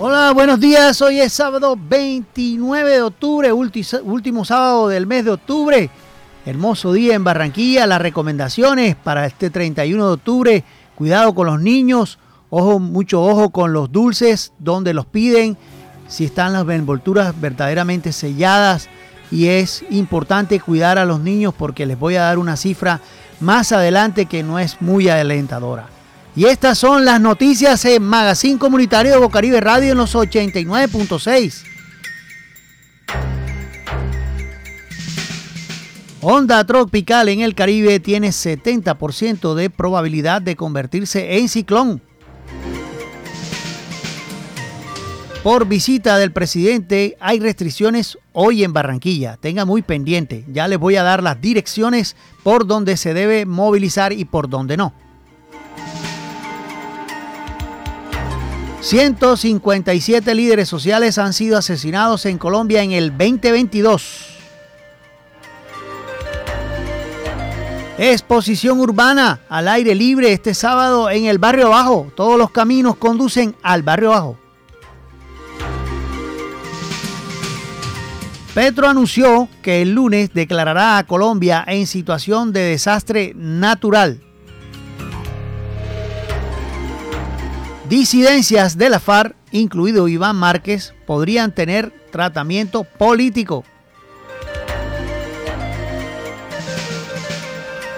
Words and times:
Hola, 0.00 0.30
buenos 0.32 0.60
días. 0.60 1.02
Hoy 1.02 1.18
es 1.18 1.32
sábado 1.32 1.76
29 1.76 2.88
de 2.88 3.02
octubre, 3.02 3.52
último 3.52 4.44
sábado 4.44 4.86
del 4.86 5.08
mes 5.08 5.24
de 5.24 5.32
octubre. 5.32 5.90
Hermoso 6.46 6.92
día 6.92 7.16
en 7.16 7.24
Barranquilla. 7.24 7.84
Las 7.84 8.00
recomendaciones 8.00 8.94
para 8.94 9.26
este 9.26 9.50
31 9.50 10.06
de 10.06 10.12
octubre. 10.12 10.64
Cuidado 10.94 11.34
con 11.34 11.48
los 11.48 11.60
niños. 11.60 12.20
Ojo, 12.48 12.78
mucho 12.78 13.24
ojo 13.24 13.50
con 13.50 13.72
los 13.72 13.90
dulces, 13.90 14.52
donde 14.60 14.94
los 14.94 15.04
piden. 15.04 15.56
Si 16.06 16.26
están 16.26 16.52
las 16.52 16.68
envolturas 16.68 17.34
verdaderamente 17.40 18.12
selladas. 18.12 18.88
Y 19.32 19.48
es 19.48 19.84
importante 19.90 20.60
cuidar 20.60 20.98
a 20.98 21.06
los 21.06 21.18
niños 21.18 21.54
porque 21.58 21.86
les 21.86 21.98
voy 21.98 22.14
a 22.14 22.22
dar 22.22 22.38
una 22.38 22.56
cifra 22.56 23.00
más 23.40 23.72
adelante 23.72 24.26
que 24.26 24.44
no 24.44 24.60
es 24.60 24.80
muy 24.80 25.08
alentadora. 25.08 25.97
Y 26.38 26.44
estas 26.44 26.78
son 26.78 27.04
las 27.04 27.20
noticias 27.20 27.84
en 27.84 28.04
Magazine 28.04 28.60
Comunitario 28.60 29.10
de 29.10 29.18
Bocaribe 29.18 29.60
Radio 29.60 29.90
en 29.90 29.98
los 29.98 30.14
89.6. 30.14 31.64
Onda 36.20 36.64
tropical 36.64 37.28
en 37.28 37.40
el 37.40 37.56
Caribe 37.56 37.98
tiene 37.98 38.28
70% 38.28 39.54
de 39.54 39.68
probabilidad 39.68 40.40
de 40.40 40.54
convertirse 40.54 41.38
en 41.38 41.48
ciclón. 41.48 42.00
Por 45.42 45.66
visita 45.66 46.18
del 46.18 46.30
presidente 46.30 47.16
hay 47.18 47.40
restricciones 47.40 48.16
hoy 48.32 48.62
en 48.62 48.72
Barranquilla. 48.72 49.38
Tenga 49.38 49.64
muy 49.64 49.82
pendiente. 49.82 50.44
Ya 50.52 50.68
les 50.68 50.78
voy 50.78 50.94
a 50.94 51.02
dar 51.02 51.20
las 51.20 51.40
direcciones 51.40 52.14
por 52.44 52.64
donde 52.64 52.96
se 52.96 53.12
debe 53.12 53.44
movilizar 53.44 54.12
y 54.12 54.24
por 54.24 54.48
donde 54.48 54.76
no. 54.76 54.94
157 58.80 60.34
líderes 60.34 60.68
sociales 60.68 61.18
han 61.18 61.32
sido 61.32 61.58
asesinados 61.58 62.24
en 62.26 62.38
Colombia 62.38 62.82
en 62.82 62.92
el 62.92 63.10
2022. 63.10 64.38
Exposición 67.98 68.78
urbana 68.78 69.40
al 69.48 69.66
aire 69.66 69.96
libre 69.96 70.32
este 70.32 70.54
sábado 70.54 71.10
en 71.10 71.24
el 71.24 71.38
barrio 71.38 71.70
Bajo. 71.70 72.12
Todos 72.14 72.38
los 72.38 72.52
caminos 72.52 72.96
conducen 72.96 73.56
al 73.62 73.82
barrio 73.82 74.10
Bajo. 74.10 74.38
Petro 78.54 78.88
anunció 78.88 79.48
que 79.62 79.82
el 79.82 79.94
lunes 79.94 80.32
declarará 80.32 80.98
a 80.98 81.06
Colombia 81.06 81.64
en 81.66 81.88
situación 81.88 82.52
de 82.52 82.60
desastre 82.60 83.32
natural. 83.34 84.20
Disidencias 87.88 88.76
de 88.76 88.90
la 88.90 89.00
FARC, 89.00 89.34
incluido 89.50 90.08
Iván 90.08 90.36
Márquez, 90.36 90.92
podrían 91.06 91.54
tener 91.54 91.90
tratamiento 92.12 92.84
político. 92.84 93.64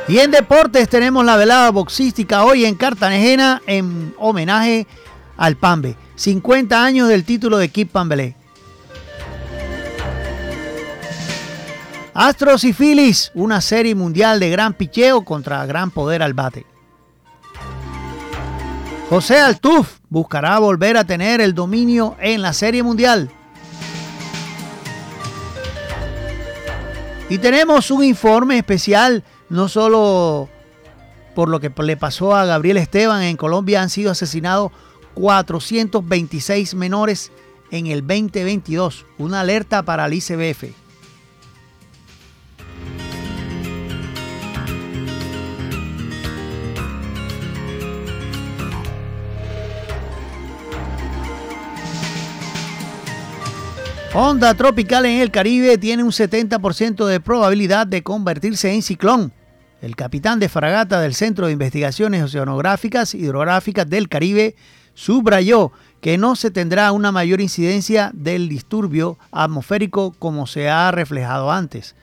Y 0.07 0.19
en 0.19 0.31
deportes 0.31 0.89
tenemos 0.89 1.25
la 1.25 1.37
velada 1.37 1.71
boxística 1.71 2.45
hoy 2.45 2.67
en 2.67 2.77
Cartagena 2.77 3.63
en 3.67 4.15
homenaje 4.19 4.87
al 5.37 5.57
Pambe. 5.57 5.97
50 6.15 6.85
años 6.85 7.09
del 7.09 7.25
título 7.25 7.59
de 7.59 7.69
Kip 7.69 7.91
Pambelé. 7.91 8.37
Astros 12.15 12.63
y 12.63 12.73
Phillies, 12.73 13.33
una 13.35 13.61
serie 13.61 13.97
mundial 13.97 14.39
de 14.39 14.51
gran 14.51 14.75
picheo 14.75 15.25
contra 15.25 15.67
gran 15.67 15.91
poder 15.91 16.23
al 16.23 16.35
bate. 16.35 16.70
José 19.11 19.41
Altuf 19.41 19.99
buscará 20.09 20.57
volver 20.61 20.97
a 20.97 21.03
tener 21.03 21.41
el 21.41 21.53
dominio 21.53 22.17
en 22.21 22.43
la 22.43 22.53
Serie 22.53 22.85
Mundial. 22.85 23.29
Y 27.29 27.39
tenemos 27.39 27.91
un 27.91 28.05
informe 28.05 28.57
especial, 28.57 29.25
no 29.49 29.69
solo 29.69 30.49
por 31.35 31.49
lo 31.49 31.59
que 31.59 31.73
le 31.83 31.97
pasó 31.97 32.37
a 32.37 32.45
Gabriel 32.45 32.77
Esteban, 32.77 33.25
en 33.25 33.37
Colombia 33.37 33.83
han 33.83 33.91
sido 33.91 34.13
asesinados 34.13 34.71
426 35.15 36.77
menores 36.77 37.33
en 37.73 37.89
el 37.89 38.07
2022. 38.07 39.07
Una 39.19 39.41
alerta 39.41 39.83
para 39.83 40.07
el 40.07 40.15
ICBF. 40.15 40.80
Onda 54.13 54.55
tropical 54.55 55.07
en 55.07 55.21
el 55.21 55.31
Caribe 55.31 55.79
tiene 55.79 56.03
un 56.03 56.11
70% 56.11 57.07
de 57.07 57.21
probabilidad 57.21 57.87
de 57.87 58.03
convertirse 58.03 58.75
en 58.75 58.83
ciclón. 58.83 59.33
El 59.81 59.95
capitán 59.95 60.41
de 60.41 60.49
fragata 60.49 61.01
del 61.01 61.15
Centro 61.15 61.47
de 61.47 61.53
Investigaciones 61.53 62.25
Oceanográficas 62.25 63.15
y 63.15 63.19
Hidrográficas 63.19 63.89
del 63.89 64.09
Caribe 64.09 64.57
subrayó 64.95 65.71
que 66.01 66.19
no 66.19 66.35
se 66.35 66.51
tendrá 66.51 66.91
una 66.91 67.13
mayor 67.13 67.41
incidencia 67.41 68.11
del 68.13 68.49
disturbio 68.49 69.17
atmosférico 69.31 70.13
como 70.19 70.49
se 70.49 70.69
ha 70.69 70.91
reflejado 70.91 71.53
antes. 71.53 71.95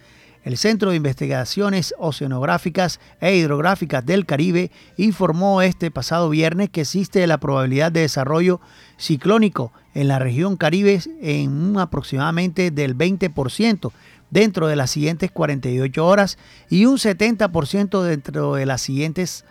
El 0.46 0.56
Centro 0.56 0.91
de 0.91 0.96
Investigaciones 0.96 1.94
Oceanográficas 1.97 3.01
e 3.19 3.35
Hidrográficas 3.35 4.06
del 4.06 4.25
Caribe 4.25 4.72
informó 4.96 5.62
este 5.62 5.91
pasado 5.91 6.29
viernes 6.29 6.69
que 6.69 6.81
existe 6.81 7.28
la 7.28 7.38
probabilidad 7.38 7.91
de 7.91 8.00
desarrollo 8.00 8.62
ciclónico 8.97 9.72
en 9.94 10.08
la 10.08 10.19
región 10.19 10.58
Caribe 10.58 11.02
en 11.22 11.52
un 11.52 11.80
aproximadamente 11.80 12.72
del 12.72 12.97
20% 12.97 13.91
dentro 14.30 14.68
de 14.68 14.75
las 14.75 14.91
siguientes 14.91 15.31
48 15.31 16.06
horas 16.06 16.38
y 16.69 16.85
un 16.85 16.97
70% 16.97 18.02
dentro 18.03 18.56
de 18.56 18.66
las 18.66 18.81
siguientes 18.81 19.46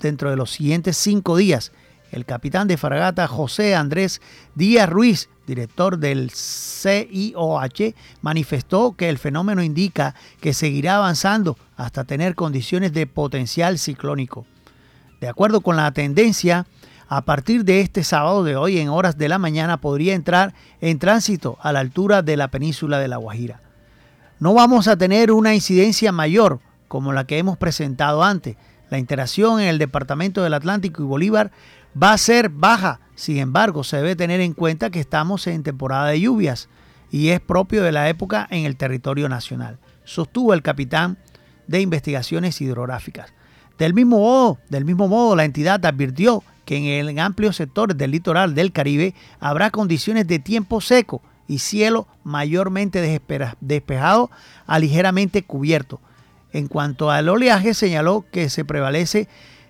dentro 0.00 0.30
de 0.30 0.36
los 0.36 0.50
siguientes 0.50 0.96
cinco 0.96 1.36
días. 1.36 1.72
El 2.10 2.24
capitán 2.24 2.68
de 2.68 2.78
fragata 2.78 3.26
José 3.28 3.74
Andrés 3.74 4.22
Díaz 4.54 4.88
Ruiz 4.88 5.28
director 5.48 5.98
del 5.98 6.30
CIOH, 6.30 7.94
manifestó 8.20 8.92
que 8.92 9.08
el 9.08 9.18
fenómeno 9.18 9.62
indica 9.62 10.14
que 10.40 10.52
seguirá 10.52 10.96
avanzando 10.96 11.56
hasta 11.76 12.04
tener 12.04 12.34
condiciones 12.34 12.92
de 12.92 13.06
potencial 13.06 13.78
ciclónico. 13.78 14.46
De 15.20 15.28
acuerdo 15.28 15.62
con 15.62 15.76
la 15.76 15.90
tendencia, 15.90 16.66
a 17.08 17.24
partir 17.24 17.64
de 17.64 17.80
este 17.80 18.04
sábado 18.04 18.44
de 18.44 18.56
hoy 18.56 18.78
en 18.78 18.88
horas 18.88 19.16
de 19.18 19.28
la 19.28 19.38
mañana 19.38 19.80
podría 19.80 20.14
entrar 20.14 20.54
en 20.80 20.98
tránsito 20.98 21.58
a 21.60 21.72
la 21.72 21.80
altura 21.80 22.22
de 22.22 22.36
la 22.36 22.48
península 22.48 22.98
de 22.98 23.08
La 23.08 23.16
Guajira. 23.16 23.60
No 24.40 24.54
vamos 24.54 24.88
a 24.88 24.96
tener 24.96 25.32
una 25.32 25.54
incidencia 25.54 26.12
mayor 26.12 26.60
como 26.86 27.12
la 27.12 27.26
que 27.26 27.38
hemos 27.38 27.56
presentado 27.56 28.22
antes. 28.22 28.56
La 28.90 28.98
interacción 28.98 29.60
en 29.60 29.68
el 29.68 29.78
departamento 29.78 30.42
del 30.42 30.54
Atlántico 30.54 31.02
y 31.02 31.06
Bolívar 31.06 31.50
va 32.00 32.12
a 32.12 32.18
ser 32.18 32.48
baja 32.48 33.00
sin 33.18 33.38
embargo, 33.38 33.82
se 33.82 33.96
debe 33.96 34.14
tener 34.14 34.40
en 34.40 34.52
cuenta 34.52 34.90
que 34.90 35.00
estamos 35.00 35.48
en 35.48 35.64
temporada 35.64 36.06
de 36.06 36.20
lluvias 36.20 36.68
y 37.10 37.30
es 37.30 37.40
propio 37.40 37.82
de 37.82 37.90
la 37.90 38.08
época 38.08 38.46
en 38.48 38.64
el 38.64 38.76
territorio 38.76 39.28
nacional, 39.28 39.80
sostuvo 40.04 40.54
el 40.54 40.62
capitán 40.62 41.18
de 41.66 41.80
investigaciones 41.80 42.60
hidrográficas. 42.60 43.34
Del 43.76 43.92
mismo 43.92 44.20
modo, 44.20 44.58
del 44.68 44.84
mismo 44.84 45.08
modo 45.08 45.34
la 45.34 45.44
entidad 45.44 45.84
advirtió 45.84 46.44
que 46.68 46.76
en 46.76 47.08
el 47.08 47.18
amplio 47.18 47.54
sector 47.54 47.96
del 47.96 48.10
litoral 48.10 48.54
del 48.54 48.72
Caribe 48.72 49.14
habrá 49.40 49.70
condiciones 49.70 50.26
de 50.26 50.38
tiempo 50.38 50.82
seco 50.82 51.22
y 51.46 51.60
cielo 51.60 52.06
mayormente 52.24 53.00
despejado 53.62 54.30
a 54.66 54.78
ligeramente 54.78 55.42
cubierto. 55.42 55.98
En 56.52 56.68
cuanto 56.68 57.10
al 57.10 57.30
oleaje, 57.30 57.72
señaló 57.72 58.26
que 58.30 58.50
se 58.50 58.66
prevalece 58.66 59.28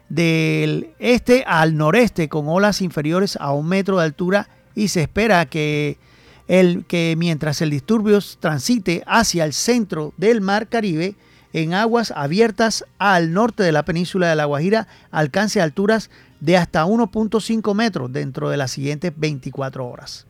del 0.08 0.88
este 0.98 1.44
al 1.46 1.76
noreste 1.76 2.28
con 2.28 2.48
olas 2.48 2.82
inferiores 2.82 3.36
a 3.40 3.52
un 3.52 3.68
metro 3.68 3.98
de 3.98 4.04
altura 4.04 4.48
y 4.74 4.88
se 4.88 5.02
espera 5.02 5.46
que, 5.46 5.98
el, 6.48 6.84
que 6.84 7.14
mientras 7.16 7.62
el 7.62 7.70
disturbio 7.70 8.18
transite 8.40 9.04
hacia 9.06 9.44
el 9.44 9.52
centro 9.52 10.14
del 10.16 10.40
mar 10.40 10.66
Caribe, 10.68 11.14
en 11.52 11.74
aguas 11.74 12.12
abiertas 12.14 12.84
al 12.98 13.32
norte 13.32 13.62
de 13.62 13.72
la 13.72 13.84
península 13.84 14.28
de 14.28 14.34
La 14.36 14.46
Guajira, 14.46 14.88
alcance 15.12 15.60
alturas 15.60 16.10
de 16.40 16.56
hasta 16.56 16.84
1.5 16.86 17.74
metros 17.74 18.12
dentro 18.12 18.48
de 18.50 18.56
las 18.56 18.70
siguientes 18.70 19.12
24 19.16 19.86
horas. 19.86 20.28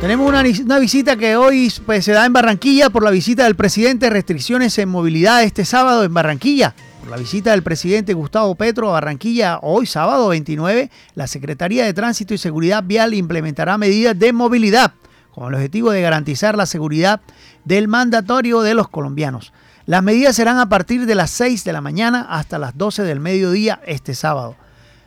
Tenemos 0.00 0.28
una, 0.28 0.78
visita 0.78 1.16
que 1.16 1.34
hoy 1.34 1.72
pues, 1.84 2.04
se 2.04 2.12
da 2.12 2.24
en 2.24 2.32
Barranquilla 2.32 2.88
por 2.88 3.02
la 3.02 3.10
visita 3.10 3.44
del 3.44 3.56
presidente, 3.56 4.08
restricciones 4.08 4.78
en 4.78 4.88
movilidad 4.88 5.42
este 5.42 5.64
sábado 5.64 6.04
en 6.04 6.14
Barranquilla. 6.14 6.72
La 7.08 7.16
visita 7.16 7.52
del 7.52 7.62
presidente 7.62 8.12
Gustavo 8.12 8.54
Petro 8.54 8.90
a 8.90 8.92
Barranquilla 8.92 9.60
hoy 9.62 9.86
sábado 9.86 10.28
29, 10.28 10.90
la 11.14 11.26
Secretaría 11.26 11.86
de 11.86 11.94
Tránsito 11.94 12.34
y 12.34 12.38
Seguridad 12.38 12.84
Vial 12.84 13.14
implementará 13.14 13.78
medidas 13.78 14.18
de 14.18 14.34
movilidad 14.34 14.92
con 15.30 15.48
el 15.48 15.54
objetivo 15.54 15.90
de 15.90 16.02
garantizar 16.02 16.54
la 16.54 16.66
seguridad 16.66 17.22
del 17.64 17.88
mandatorio 17.88 18.60
de 18.60 18.74
los 18.74 18.88
colombianos. 18.88 19.54
Las 19.86 20.02
medidas 20.02 20.36
serán 20.36 20.58
a 20.58 20.68
partir 20.68 21.06
de 21.06 21.14
las 21.14 21.30
6 21.30 21.64
de 21.64 21.72
la 21.72 21.80
mañana 21.80 22.26
hasta 22.28 22.58
las 22.58 22.76
12 22.76 23.04
del 23.04 23.20
mediodía 23.20 23.80
este 23.86 24.14
sábado. 24.14 24.56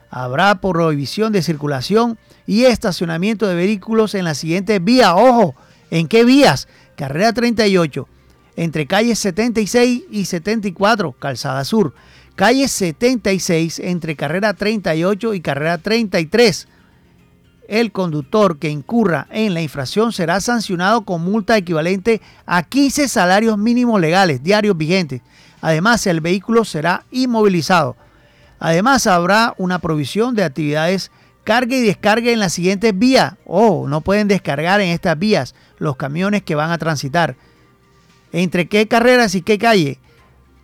Habrá 0.09 0.59
prohibición 0.59 1.31
de 1.31 1.43
circulación 1.43 2.17
y 2.47 2.63
estacionamiento 2.63 3.45
de 3.45 3.53
vehículos 3.53 4.15
en 4.15 4.25
la 4.25 4.33
siguiente 4.33 4.79
vía. 4.79 5.13
Ojo, 5.13 5.53
¿en 5.91 6.07
qué 6.07 6.25
vías? 6.25 6.67
Carrera 6.95 7.31
38, 7.31 8.07
entre 8.61 8.85
calles 8.85 9.17
76 9.17 10.03
y 10.11 10.25
74, 10.25 11.13
Calzada 11.13 11.65
Sur. 11.65 11.95
Calle 12.35 12.67
76, 12.67 13.79
entre 13.79 14.15
carrera 14.15 14.53
38 14.53 15.33
y 15.33 15.41
carrera 15.41 15.79
33. 15.79 16.67
El 17.67 17.91
conductor 17.91 18.59
que 18.59 18.69
incurra 18.69 19.25
en 19.31 19.55
la 19.55 19.63
infracción 19.63 20.13
será 20.13 20.39
sancionado 20.41 21.05
con 21.05 21.23
multa 21.23 21.57
equivalente 21.57 22.21
a 22.45 22.61
15 22.61 23.07
salarios 23.07 23.57
mínimos 23.57 23.99
legales 23.99 24.43
diarios 24.43 24.77
vigentes. 24.77 25.23
Además, 25.61 26.05
el 26.05 26.21
vehículo 26.21 26.63
será 26.63 27.05
inmovilizado. 27.09 27.95
Además, 28.59 29.07
habrá 29.07 29.55
una 29.57 29.79
provisión 29.79 30.35
de 30.35 30.43
actividades 30.43 31.09
carga 31.43 31.75
y 31.75 31.81
descarga 31.81 32.29
en 32.29 32.39
las 32.39 32.53
siguientes 32.53 32.95
vías. 32.95 33.33
Oh, 33.43 33.87
no 33.87 34.01
pueden 34.01 34.27
descargar 34.27 34.81
en 34.81 34.89
estas 34.89 35.17
vías 35.17 35.55
los 35.79 35.95
camiones 35.95 36.43
que 36.43 36.53
van 36.53 36.69
a 36.69 36.77
transitar. 36.77 37.35
¿Entre 38.31 38.67
qué 38.67 38.87
carreras 38.87 39.35
y 39.35 39.41
qué 39.41 39.57
calle? 39.57 39.99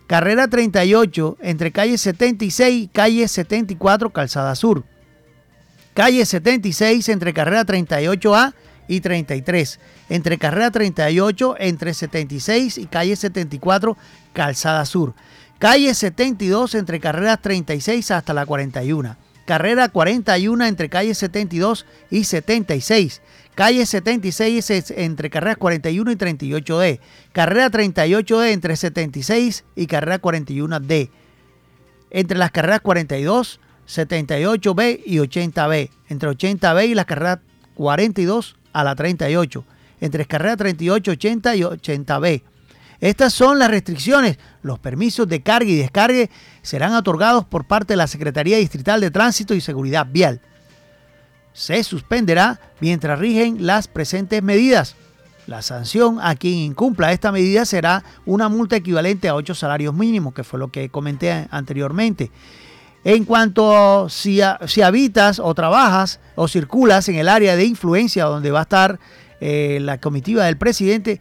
Carrera 0.06 0.48
38, 0.48 1.36
entre 1.42 1.70
calle 1.70 1.98
76 1.98 2.84
y 2.84 2.88
calle 2.88 3.28
74, 3.28 4.10
Calzada 4.10 4.54
Sur. 4.54 4.84
Calle 5.92 6.24
76, 6.24 7.08
entre 7.10 7.34
carrera 7.34 7.66
38A 7.66 8.54
y 8.88 9.00
33. 9.00 9.80
Entre 10.08 10.38
carrera 10.38 10.70
38, 10.70 11.56
entre 11.58 11.92
76 11.92 12.78
y 12.78 12.86
calle 12.86 13.16
74, 13.16 13.98
Calzada 14.32 14.86
Sur. 14.86 15.14
Calle 15.58 15.92
72, 15.92 16.74
entre 16.74 17.00
carreras 17.00 17.42
36 17.42 18.10
hasta 18.12 18.32
la 18.32 18.46
41. 18.46 19.16
Carrera 19.44 19.88
41 19.88 20.66
entre 20.66 20.88
calle 20.88 21.14
72 21.14 21.84
y 22.10 22.24
76. 22.24 23.20
Calle 23.58 23.86
76 23.86 24.92
entre 24.92 25.30
carreras 25.30 25.56
41 25.56 26.12
y 26.12 26.14
38D. 26.14 27.00
Carrera 27.32 27.68
38D 27.68 28.52
entre 28.52 28.76
76 28.76 29.64
y 29.74 29.88
carrera 29.88 30.22
41D. 30.22 31.10
Entre 32.10 32.38
las 32.38 32.52
carreras 32.52 32.82
42, 32.82 33.58
78B 33.84 35.02
y 35.04 35.16
80B. 35.16 35.90
Entre 36.08 36.30
80B 36.30 36.86
y 36.86 36.94
las 36.94 37.06
carreras 37.06 37.40
42 37.74 38.54
a 38.72 38.84
la 38.84 38.94
38. 38.94 39.64
Entre 40.02 40.24
carrera 40.26 40.56
38, 40.56 41.10
80 41.10 41.56
y 41.56 41.60
80B. 41.62 42.42
Estas 43.00 43.34
son 43.34 43.58
las 43.58 43.72
restricciones. 43.72 44.38
Los 44.62 44.78
permisos 44.78 45.26
de 45.26 45.42
carga 45.42 45.68
y 45.68 45.74
descargue 45.74 46.30
serán 46.62 46.94
otorgados 46.94 47.44
por 47.44 47.66
parte 47.66 47.94
de 47.94 47.96
la 47.96 48.06
Secretaría 48.06 48.58
Distrital 48.58 49.00
de 49.00 49.10
Tránsito 49.10 49.52
y 49.52 49.60
Seguridad 49.60 50.06
Vial. 50.08 50.42
Se 51.58 51.82
suspenderá 51.82 52.60
mientras 52.78 53.18
rigen 53.18 53.66
las 53.66 53.88
presentes 53.88 54.44
medidas. 54.44 54.94
La 55.48 55.60
sanción 55.60 56.20
a 56.22 56.36
quien 56.36 56.54
incumpla 56.54 57.10
esta 57.10 57.32
medida 57.32 57.64
será 57.64 58.04
una 58.26 58.48
multa 58.48 58.76
equivalente 58.76 59.28
a 59.28 59.34
8 59.34 59.56
salarios 59.56 59.92
mínimos, 59.92 60.34
que 60.34 60.44
fue 60.44 60.60
lo 60.60 60.68
que 60.68 60.88
comenté 60.88 61.48
anteriormente. 61.50 62.30
En 63.02 63.24
cuanto 63.24 64.08
si, 64.08 64.40
si 64.68 64.82
habitas 64.82 65.40
o 65.40 65.52
trabajas 65.52 66.20
o 66.36 66.46
circulas 66.46 67.08
en 67.08 67.16
el 67.16 67.28
área 67.28 67.56
de 67.56 67.64
influencia 67.64 68.26
donde 68.26 68.52
va 68.52 68.60
a 68.60 68.62
estar 68.62 69.00
eh, 69.40 69.78
la 69.80 69.98
comitiva 69.98 70.44
del 70.44 70.58
presidente, 70.58 71.20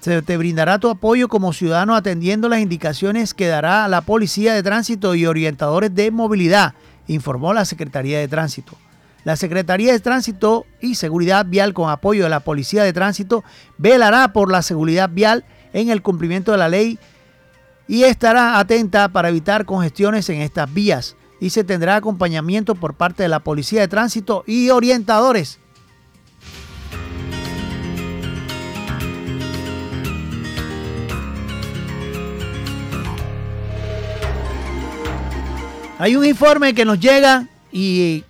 se 0.00 0.22
te 0.22 0.38
brindará 0.38 0.78
tu 0.78 0.88
apoyo 0.88 1.28
como 1.28 1.52
ciudadano 1.52 1.94
atendiendo 1.94 2.48
las 2.48 2.60
indicaciones 2.60 3.34
que 3.34 3.48
dará 3.48 3.86
la 3.88 4.00
Policía 4.00 4.54
de 4.54 4.62
Tránsito 4.62 5.14
y 5.14 5.26
orientadores 5.26 5.94
de 5.94 6.10
movilidad, 6.10 6.72
informó 7.06 7.52
la 7.52 7.66
Secretaría 7.66 8.18
de 8.18 8.28
Tránsito. 8.28 8.78
La 9.24 9.36
Secretaría 9.36 9.92
de 9.92 10.00
Tránsito 10.00 10.66
y 10.82 10.96
Seguridad 10.96 11.46
Vial, 11.46 11.72
con 11.72 11.88
apoyo 11.88 12.24
de 12.24 12.28
la 12.28 12.40
Policía 12.40 12.84
de 12.84 12.92
Tránsito, 12.92 13.42
velará 13.78 14.34
por 14.34 14.52
la 14.52 14.60
seguridad 14.60 15.08
vial 15.08 15.44
en 15.72 15.88
el 15.88 16.02
cumplimiento 16.02 16.52
de 16.52 16.58
la 16.58 16.68
ley 16.68 16.98
y 17.88 18.04
estará 18.04 18.58
atenta 18.58 19.08
para 19.08 19.30
evitar 19.30 19.64
congestiones 19.64 20.28
en 20.28 20.42
estas 20.42 20.72
vías. 20.72 21.16
Y 21.40 21.50
se 21.50 21.64
tendrá 21.64 21.96
acompañamiento 21.96 22.74
por 22.74 22.94
parte 22.94 23.22
de 23.22 23.28
la 23.30 23.40
Policía 23.40 23.80
de 23.80 23.88
Tránsito 23.88 24.44
y 24.46 24.68
orientadores. 24.70 25.58
Hay 35.98 36.16
un 36.16 36.26
informe 36.26 36.74
que 36.74 36.84
nos 36.84 37.00
llega 37.00 37.46
y 37.72 38.24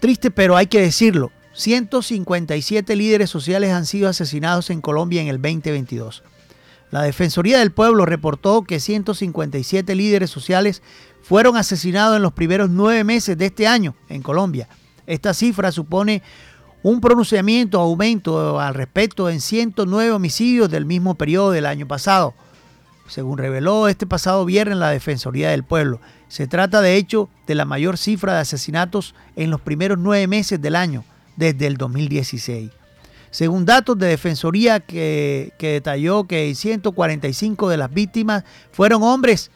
triste, 0.00 0.30
pero 0.30 0.56
hay 0.56 0.66
que 0.66 0.80
decirlo. 0.80 1.30
157 1.52 2.96
líderes 2.96 3.30
sociales 3.30 3.72
han 3.72 3.86
sido 3.86 4.08
asesinados 4.08 4.70
en 4.70 4.80
Colombia 4.80 5.20
en 5.20 5.28
el 5.28 5.40
2022. 5.40 6.22
La 6.90 7.02
Defensoría 7.02 7.58
del 7.58 7.70
Pueblo 7.70 8.04
reportó 8.04 8.62
que 8.62 8.80
157 8.80 9.94
líderes 9.94 10.30
sociales 10.30 10.82
fueron 11.22 11.56
asesinados 11.56 12.16
en 12.16 12.22
los 12.22 12.32
primeros 12.32 12.70
nueve 12.70 13.04
meses 13.04 13.38
de 13.38 13.46
este 13.46 13.68
año 13.68 13.94
en 14.08 14.22
Colombia. 14.22 14.68
Esta 15.06 15.34
cifra 15.34 15.70
supone 15.70 16.22
un 16.82 17.00
pronunciamiento 17.00 17.78
aumento 17.78 18.58
al 18.58 18.74
respecto 18.74 19.28
en 19.28 19.40
109 19.40 20.12
homicidios 20.12 20.70
del 20.70 20.86
mismo 20.86 21.14
periodo 21.14 21.50
del 21.50 21.66
año 21.66 21.86
pasado 21.86 22.34
según 23.10 23.38
reveló 23.38 23.88
este 23.88 24.06
pasado 24.06 24.44
viernes 24.44 24.78
la 24.78 24.90
Defensoría 24.90 25.50
del 25.50 25.64
Pueblo. 25.64 26.00
Se 26.28 26.46
trata 26.46 26.80
de 26.80 26.96
hecho 26.96 27.28
de 27.46 27.56
la 27.56 27.64
mayor 27.64 27.98
cifra 27.98 28.34
de 28.34 28.40
asesinatos 28.40 29.14
en 29.36 29.50
los 29.50 29.60
primeros 29.60 29.98
nueve 29.98 30.26
meses 30.26 30.62
del 30.62 30.76
año, 30.76 31.04
desde 31.36 31.66
el 31.66 31.76
2016. 31.76 32.70
Según 33.32 33.64
datos 33.64 33.98
de 33.98 34.06
Defensoría 34.06 34.80
que, 34.80 35.52
que 35.58 35.72
detalló 35.72 36.24
que 36.24 36.54
145 36.54 37.68
de 37.68 37.76
las 37.76 37.92
víctimas 37.92 38.44
fueron 38.72 39.02
hombres 39.02 39.50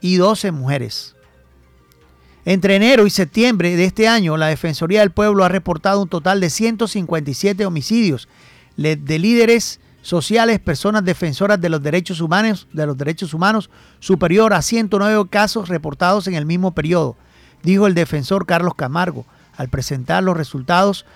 y 0.00 0.16
12 0.16 0.52
mujeres. 0.52 1.14
Entre 2.44 2.76
enero 2.76 3.06
y 3.06 3.10
septiembre 3.10 3.76
de 3.76 3.84
este 3.84 4.08
año, 4.08 4.36
la 4.36 4.48
Defensoría 4.48 5.00
del 5.00 5.12
Pueblo 5.12 5.44
ha 5.44 5.48
reportado 5.48 6.02
un 6.02 6.08
total 6.08 6.40
de 6.40 6.50
157 6.50 7.66
homicidios 7.66 8.28
de 8.76 9.18
líderes 9.18 9.80
sociales, 10.02 10.60
personas 10.60 11.04
defensoras 11.04 11.60
de 11.60 11.68
los 11.68 11.82
derechos 11.82 12.20
humanos, 12.20 12.68
de 12.72 12.86
los 12.86 12.98
derechos 12.98 13.32
humanos, 13.32 13.70
superior 14.00 14.52
a 14.52 14.60
109 14.60 15.28
casos 15.30 15.68
reportados 15.68 16.26
en 16.26 16.34
el 16.34 16.44
mismo 16.44 16.74
periodo, 16.74 17.16
dijo 17.62 17.86
el 17.86 17.94
defensor 17.94 18.44
Carlos 18.44 18.74
Camargo 18.74 19.24
al 19.56 19.68
presentar 19.68 20.22
los 20.22 20.36
resultados 20.36 21.06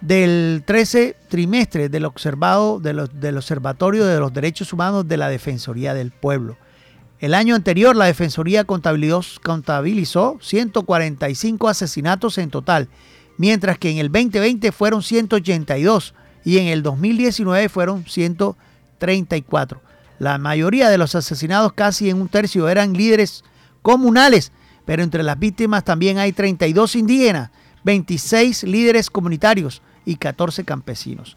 del 0.00 0.62
13 0.66 1.16
trimestre 1.28 1.88
del 1.88 2.04
observado 2.04 2.80
del 2.80 3.36
Observatorio 3.36 4.04
de 4.04 4.18
los 4.18 4.32
Derechos 4.32 4.72
Humanos 4.72 5.08
de 5.08 5.16
la 5.16 5.28
Defensoría 5.28 5.94
del 5.94 6.10
Pueblo. 6.10 6.56
El 7.20 7.34
año 7.34 7.54
anterior 7.54 7.94
la 7.94 8.06
Defensoría 8.06 8.64
contabilizó, 8.64 9.40
contabilizó 9.42 10.38
145 10.40 11.68
asesinatos 11.68 12.36
en 12.38 12.50
total, 12.50 12.88
mientras 13.38 13.78
que 13.78 13.90
en 13.90 13.98
el 13.98 14.10
2020 14.10 14.72
fueron 14.72 15.02
182 15.04 16.14
y 16.44 16.58
en 16.58 16.66
el 16.66 16.82
2019 16.82 17.68
fueron 17.68 18.04
134. 18.04 19.80
La 20.18 20.38
mayoría 20.38 20.88
de 20.88 20.98
los 20.98 21.14
asesinados, 21.14 21.72
casi 21.72 22.10
en 22.10 22.20
un 22.20 22.28
tercio, 22.28 22.68
eran 22.68 22.92
líderes 22.92 23.44
comunales, 23.82 24.52
pero 24.84 25.02
entre 25.02 25.22
las 25.22 25.38
víctimas 25.38 25.84
también 25.84 26.18
hay 26.18 26.32
32 26.32 26.96
indígenas, 26.96 27.50
26 27.84 28.64
líderes 28.64 29.10
comunitarios 29.10 29.82
y 30.04 30.16
14 30.16 30.64
campesinos. 30.64 31.36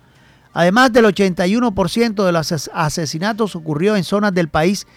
Además 0.54 0.94
del 0.94 1.06
81% 1.06 2.26
de 2.26 2.32
los 2.32 2.70
asesinatos 2.74 3.56
ocurrió 3.56 3.96
en 3.96 4.04
zonas 4.04 4.34
del 4.34 4.48
país 4.48 4.88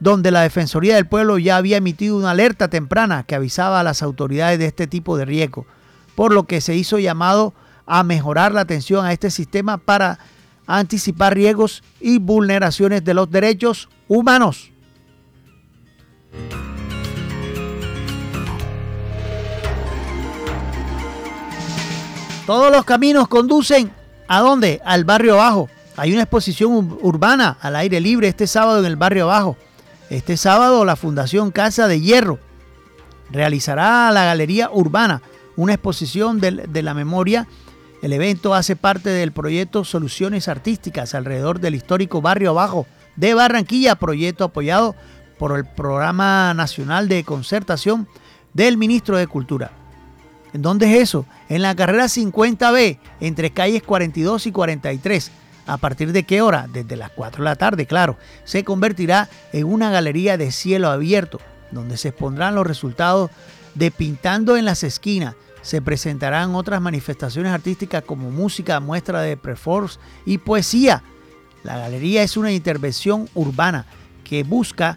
donde 0.00 0.30
la 0.30 0.42
Defensoría 0.42 0.94
del 0.94 1.06
Pueblo 1.06 1.38
ya 1.38 1.56
había 1.56 1.76
emitido 1.76 2.16
una 2.16 2.30
alerta 2.30 2.68
temprana 2.68 3.22
que 3.22 3.34
avisaba 3.34 3.80
a 3.80 3.84
las 3.84 4.02
autoridades 4.02 4.58
de 4.58 4.66
este 4.66 4.86
tipo 4.86 5.16
de 5.16 5.26
riesgo, 5.26 5.66
por 6.16 6.32
lo 6.32 6.44
que 6.44 6.60
se 6.60 6.74
hizo 6.74 6.98
llamado 6.98 7.54
a 7.92 8.04
mejorar 8.04 8.52
la 8.52 8.60
atención 8.60 9.04
a 9.04 9.12
este 9.12 9.32
sistema 9.32 9.76
para 9.76 10.20
anticipar 10.64 11.34
riesgos 11.34 11.82
y 12.00 12.18
vulneraciones 12.18 13.04
de 13.04 13.14
los 13.14 13.28
derechos 13.28 13.88
humanos. 14.06 14.70
Todos 22.46 22.70
los 22.70 22.84
caminos 22.84 23.26
conducen 23.26 23.90
a 24.28 24.38
dónde? 24.38 24.80
Al 24.84 25.04
barrio 25.04 25.34
abajo. 25.34 25.68
Hay 25.96 26.12
una 26.12 26.22
exposición 26.22 26.96
urbana 27.02 27.58
al 27.60 27.74
aire 27.74 28.00
libre 28.00 28.28
este 28.28 28.46
sábado 28.46 28.78
en 28.78 28.84
el 28.84 28.94
barrio 28.94 29.24
abajo. 29.24 29.56
Este 30.10 30.36
sábado 30.36 30.84
la 30.84 30.94
Fundación 30.94 31.50
Casa 31.50 31.88
de 31.88 32.00
Hierro 32.00 32.38
realizará 33.30 34.12
la 34.12 34.26
Galería 34.26 34.70
Urbana, 34.72 35.22
una 35.56 35.74
exposición 35.74 36.38
de, 36.38 36.52
de 36.52 36.82
la 36.82 36.94
memoria 36.94 37.48
El 38.02 38.14
evento 38.14 38.54
hace 38.54 38.76
parte 38.76 39.10
del 39.10 39.32
proyecto 39.32 39.84
Soluciones 39.84 40.48
Artísticas 40.48 41.14
alrededor 41.14 41.60
del 41.60 41.74
histórico 41.74 42.22
barrio 42.22 42.50
abajo 42.50 42.86
de 43.16 43.34
Barranquilla, 43.34 43.96
proyecto 43.96 44.44
apoyado 44.44 44.94
por 45.38 45.56
el 45.56 45.66
Programa 45.66 46.54
Nacional 46.54 47.08
de 47.08 47.24
Concertación 47.24 48.08
del 48.54 48.78
Ministro 48.78 49.18
de 49.18 49.26
Cultura. 49.26 49.72
¿En 50.54 50.62
dónde 50.62 50.86
es 50.94 51.02
eso? 51.02 51.26
En 51.50 51.60
la 51.60 51.74
carrera 51.74 52.04
50B, 52.04 52.98
entre 53.20 53.50
calles 53.50 53.82
42 53.82 54.46
y 54.46 54.52
43. 54.52 55.30
¿A 55.66 55.76
partir 55.76 56.12
de 56.12 56.24
qué 56.24 56.40
hora? 56.40 56.66
Desde 56.72 56.96
las 56.96 57.10
4 57.10 57.44
de 57.44 57.50
la 57.50 57.56
tarde, 57.56 57.84
claro. 57.84 58.16
Se 58.44 58.64
convertirá 58.64 59.28
en 59.52 59.66
una 59.66 59.90
galería 59.90 60.38
de 60.38 60.50
cielo 60.52 60.88
abierto, 60.88 61.38
donde 61.70 61.98
se 61.98 62.08
expondrán 62.08 62.54
los 62.54 62.66
resultados 62.66 63.30
de 63.74 63.90
Pintando 63.90 64.56
en 64.56 64.64
las 64.64 64.82
Esquinas, 64.82 65.36
se 65.62 65.82
presentarán 65.82 66.54
otras 66.54 66.80
manifestaciones 66.80 67.52
artísticas 67.52 68.02
como 68.02 68.30
música, 68.30 68.80
muestra 68.80 69.20
de 69.22 69.36
performance 69.36 69.98
y 70.24 70.38
poesía. 70.38 71.02
La 71.62 71.76
galería 71.76 72.22
es 72.22 72.36
una 72.36 72.52
intervención 72.52 73.28
urbana 73.34 73.86
que 74.24 74.42
busca 74.42 74.96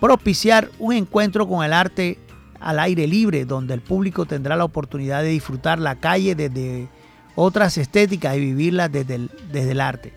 propiciar 0.00 0.70
un 0.78 0.92
encuentro 0.94 1.48
con 1.48 1.64
el 1.64 1.72
arte 1.72 2.18
al 2.58 2.78
aire 2.78 3.06
libre, 3.06 3.46
donde 3.46 3.74
el 3.74 3.80
público 3.80 4.26
tendrá 4.26 4.56
la 4.56 4.64
oportunidad 4.64 5.22
de 5.22 5.28
disfrutar 5.30 5.78
la 5.78 5.96
calle 5.96 6.34
desde 6.34 6.88
otras 7.34 7.78
estéticas 7.78 8.36
y 8.36 8.40
vivirla 8.40 8.88
desde 8.88 9.28
desde 9.50 9.70
el 9.72 9.80
arte. 9.80 10.12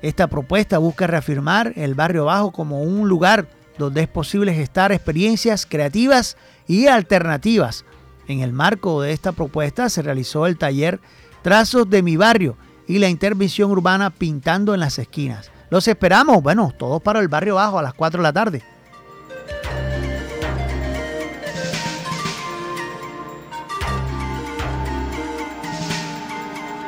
Esta 0.00 0.26
propuesta 0.28 0.78
busca 0.78 1.06
reafirmar 1.06 1.72
el 1.76 1.94
barrio 1.94 2.26
bajo 2.26 2.52
como 2.52 2.82
un 2.82 3.08
lugar 3.08 3.48
donde 3.76 4.02
es 4.02 4.08
posible 4.08 4.54
gestar 4.54 4.92
experiencias 4.92 5.66
creativas 5.66 6.36
y 6.66 6.86
alternativas 6.86 7.84
en 8.28 8.40
el 8.40 8.52
marco 8.52 9.02
de 9.02 9.12
esta 9.12 9.32
propuesta 9.32 9.88
se 9.88 10.02
realizó 10.02 10.46
el 10.46 10.58
taller 10.58 11.00
Trazos 11.42 11.88
de 11.88 12.02
mi 12.02 12.16
barrio 12.16 12.56
y 12.88 12.98
la 12.98 13.08
intervención 13.08 13.70
urbana 13.70 14.10
Pintando 14.10 14.74
en 14.74 14.80
las 14.80 14.98
esquinas. 14.98 15.50
Los 15.70 15.86
esperamos, 15.88 16.42
bueno, 16.42 16.72
todos 16.76 17.02
para 17.02 17.20
el 17.20 17.28
barrio 17.28 17.56
bajo 17.56 17.78
a 17.78 17.82
las 17.82 17.94
4 17.94 18.18
de 18.18 18.22
la 18.22 18.32
tarde. 18.32 18.62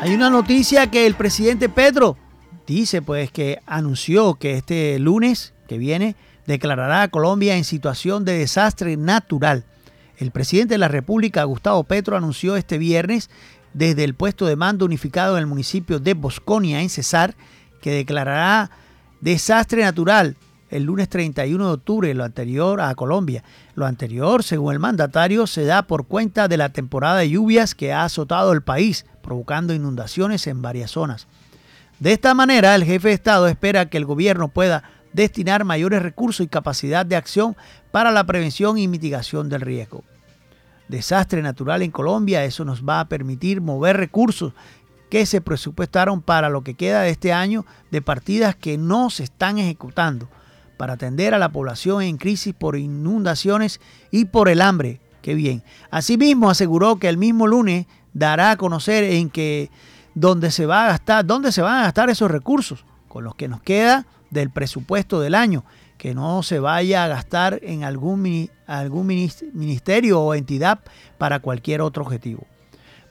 Hay 0.00 0.14
una 0.14 0.30
noticia 0.30 0.88
que 0.88 1.06
el 1.06 1.14
presidente 1.14 1.68
Pedro 1.68 2.16
dice 2.68 3.02
pues 3.02 3.32
que 3.32 3.60
anunció 3.66 4.34
que 4.34 4.56
este 4.56 4.98
lunes 5.00 5.54
que 5.66 5.76
viene 5.76 6.14
declarará 6.46 7.02
a 7.02 7.08
Colombia 7.08 7.56
en 7.56 7.64
situación 7.64 8.24
de 8.24 8.38
desastre 8.38 8.96
natural. 8.96 9.64
El 10.18 10.32
presidente 10.32 10.74
de 10.74 10.78
la 10.78 10.88
República, 10.88 11.44
Gustavo 11.44 11.84
Petro, 11.84 12.16
anunció 12.16 12.56
este 12.56 12.76
viernes 12.76 13.30
desde 13.72 14.02
el 14.02 14.14
puesto 14.14 14.46
de 14.46 14.56
mando 14.56 14.84
unificado 14.84 15.36
en 15.36 15.42
el 15.42 15.46
municipio 15.46 16.00
de 16.00 16.14
Bosconia, 16.14 16.82
en 16.82 16.90
Cesar, 16.90 17.36
que 17.80 17.92
declarará 17.92 18.70
desastre 19.20 19.82
natural 19.82 20.36
el 20.70 20.82
lunes 20.82 21.08
31 21.08 21.66
de 21.66 21.72
octubre, 21.72 22.14
lo 22.14 22.24
anterior 22.24 22.80
a 22.80 22.94
Colombia. 22.96 23.44
Lo 23.76 23.86
anterior, 23.86 24.42
según 24.42 24.72
el 24.72 24.80
mandatario, 24.80 25.46
se 25.46 25.64
da 25.64 25.82
por 25.82 26.06
cuenta 26.06 26.48
de 26.48 26.56
la 26.56 26.70
temporada 26.70 27.18
de 27.18 27.30
lluvias 27.30 27.76
que 27.76 27.92
ha 27.92 28.02
azotado 28.02 28.52
el 28.52 28.62
país, 28.62 29.06
provocando 29.22 29.72
inundaciones 29.72 30.48
en 30.48 30.62
varias 30.62 30.90
zonas. 30.90 31.28
De 32.00 32.12
esta 32.12 32.34
manera, 32.34 32.74
el 32.74 32.84
jefe 32.84 33.08
de 33.08 33.14
Estado 33.14 33.46
espera 33.46 33.88
que 33.88 33.98
el 33.98 34.04
gobierno 34.04 34.48
pueda 34.48 34.82
destinar 35.12 35.64
mayores 35.64 36.02
recursos 36.02 36.44
y 36.44 36.48
capacidad 36.48 37.04
de 37.06 37.16
acción 37.16 37.56
para 37.90 38.10
la 38.10 38.24
prevención 38.24 38.78
y 38.78 38.88
mitigación 38.88 39.48
del 39.48 39.62
riesgo. 39.62 40.04
Desastre 40.88 41.42
natural 41.42 41.82
en 41.82 41.90
Colombia, 41.90 42.44
eso 42.44 42.64
nos 42.64 42.82
va 42.82 43.00
a 43.00 43.08
permitir 43.08 43.60
mover 43.60 43.96
recursos 43.96 44.54
que 45.10 45.26
se 45.26 45.40
presupuestaron 45.40 46.22
para 46.22 46.48
lo 46.48 46.62
que 46.62 46.74
queda 46.74 47.02
de 47.02 47.10
este 47.10 47.32
año 47.32 47.64
de 47.90 48.02
partidas 48.02 48.56
que 48.56 48.78
no 48.78 49.10
se 49.10 49.24
están 49.24 49.58
ejecutando 49.58 50.28
para 50.76 50.94
atender 50.94 51.34
a 51.34 51.38
la 51.38 51.50
población 51.50 52.02
en 52.02 52.18
crisis 52.18 52.54
por 52.54 52.76
inundaciones 52.76 53.80
y 54.10 54.26
por 54.26 54.48
el 54.48 54.62
hambre. 54.62 55.00
Qué 55.22 55.34
bien. 55.34 55.62
Asimismo 55.90 56.50
aseguró 56.50 56.96
que 56.96 57.08
el 57.08 57.16
mismo 57.16 57.46
lunes 57.46 57.86
dará 58.12 58.52
a 58.52 58.56
conocer 58.56 59.04
en 59.04 59.28
que 59.28 59.70
dónde 60.14 60.50
se 60.50 60.66
va 60.66 60.84
a 60.84 60.88
gastar, 60.88 61.26
dónde 61.26 61.52
se 61.52 61.62
van 61.62 61.80
a 61.80 61.82
gastar 61.82 62.10
esos 62.10 62.30
recursos, 62.30 62.84
con 63.08 63.24
los 63.24 63.34
que 63.34 63.48
nos 63.48 63.60
queda 63.60 64.06
del 64.30 64.50
presupuesto 64.50 65.20
del 65.20 65.34
año, 65.34 65.64
que 65.96 66.14
no 66.14 66.42
se 66.42 66.60
vaya 66.60 67.04
a 67.04 67.08
gastar 67.08 67.58
en 67.62 67.84
algún, 67.84 68.50
algún 68.66 69.06
ministerio 69.06 70.20
o 70.20 70.34
entidad 70.34 70.80
para 71.18 71.40
cualquier 71.40 71.80
otro 71.80 72.04
objetivo. 72.04 72.46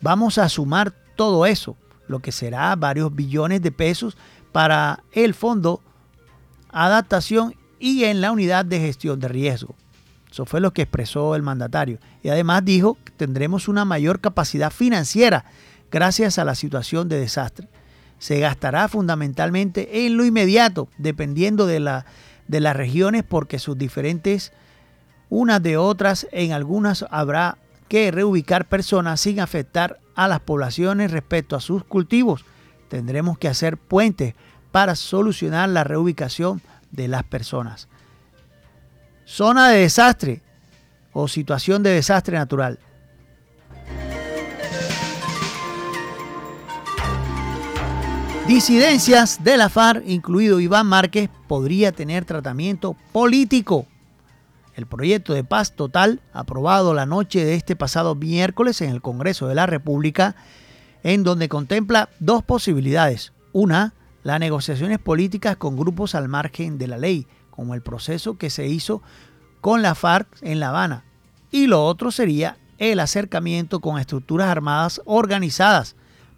Vamos 0.02 0.38
a 0.38 0.48
sumar 0.50 0.94
todo 1.16 1.46
eso, 1.46 1.76
lo 2.08 2.20
que 2.20 2.32
será 2.32 2.76
varios 2.76 3.14
billones 3.14 3.62
de 3.62 3.72
pesos 3.72 4.18
para 4.52 5.04
el 5.12 5.34
fondo 5.34 5.82
adaptación 6.70 7.56
y 7.80 8.06
en 8.06 8.22
la 8.22 8.32
unidad 8.32 8.66
de 8.66 8.80
gestión 8.80 9.20
de 9.20 9.28
riesgo. 9.28 9.76
Eso 10.32 10.46
fue 10.46 10.62
lo 10.62 10.72
que 10.72 10.84
expresó 10.84 11.36
el 11.36 11.42
mandatario. 11.42 12.00
Y 12.22 12.30
además 12.30 12.64
dijo 12.64 12.98
que 13.04 13.12
tendremos 13.12 13.68
una 13.68 13.86
mayor 13.86 14.20
capacidad 14.20 14.72
financiera 14.72 15.46
gracias 15.90 16.38
a 16.38 16.46
la 16.46 16.56
situación 16.56 17.10
de 17.10 17.20
desastre 17.20 17.68
se 18.20 18.40
gastará 18.40 18.88
fundamentalmente 18.88 20.06
en 20.06 20.18
lo 20.18 20.26
inmediato, 20.26 20.88
dependiendo 20.98 21.66
de, 21.68 22.04
de 22.48 22.60
las 22.60 22.76
regiones, 22.76 23.24
porque 23.24 23.60
sus 23.60 23.78
diferentes 23.78 24.52
unas 25.30 25.62
de 25.62 25.78
otras, 25.78 26.28
en 26.32 26.54
algunas 26.54 27.06
habrá 27.10 27.58
que 27.90 28.12
reubicar 28.12 28.68
personas 28.68 29.20
sin 29.22 29.40
afectar 29.40 30.00
a 30.16 30.28
las 30.28 30.40
poblaciones 30.40 31.12
respecto 31.12 31.56
a 31.56 31.62
sus 31.62 31.84
cultivos. 31.84 32.46
Tendremos 32.90 33.38
que 33.38 33.48
hacer 33.48 33.78
puentes 33.78 34.36
para 34.72 34.96
solucionar 34.96 35.70
la 35.70 35.84
reubicación 35.84 36.62
de 36.92 37.08
las 37.08 37.24
personas. 37.24 37.88
Zona 39.26 39.70
de 39.70 39.80
desastre 39.80 40.42
o 41.12 41.28
situación 41.28 41.84
de 41.84 41.90
desastre 41.92 42.38
natural. 42.38 42.80
Disidencias 48.48 49.44
de 49.44 49.58
la 49.58 49.68
FARC, 49.68 50.08
incluido 50.08 50.62
Iván 50.62 50.88
Márquez, 50.88 51.30
podría 51.50 51.92
tener 51.92 52.24
tratamiento 52.24 52.96
político. 53.12 53.88
El 54.74 54.86
proyecto 54.86 55.34
de 55.34 55.44
paz 55.44 55.75
total, 55.75 56.22
aprobado 56.32 56.94
la 56.94 57.06
noche 57.06 57.44
de 57.44 57.56
este 57.56 57.75
pasado 57.75 58.16
miércoles 58.16 58.80
en 58.80 58.92
el 58.92 59.01
Congreso 59.01 59.50
de 59.50 59.56
la 59.56 59.66
República, 59.66 60.38
en 61.04 61.25
donde 61.25 61.50
contempla 61.50 62.08
dos 62.22 62.42
posibilidades. 62.42 63.34
Una, 63.51 63.94
las 64.24 64.39
negociaciones 64.39 65.00
políticas 65.00 65.58
con 65.58 65.75
grupos 65.75 66.16
al 66.16 66.30
margen 66.30 66.77
de 66.77 66.88
la 66.88 66.98
ley, 66.98 67.27
como 67.50 67.74
el 67.74 67.82
proceso 67.82 68.38
que 68.38 68.50
se 68.50 68.66
hizo 68.66 69.01
con 69.60 69.82
la 69.82 69.94
FARC 69.94 70.30
en 70.42 70.62
La 70.62 70.70
Habana. 70.70 71.04
Y 71.51 71.68
lo 71.68 71.84
otro 71.84 72.12
sería 72.12 72.58
el 72.77 73.01
acercamiento 73.01 73.82
con 73.82 74.00
estructuras 74.00 74.48
armadas 74.48 75.01
organizadas, 75.04 75.97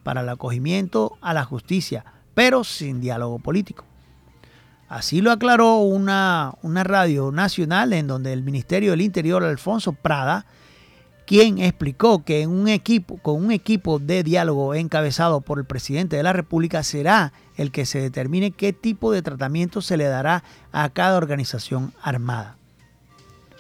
para 0.09 0.21
el 0.21 0.29
acogimiento 0.29 1.19
a 1.21 1.35
la 1.35 1.43
justicia, 1.43 2.03
pero 2.33 2.63
sin 2.63 2.99
diálogo 2.99 3.37
político. 3.37 3.85
Así 4.87 5.21
lo 5.21 5.31
aclaró 5.31 5.81
una, 5.81 6.55
una 6.63 6.83
radio 6.83 7.31
nacional 7.31 7.93
en 7.93 8.07
donde 8.07 8.33
el 8.33 8.41
Ministerio 8.41 8.89
del 8.89 9.01
Interior, 9.01 9.43
Alfonso 9.43 9.93
Prada, 9.93 10.47
quien 11.27 11.59
explicó 11.59 12.23
que 12.23 12.47
un 12.47 12.67
equipo, 12.67 13.19
con 13.19 13.35
un 13.35 13.51
equipo 13.51 13.99
de 13.99 14.23
diálogo 14.23 14.73
encabezado 14.73 15.41
por 15.41 15.59
el 15.59 15.65
presidente 15.65 16.15
de 16.17 16.23
la 16.23 16.33
República 16.33 16.81
será 16.81 17.31
el 17.55 17.69
que 17.69 17.85
se 17.85 18.01
determine 18.01 18.49
qué 18.49 18.73
tipo 18.73 19.11
de 19.11 19.21
tratamiento 19.21 19.79
se 19.83 19.95
le 19.95 20.05
dará 20.05 20.43
a 20.71 20.89
cada 20.89 21.17
organización 21.17 21.93
armada. 22.01 22.55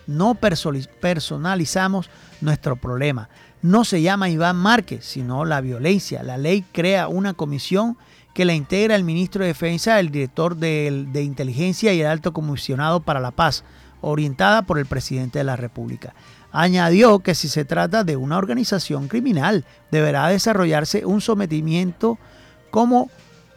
No 0.07 0.33
personalizamos 0.33 2.09
nuestro 2.41 2.75
problema, 2.75 3.29
no 3.61 3.83
se 3.83 4.01
llama 4.01 4.29
Iván 4.29 4.55
Márquez, 4.55 5.05
sino 5.05 5.45
la 5.45 5.61
violencia. 5.61 6.23
La 6.23 6.37
ley 6.37 6.63
crea 6.71 7.07
una 7.07 7.33
comisión 7.33 7.97
que 8.33 8.45
la 8.45 8.53
integra 8.53 8.95
el 8.95 9.03
ministro 9.03 9.41
de 9.43 9.49
Defensa, 9.49 9.99
el 9.99 10.11
director 10.11 10.55
de, 10.55 11.09
Inteligencia 11.15 11.93
y 11.93 12.01
el 12.01 12.07
alto 12.07 12.31
comisionado 12.31 13.01
para 13.01 13.19
la 13.19 13.31
paz, 13.31 13.63
orientada 14.01 14.61
por 14.61 14.79
el 14.79 14.85
presidente 14.85 15.39
de 15.39 15.43
la 15.43 15.57
República. 15.57 16.13
Añadió 16.51 17.19
que 17.19 17.35
si 17.35 17.49
se 17.49 17.65
trata 17.65 18.03
de 18.03 18.15
una 18.15 18.37
organización 18.37 19.07
criminal, 19.07 19.65
deberá 19.91 20.27
desarrollarse 20.27 21.05
un 21.05 21.21
sometimiento 21.21 22.17
como 22.71 23.09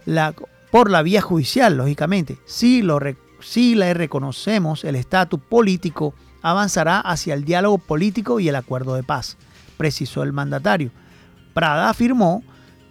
la, 0.05 0.35
por 0.69 0.91
la 0.91 1.01
vía 1.01 1.21
judicial, 1.21 1.77
lógicamente. 1.77 2.37
Si, 2.45 2.81
lo, 2.81 2.99
si 3.39 3.75
le 3.75 3.93
reconocemos 3.93 4.83
el 4.83 4.95
estatus 4.95 5.39
político, 5.39 6.13
avanzará 6.41 6.99
hacia 6.99 7.35
el 7.35 7.45
diálogo 7.45 7.77
político 7.77 8.41
y 8.41 8.49
el 8.49 8.55
acuerdo 8.55 8.95
de 8.95 9.03
paz 9.03 9.37
precisó 9.83 10.23
el 10.23 10.31
mandatario. 10.31 10.91
Prada 11.53 11.89
afirmó 11.89 12.41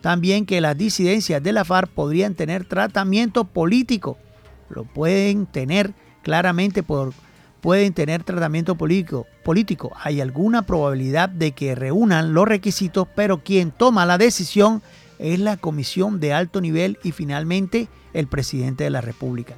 también 0.03 0.45
que 0.45 0.61
las 0.61 0.77
disidencias 0.77 1.43
de 1.43 1.55
la 1.55 1.65
FARC 1.65 1.89
podrían 1.89 2.35
tener 2.35 2.67
tratamiento 2.67 3.45
político. 3.45 4.19
Lo 4.69 4.85
pueden 4.85 5.47
tener 5.47 5.95
claramente 6.23 6.83
por, 6.83 7.15
pueden 7.63 7.95
tener 7.95 8.25
tratamiento 8.25 8.75
político, 8.75 9.27
político. 9.43 9.91
Hay 10.03 10.21
alguna 10.21 10.67
probabilidad 10.67 11.31
de 11.31 11.53
que 11.53 11.75
reúnan 11.75 12.35
los 12.35 12.47
requisitos, 12.47 13.09
pero 13.17 13.43
quien 13.43 13.71
toma 13.71 14.05
la 14.05 14.19
decisión 14.19 14.83
es 15.19 15.39
la 15.39 15.57
comisión 15.57 16.21
de 16.21 16.35
alto 16.35 16.61
nivel 16.61 16.99
y 17.03 17.13
finalmente 17.13 17.89
el 18.13 18.27
presidente 18.27 18.85
de 18.85 18.91
la 18.91 19.01
República. 19.01 19.55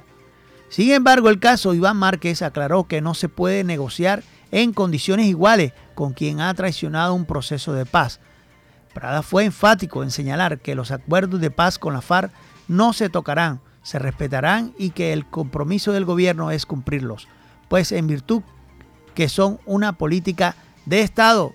Sin 0.69 0.89
embargo, 0.91 1.27
el 1.27 1.41
caso 1.41 1.73
Iván 1.73 1.97
Márquez 1.97 2.41
aclaró 2.41 2.85
que 2.85 3.01
no 3.01 3.13
se 3.13 3.27
puede 3.27 3.65
negociar 3.65 4.23
en 4.55 4.71
condiciones 4.71 5.25
iguales 5.25 5.73
con 5.95 6.13
quien 6.13 6.39
ha 6.39 6.53
traicionado 6.53 7.13
un 7.13 7.25
proceso 7.25 7.73
de 7.73 7.85
paz. 7.85 8.21
Prada 8.93 9.21
fue 9.21 9.43
enfático 9.43 10.01
en 10.01 10.11
señalar 10.11 10.59
que 10.59 10.75
los 10.75 10.91
acuerdos 10.91 11.41
de 11.41 11.51
paz 11.51 11.77
con 11.77 11.93
la 11.93 11.99
FARC 11.99 12.31
no 12.69 12.93
se 12.93 13.09
tocarán, 13.09 13.59
se 13.83 13.99
respetarán 13.99 14.73
y 14.77 14.91
que 14.91 15.11
el 15.11 15.25
compromiso 15.25 15.91
del 15.91 16.05
gobierno 16.05 16.51
es 16.51 16.65
cumplirlos, 16.65 17.27
pues 17.67 17.91
en 17.91 18.07
virtud 18.07 18.43
que 19.13 19.27
son 19.27 19.59
una 19.65 19.91
política 19.91 20.55
de 20.85 21.01
Estado 21.01 21.53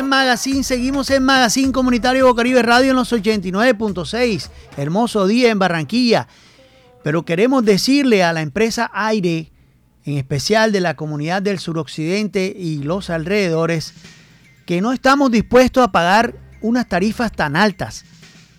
en 0.00 0.08
Magazine, 0.08 0.64
seguimos 0.64 1.10
en 1.10 1.22
Magazine 1.22 1.72
Comunitario 1.72 2.26
Bocaribe 2.26 2.62
Radio 2.62 2.90
en 2.90 2.96
los 2.96 3.12
89.6. 3.12 4.48
Hermoso 4.78 5.26
día 5.26 5.50
en 5.50 5.58
Barranquilla. 5.58 6.26
Pero 7.04 7.26
queremos 7.26 7.66
decirle 7.66 8.24
a 8.24 8.32
la 8.32 8.40
empresa 8.40 8.90
Aire, 8.94 9.52
en 10.06 10.16
especial 10.16 10.72
de 10.72 10.80
la 10.80 10.96
comunidad 10.96 11.42
del 11.42 11.58
suroccidente 11.58 12.54
y 12.56 12.82
los 12.82 13.10
alrededores, 13.10 13.92
que 14.64 14.80
no 14.80 14.94
estamos 14.94 15.30
dispuestos 15.30 15.84
a 15.84 15.92
pagar 15.92 16.34
unas 16.62 16.88
tarifas 16.88 17.30
tan 17.30 17.54
altas. 17.54 18.06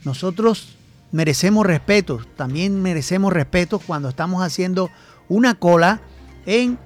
Nosotros 0.05 0.77
merecemos 1.11 1.65
respeto, 1.65 2.21
también 2.35 2.83
merecemos 2.83 3.33
respeto 3.33 3.79
cuando 3.79 4.09
estamos 4.09 4.43
haciendo 4.43 4.91
una 5.27 5.55
cola 5.55 6.01
en 6.45 6.77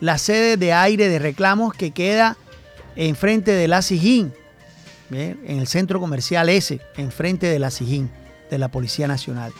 la 0.00 0.18
sede 0.18 0.58
de 0.58 0.74
aire 0.74 1.08
de 1.08 1.18
reclamos 1.18 1.72
que 1.72 1.92
queda 1.92 2.36
enfrente 2.96 3.52
de 3.52 3.68
la 3.68 3.82
Sijín, 3.82 4.32
en 5.10 5.58
el 5.58 5.66
centro 5.66 6.00
comercial 6.00 6.48
ese, 6.48 6.80
enfrente 6.96 7.46
de 7.46 7.58
la 7.58 7.70
Sijín, 7.70 8.10
de 8.50 8.58
la 8.58 8.68
Policía 8.68 9.06
Nacional. 9.06 9.52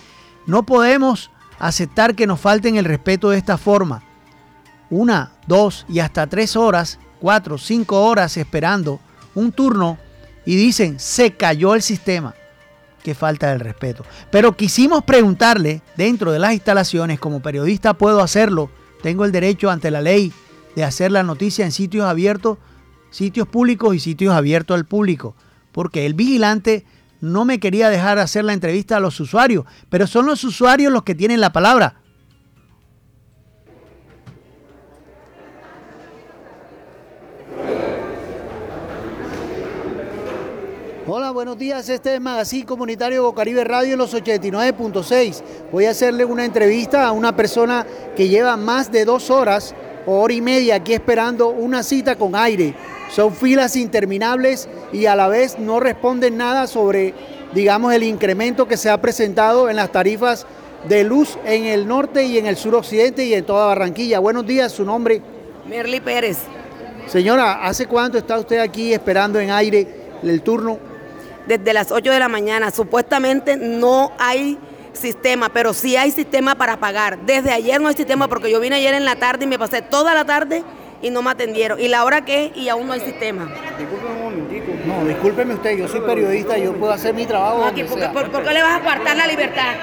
No 0.46 0.64
podemos 0.64 1.30
aceptar 1.58 2.14
que 2.14 2.26
nos 2.26 2.40
falten 2.40 2.76
el 2.76 2.84
respeto 2.84 3.30
de 3.30 3.38
esta 3.38 3.58
forma. 3.58 4.02
Una, 4.90 5.32
dos 5.46 5.86
y 5.88 6.00
hasta 6.00 6.26
tres 6.26 6.56
horas, 6.56 6.98
cuatro, 7.20 7.58
cinco 7.58 8.04
horas 8.04 8.36
esperando 8.36 9.00
un 9.34 9.52
turno 9.52 9.98
y 10.44 10.56
dicen, 10.56 10.98
se 10.98 11.32
cayó 11.32 11.74
el 11.74 11.82
sistema. 11.82 12.34
Qué 13.02 13.14
falta 13.14 13.50
del 13.50 13.60
respeto. 13.60 14.04
Pero 14.30 14.56
quisimos 14.56 15.04
preguntarle 15.04 15.82
dentro 15.96 16.32
de 16.32 16.38
las 16.38 16.52
instalaciones, 16.52 17.18
como 17.18 17.40
periodista 17.40 17.94
puedo 17.94 18.20
hacerlo, 18.20 18.70
tengo 19.02 19.24
el 19.24 19.32
derecho 19.32 19.70
ante 19.70 19.90
la 19.90 20.00
ley 20.00 20.32
de 20.76 20.84
hacer 20.84 21.10
la 21.10 21.22
noticia 21.22 21.64
en 21.64 21.72
sitios 21.72 22.06
abiertos 22.06 22.58
sitios 23.12 23.46
públicos 23.46 23.94
y 23.94 24.00
sitios 24.00 24.34
abiertos 24.34 24.74
al 24.74 24.86
público, 24.86 25.36
porque 25.70 26.04
el 26.06 26.14
vigilante 26.14 26.84
no 27.20 27.44
me 27.44 27.60
quería 27.60 27.88
dejar 27.88 28.18
hacer 28.18 28.44
la 28.44 28.52
entrevista 28.52 28.96
a 28.96 29.00
los 29.00 29.20
usuarios, 29.20 29.64
pero 29.88 30.08
son 30.08 30.26
los 30.26 30.42
usuarios 30.42 30.92
los 30.92 31.04
que 31.04 31.14
tienen 31.14 31.40
la 31.40 31.52
palabra. 31.52 32.02
Hola, 41.06 41.32
buenos 41.32 41.58
días. 41.58 41.88
Este 41.88 42.14
es 42.14 42.20
Magazine 42.20 42.64
Comunitario 42.64 43.24
Bocaribe 43.24 43.64
Radio 43.64 43.92
en 43.92 43.98
los 43.98 44.14
89.6. 44.14 45.42
Voy 45.70 45.84
a 45.84 45.90
hacerle 45.90 46.24
una 46.24 46.44
entrevista 46.44 47.06
a 47.06 47.12
una 47.12 47.36
persona 47.36 47.84
que 48.16 48.28
lleva 48.28 48.56
más 48.56 48.90
de 48.90 49.04
dos 49.04 49.28
horas 49.28 49.74
o 50.06 50.20
hora 50.20 50.32
y 50.32 50.40
media 50.40 50.76
aquí 50.76 50.94
esperando 50.94 51.48
una 51.48 51.82
cita 51.82 52.16
con 52.16 52.34
aire. 52.34 52.74
Son 53.14 53.34
filas 53.34 53.76
interminables 53.76 54.68
y 54.92 55.06
a 55.06 55.14
la 55.14 55.28
vez 55.28 55.58
no 55.58 55.80
responden 55.80 56.36
nada 56.36 56.66
sobre, 56.66 57.14
digamos, 57.52 57.92
el 57.92 58.02
incremento 58.02 58.66
que 58.66 58.76
se 58.76 58.90
ha 58.90 59.00
presentado 59.00 59.68
en 59.68 59.76
las 59.76 59.92
tarifas 59.92 60.46
de 60.88 61.04
luz 61.04 61.38
en 61.44 61.66
el 61.66 61.86
norte 61.86 62.24
y 62.24 62.38
en 62.38 62.46
el 62.46 62.56
suroccidente 62.56 63.24
y 63.24 63.34
en 63.34 63.44
toda 63.44 63.66
Barranquilla. 63.66 64.18
Buenos 64.18 64.46
días, 64.46 64.72
su 64.72 64.84
nombre. 64.84 65.20
Merly 65.68 66.00
Pérez. 66.00 66.38
Señora, 67.06 67.64
¿hace 67.64 67.86
cuánto 67.86 68.18
está 68.18 68.38
usted 68.38 68.58
aquí 68.58 68.92
esperando 68.92 69.38
en 69.38 69.50
aire 69.50 69.86
el 70.22 70.42
turno? 70.42 70.92
desde 71.46 71.72
las 71.72 71.90
8 71.90 72.10
de 72.10 72.18
la 72.18 72.28
mañana. 72.28 72.70
Supuestamente 72.70 73.56
no 73.56 74.12
hay 74.18 74.58
sistema, 74.92 75.48
pero 75.48 75.72
sí 75.72 75.96
hay 75.96 76.10
sistema 76.10 76.54
para 76.54 76.78
pagar. 76.78 77.18
Desde 77.20 77.50
ayer 77.50 77.80
no 77.80 77.88
hay 77.88 77.94
sistema 77.94 78.28
porque 78.28 78.50
yo 78.50 78.60
vine 78.60 78.76
ayer 78.76 78.94
en 78.94 79.04
la 79.04 79.16
tarde 79.16 79.44
y 79.44 79.48
me 79.48 79.58
pasé 79.58 79.82
toda 79.82 80.14
la 80.14 80.24
tarde 80.24 80.62
y 81.02 81.10
no 81.10 81.20
me 81.20 81.30
atendieron. 81.30 81.78
¿Y 81.78 81.88
la 81.88 82.04
hora 82.04 82.24
qué? 82.24 82.52
Y 82.54 82.68
aún 82.68 82.86
no 82.86 82.92
hay 82.92 83.00
sistema. 83.00 83.52
Discúlpeme 83.78 84.12
un 84.12 84.22
momentito. 84.22 84.72
No, 84.86 85.04
discúlpeme 85.04 85.54
usted, 85.54 85.76
yo 85.76 85.88
soy 85.88 86.00
periodista, 86.00 86.56
yo 86.56 86.72
puedo 86.74 86.92
hacer 86.92 87.12
mi 87.12 87.26
trabajo. 87.26 87.70
¿por, 88.12 88.42
qué 88.42 88.52
le 88.52 88.62
vas 88.62 88.80
a 88.80 88.84
cortar 88.84 89.16
la 89.16 89.26
libertad? 89.26 89.74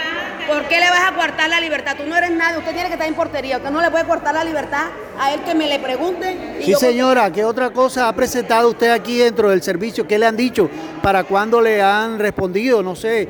¿Por 0.47 0.63
qué 0.63 0.79
le 0.79 0.89
vas 0.89 1.11
a 1.11 1.15
cortar 1.15 1.49
la 1.49 1.59
libertad? 1.59 1.95
Tú 1.95 2.07
no 2.07 2.15
eres 2.15 2.31
nadie, 2.31 2.57
usted 2.57 2.71
tiene 2.71 2.87
que 2.87 2.93
estar 2.93 3.07
en 3.07 3.13
portería, 3.13 3.57
usted 3.57 3.69
no 3.69 3.81
le 3.81 3.91
puede 3.91 4.05
cortar 4.05 4.33
la 4.33 4.43
libertad 4.43 4.85
a 5.19 5.33
él 5.33 5.41
que 5.41 5.53
me 5.53 5.67
le 5.67 5.77
pregunte. 5.77 6.59
sí, 6.61 6.73
señora, 6.73 7.31
¿qué 7.31 7.43
otra 7.43 7.69
cosa 7.69 8.07
ha 8.07 8.13
presentado 8.13 8.69
usted 8.69 8.89
aquí 8.89 9.17
dentro 9.17 9.49
del 9.49 9.61
servicio? 9.61 10.07
¿Qué 10.07 10.17
le 10.17 10.25
han 10.25 10.37
dicho? 10.37 10.69
¿Para 11.03 11.23
cuándo 11.23 11.61
le 11.61 11.81
han 11.81 12.17
respondido? 12.17 12.81
No 12.81 12.95
sé, 12.95 13.27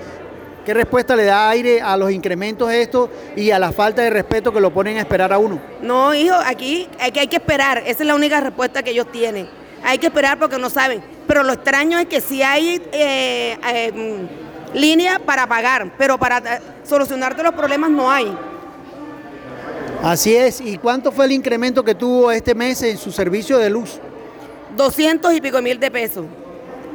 ¿Qué 0.70 0.76
respuesta 0.76 1.16
le 1.16 1.26
da 1.26 1.50
aire 1.50 1.82
a 1.82 1.98
los 1.98 2.12
incrementos 2.12 2.72
estos 2.72 3.10
y 3.36 3.50
a 3.50 3.58
la 3.58 3.72
falta 3.72 4.04
de 4.04 4.12
respeto 4.12 4.54
que 4.54 4.62
lo 4.62 4.72
ponen 4.72 4.98
a 4.98 5.00
esperar 5.00 5.34
a 5.34 5.40
uno? 5.40 5.60
No, 5.82 6.14
hijo, 6.14 6.36
aquí 6.46 6.88
hay 7.00 7.12
que, 7.12 7.22
hay 7.22 7.28
que 7.28 7.38
esperar. 7.38 7.80
Esa 7.88 8.04
es 8.04 8.06
la 8.06 8.14
única 8.14 8.40
respuesta 8.40 8.84
que 8.84 8.92
ellos 8.92 9.12
tienen. 9.12 9.50
Hay 9.84 9.98
que 9.98 10.06
esperar 10.06 10.38
porque 10.38 10.60
no 10.60 10.70
saben. 10.70 11.02
Pero 11.26 11.42
lo 11.42 11.54
extraño 11.54 11.98
es 11.98 12.06
que 12.06 12.22
si 12.22 12.44
hay 12.44 12.80
eh, 12.92 13.58
eh, 13.68 14.28
línea 14.76 15.18
para 15.18 15.48
pagar, 15.48 15.92
pero 15.98 16.20
para 16.20 16.38
eh, 16.38 16.62
solucionarte 16.84 17.42
los 17.42 17.56
problemas 17.56 17.90
no 17.90 18.12
hay. 18.12 18.32
Así 20.04 20.36
es. 20.36 20.62
¿Y 20.62 20.78
cuánto 20.78 21.12
fue 21.12 21.26
el 21.26 21.32
incremento 21.32 21.84
que 21.84 21.96
tuvo 21.96 22.32
este 22.32 22.54
mes 22.54 22.84
en 22.84 23.00
su 23.00 23.12
servicio 23.12 23.58
de 23.58 23.72
luz? 23.72 24.00
200 24.78 25.34
y 25.34 25.42
pico 25.42 25.64
mil 25.64 25.80
de 25.80 25.90
pesos. 25.90 26.26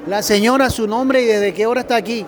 La 0.06 0.22
señora, 0.22 0.70
su 0.70 0.86
nombre 0.86 1.22
y 1.22 1.26
desde 1.26 1.52
qué 1.52 1.66
hora 1.66 1.80
está 1.80 1.96
aquí. 1.96 2.24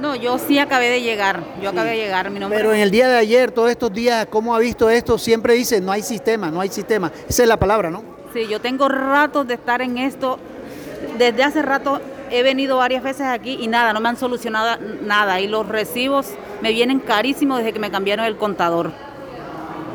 No, 0.00 0.14
yo 0.14 0.38
sí 0.38 0.58
acabé 0.58 0.90
de 0.90 1.00
llegar, 1.00 1.42
yo 1.62 1.70
acabé 1.70 1.90
de 1.90 1.96
llegar, 1.96 2.30
mi 2.30 2.38
nombre 2.38 2.58
Pero 2.58 2.74
en 2.74 2.80
el 2.80 2.90
día 2.90 3.08
de 3.08 3.16
ayer, 3.16 3.50
todos 3.50 3.70
estos 3.70 3.92
días, 3.92 4.26
¿cómo 4.30 4.54
ha 4.54 4.58
visto 4.58 4.90
esto? 4.90 5.16
Siempre 5.16 5.54
dice, 5.54 5.80
no 5.80 5.92
hay 5.92 6.02
sistema, 6.02 6.50
no 6.50 6.60
hay 6.60 6.68
sistema. 6.68 7.10
Esa 7.28 7.42
es 7.42 7.48
la 7.48 7.58
palabra, 7.58 7.90
¿no? 7.90 8.02
Sí, 8.34 8.46
yo 8.46 8.60
tengo 8.60 8.88
ratos 8.88 9.46
de 9.46 9.54
estar 9.54 9.80
en 9.80 9.96
esto. 9.98 10.38
Desde 11.16 11.42
hace 11.42 11.62
rato 11.62 12.00
he 12.30 12.42
venido 12.42 12.76
varias 12.76 13.02
veces 13.02 13.26
aquí 13.26 13.58
y 13.60 13.68
nada, 13.68 13.92
no 13.92 14.00
me 14.00 14.08
han 14.10 14.16
solucionado 14.16 14.78
nada. 15.02 15.40
Y 15.40 15.46
los 15.46 15.66
recibos 15.66 16.26
me 16.60 16.72
vienen 16.72 17.00
carísimos 17.00 17.58
desde 17.58 17.72
que 17.72 17.78
me 17.78 17.90
cambiaron 17.90 18.26
el 18.26 18.36
contador. 18.36 18.92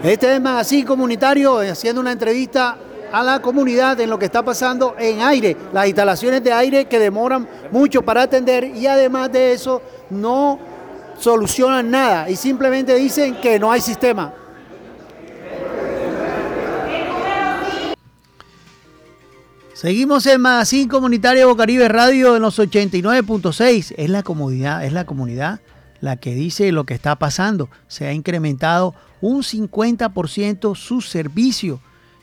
Este 0.04 0.34
es 0.34 0.42
Magazine 0.42 0.86
Comunitario, 0.86 1.60
haciendo 1.60 2.02
una 2.02 2.12
entrevista 2.12 2.76
a 3.12 3.24
la 3.24 3.42
comunidad 3.42 4.00
en 4.00 4.10
lo 4.10 4.18
que 4.18 4.26
está 4.26 4.44
pasando 4.44 4.96
en 4.98 5.22
aire, 5.22 5.58
las 5.74 5.88
instalaciones 5.88 6.44
de 6.44 6.54
aire 6.54 6.86
que 6.86 7.00
demoran 7.00 7.48
mucho 7.72 8.02
para 8.02 8.24
atender 8.24 8.64
y 8.64 8.88
además 8.88 9.32
de 9.32 9.54
eso 9.54 9.82
no 10.10 10.60
solucionan 11.18 11.90
nada 11.92 12.30
y 12.30 12.36
simplemente 12.36 12.96
dicen 12.96 13.36
que 13.36 13.60
no 13.60 13.72
hay 13.72 13.82
sistema. 13.82 14.34
Seguimos 19.74 20.28
en 20.28 20.42
Magazine 20.42 20.88
Comunitario 20.88 21.48
Bocaribe 21.48 21.88
Radio 21.88 22.36
en 22.36 22.44
los 22.44 22.60
89.6. 22.60 23.96
Es 23.98 24.10
la 24.12 24.22
comunidad, 24.22 24.86
es 24.86 24.94
la 24.94 25.06
comunidad 25.06 25.60
la 26.02 26.18
que 26.18 26.36
dice 26.36 26.72
lo 26.72 26.84
que 26.84 26.94
está 26.94 27.16
pasando. 27.16 27.70
Se 27.88 28.06
ha 28.06 28.14
incrementado 28.14 28.94
un 29.22 29.42
50% 29.42 30.76
su 30.76 31.02
servicio. 31.02 31.80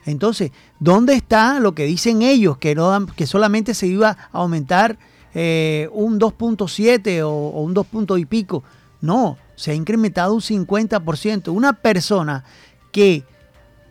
Entonces, 0.09 0.51
¿dónde 0.79 1.13
está 1.13 1.59
lo 1.59 1.73
que 1.73 1.85
dicen 1.85 2.21
ellos 2.21 2.57
que 2.57 2.75
no 2.75 3.05
que 3.15 3.27
solamente 3.27 3.73
se 3.73 3.87
iba 3.87 4.09
a 4.09 4.37
aumentar 4.37 4.97
eh, 5.33 5.89
un 5.91 6.19
2.7 6.19 7.21
o, 7.23 7.61
un 7.61 7.73
2 7.73 8.19
y 8.19 8.25
pico? 8.25 8.63
No, 9.01 9.37
se 9.55 9.71
ha 9.71 9.73
incrementado 9.73 10.33
un 10.33 10.41
50%. 10.41 11.49
Una 11.53 11.73
persona 11.73 12.43
que 12.91 13.23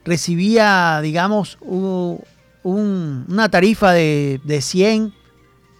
recibía, 0.04 1.00
digamos, 1.02 1.58
un, 1.60 2.20
una 2.62 3.48
tarifa 3.48 3.92
de, 3.92 4.40
de 4.44 4.60
100, 4.60 5.14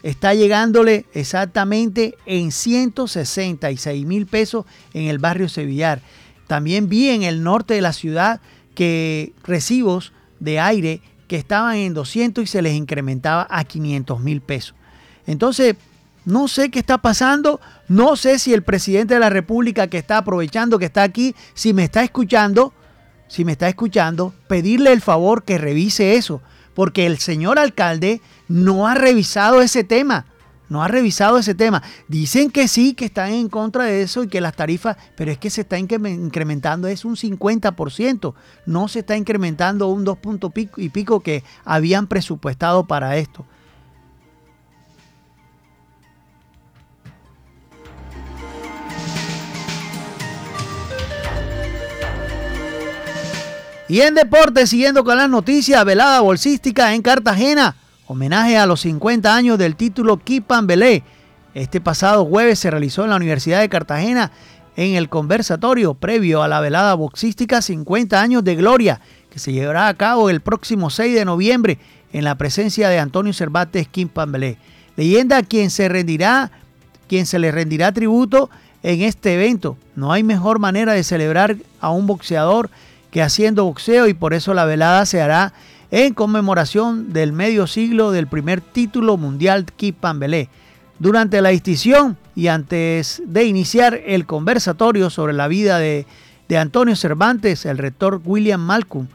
está 0.03 0.35
llegándole 0.35 1.07
exactamente 1.13 2.15
en 2.25 2.53
166 2.53 4.07
mil 4.07 4.27
pesos 4.27 4.65
en 4.95 5.05
el 5.05 5.19
barrio 5.19 5.49
Sevillar. 5.49 6.01
También 6.47 6.89
vi 6.89 7.11
en 7.11 7.23
el 7.25 7.43
norte 7.43 7.75
de 7.75 7.83
la 7.83 7.93
ciudad 7.93 8.41
que 8.75 9.33
recibos 9.43 10.13
de 10.41 10.61
aire 10.61 11.01
que 11.27 11.37
estaban 11.37 11.77
en 11.77 11.95
200 11.95 12.45
y 12.45 12.47
se 12.47 12.63
les 12.63 12.75
incrementaba 12.75 13.47
a 13.51 13.65
500 13.65 14.21
mil 14.21 14.41
pesos. 14.41 14.75
Entonces, 15.27 15.77
no 16.25 16.49
sé 16.49 16.71
qué 16.71 16.79
está 16.79 16.99
pasando, 16.99 17.61
no 17.89 18.17
sé 18.17 18.39
si 18.39 18.53
el 18.53 18.63
presidente 18.63 19.15
de 19.15 19.21
la 19.21 19.31
República 19.31 19.87
que 19.87 19.99
está 19.99 20.19
aprovechando 20.19 20.79
que 20.79 20.87
está 20.87 21.03
aquí, 21.03 21.35
si 21.55 21.73
me 21.73 21.85
está 21.85 22.03
escuchando, 22.03 22.73
si 23.29 23.45
me 23.45 23.53
está 23.53 23.69
escuchando, 23.69 24.35
pedirle 24.47 24.93
el 24.93 25.01
favor 25.01 25.45
que 25.45 25.59
revise 25.59 26.17
eso, 26.17 26.43
porque 26.75 27.07
el 27.07 27.19
señor 27.19 27.59
alcalde 27.59 28.21
no 28.49 28.87
ha 28.87 28.95
revisado 28.95 29.63
ese 29.63 29.85
tema. 29.85 30.27
No 30.69 30.83
ha 30.83 30.89
revisado 30.89 31.39
ese 31.39 31.55
tema. 31.55 31.83
Dicen 32.09 32.51
que 32.51 32.69
sí, 32.69 32.95
que 32.95 33.07
están 33.07 33.33
en 33.33 33.49
contra 33.49 33.85
de 33.85 34.03
eso 34.03 34.23
y 34.23 34.29
que 34.29 34.41
las 34.41 34.55
tarifas, 34.55 34.97
pero 35.17 35.31
es 35.31 35.39
que 35.39 35.51
se 35.51 35.63
está 35.63 35.79
incrementando, 35.79 36.89
es 36.89 37.05
un 37.05 37.17
50%. 37.17 38.35
No 38.67 38.89
se 38.89 38.99
está 38.99 39.17
incrementando 39.17 39.89
un 39.89 40.05
2 40.05 40.19
puntos 40.19 40.53
y 40.77 40.89
pico 40.91 41.21
que 41.21 41.43
habían 41.65 42.07
presupuestado 42.07 42.87
para 42.87 43.17
esto. 43.17 43.47
Y 53.91 54.03
en 54.03 54.15
deporte, 54.15 54.67
siguiendo 54.67 55.03
con 55.03 55.17
las 55.17 55.31
noticias, 55.31 55.83
velada 55.83 56.21
bolsística 56.21 56.95
en 56.95 57.01
Cartagena, 57.01 57.75
homenaje 58.09 58.57
a 58.57 58.67
los 58.67 58.81
50 58.81 59.37
años 59.37 59.59
del 59.59 59.77
título 59.77 60.17
Kipan 60.17 60.67
Belé. 60.67 61.03
Este 61.53 61.79
pasado 61.79 62.25
jueves 62.25 62.59
se 62.59 62.71
realizó 62.71 63.05
en 63.05 63.11
la 63.11 63.17
Universidad 63.17 63.61
de 63.61 63.69
Cartagena 63.69 64.33
en 64.77 64.95
el 64.95 65.11
conversatorio 65.11 65.93
previo 65.93 66.43
a 66.43 66.49
la 66.49 66.61
velada 66.61 66.95
boxística 66.95 67.61
50 67.61 68.19
años 68.19 68.43
de 68.45 68.57
gloria, 68.57 69.01
que 69.31 69.39
se 69.39 69.53
llevará 69.53 69.89
a 69.89 69.95
cabo 69.95 70.31
el 70.31 70.41
próximo 70.41 70.89
6 70.89 71.15
de 71.15 71.25
noviembre 71.27 71.79
en 72.15 72.25
la 72.25 72.37
presencia 72.37 72.89
de 72.89 72.99
Antonio 72.99 73.35
Cervantes 73.35 73.87
Kipan 73.89 74.33
Belé. 74.33 74.57
Leyenda 74.97 75.43
quien 75.43 75.69
se 75.69 75.91
rendirá, 75.91 76.51
quien 77.09 77.27
se 77.27 77.39
le 77.39 77.53
rendirá 77.53 77.93
tributo 77.93 78.49
en 78.83 79.03
este 79.03 79.35
evento. 79.35 79.77
No 79.97 80.13
hay 80.13 80.23
mejor 80.23 80.61
manera 80.61 80.95
de 80.95 81.05
celebrar 81.05 81.57
a 81.83 81.91
un 81.91 82.07
boxeador 82.07 82.71
que 83.11 83.21
haciendo 83.21 83.65
boxeo 83.65 84.09
y 84.09 84.15
por 84.15 84.33
eso 84.33 84.55
la 84.55 84.65
velada 84.65 85.05
se 85.05 85.21
hará 85.21 85.53
en 85.91 86.15
conmemoración 86.15 87.13
del 87.13 87.33
medio 87.33 87.67
siglo 87.67 88.11
del 88.11 88.27
primer 88.27 88.61
título 88.61 89.17
mundial 89.17 89.65
Kipambelé. 89.65 90.49
Durante 90.99 91.41
la 91.41 91.51
distinción 91.51 92.17
y 92.35 92.49
antes 92.49 93.23
de 93.25 93.45
iniciar 93.45 94.01
el 94.05 94.27
conversatorio 94.27 95.11
sobre 95.11 95.33
la 95.33 95.49
vida 95.49 95.79
de, 95.79 96.07
de 96.49 96.59
Antonio 96.59 96.97
Cervantes, 96.97 97.65
el 97.67 97.79
rector 97.79 98.21
William 98.25 98.61
Malcolm 98.61 99.07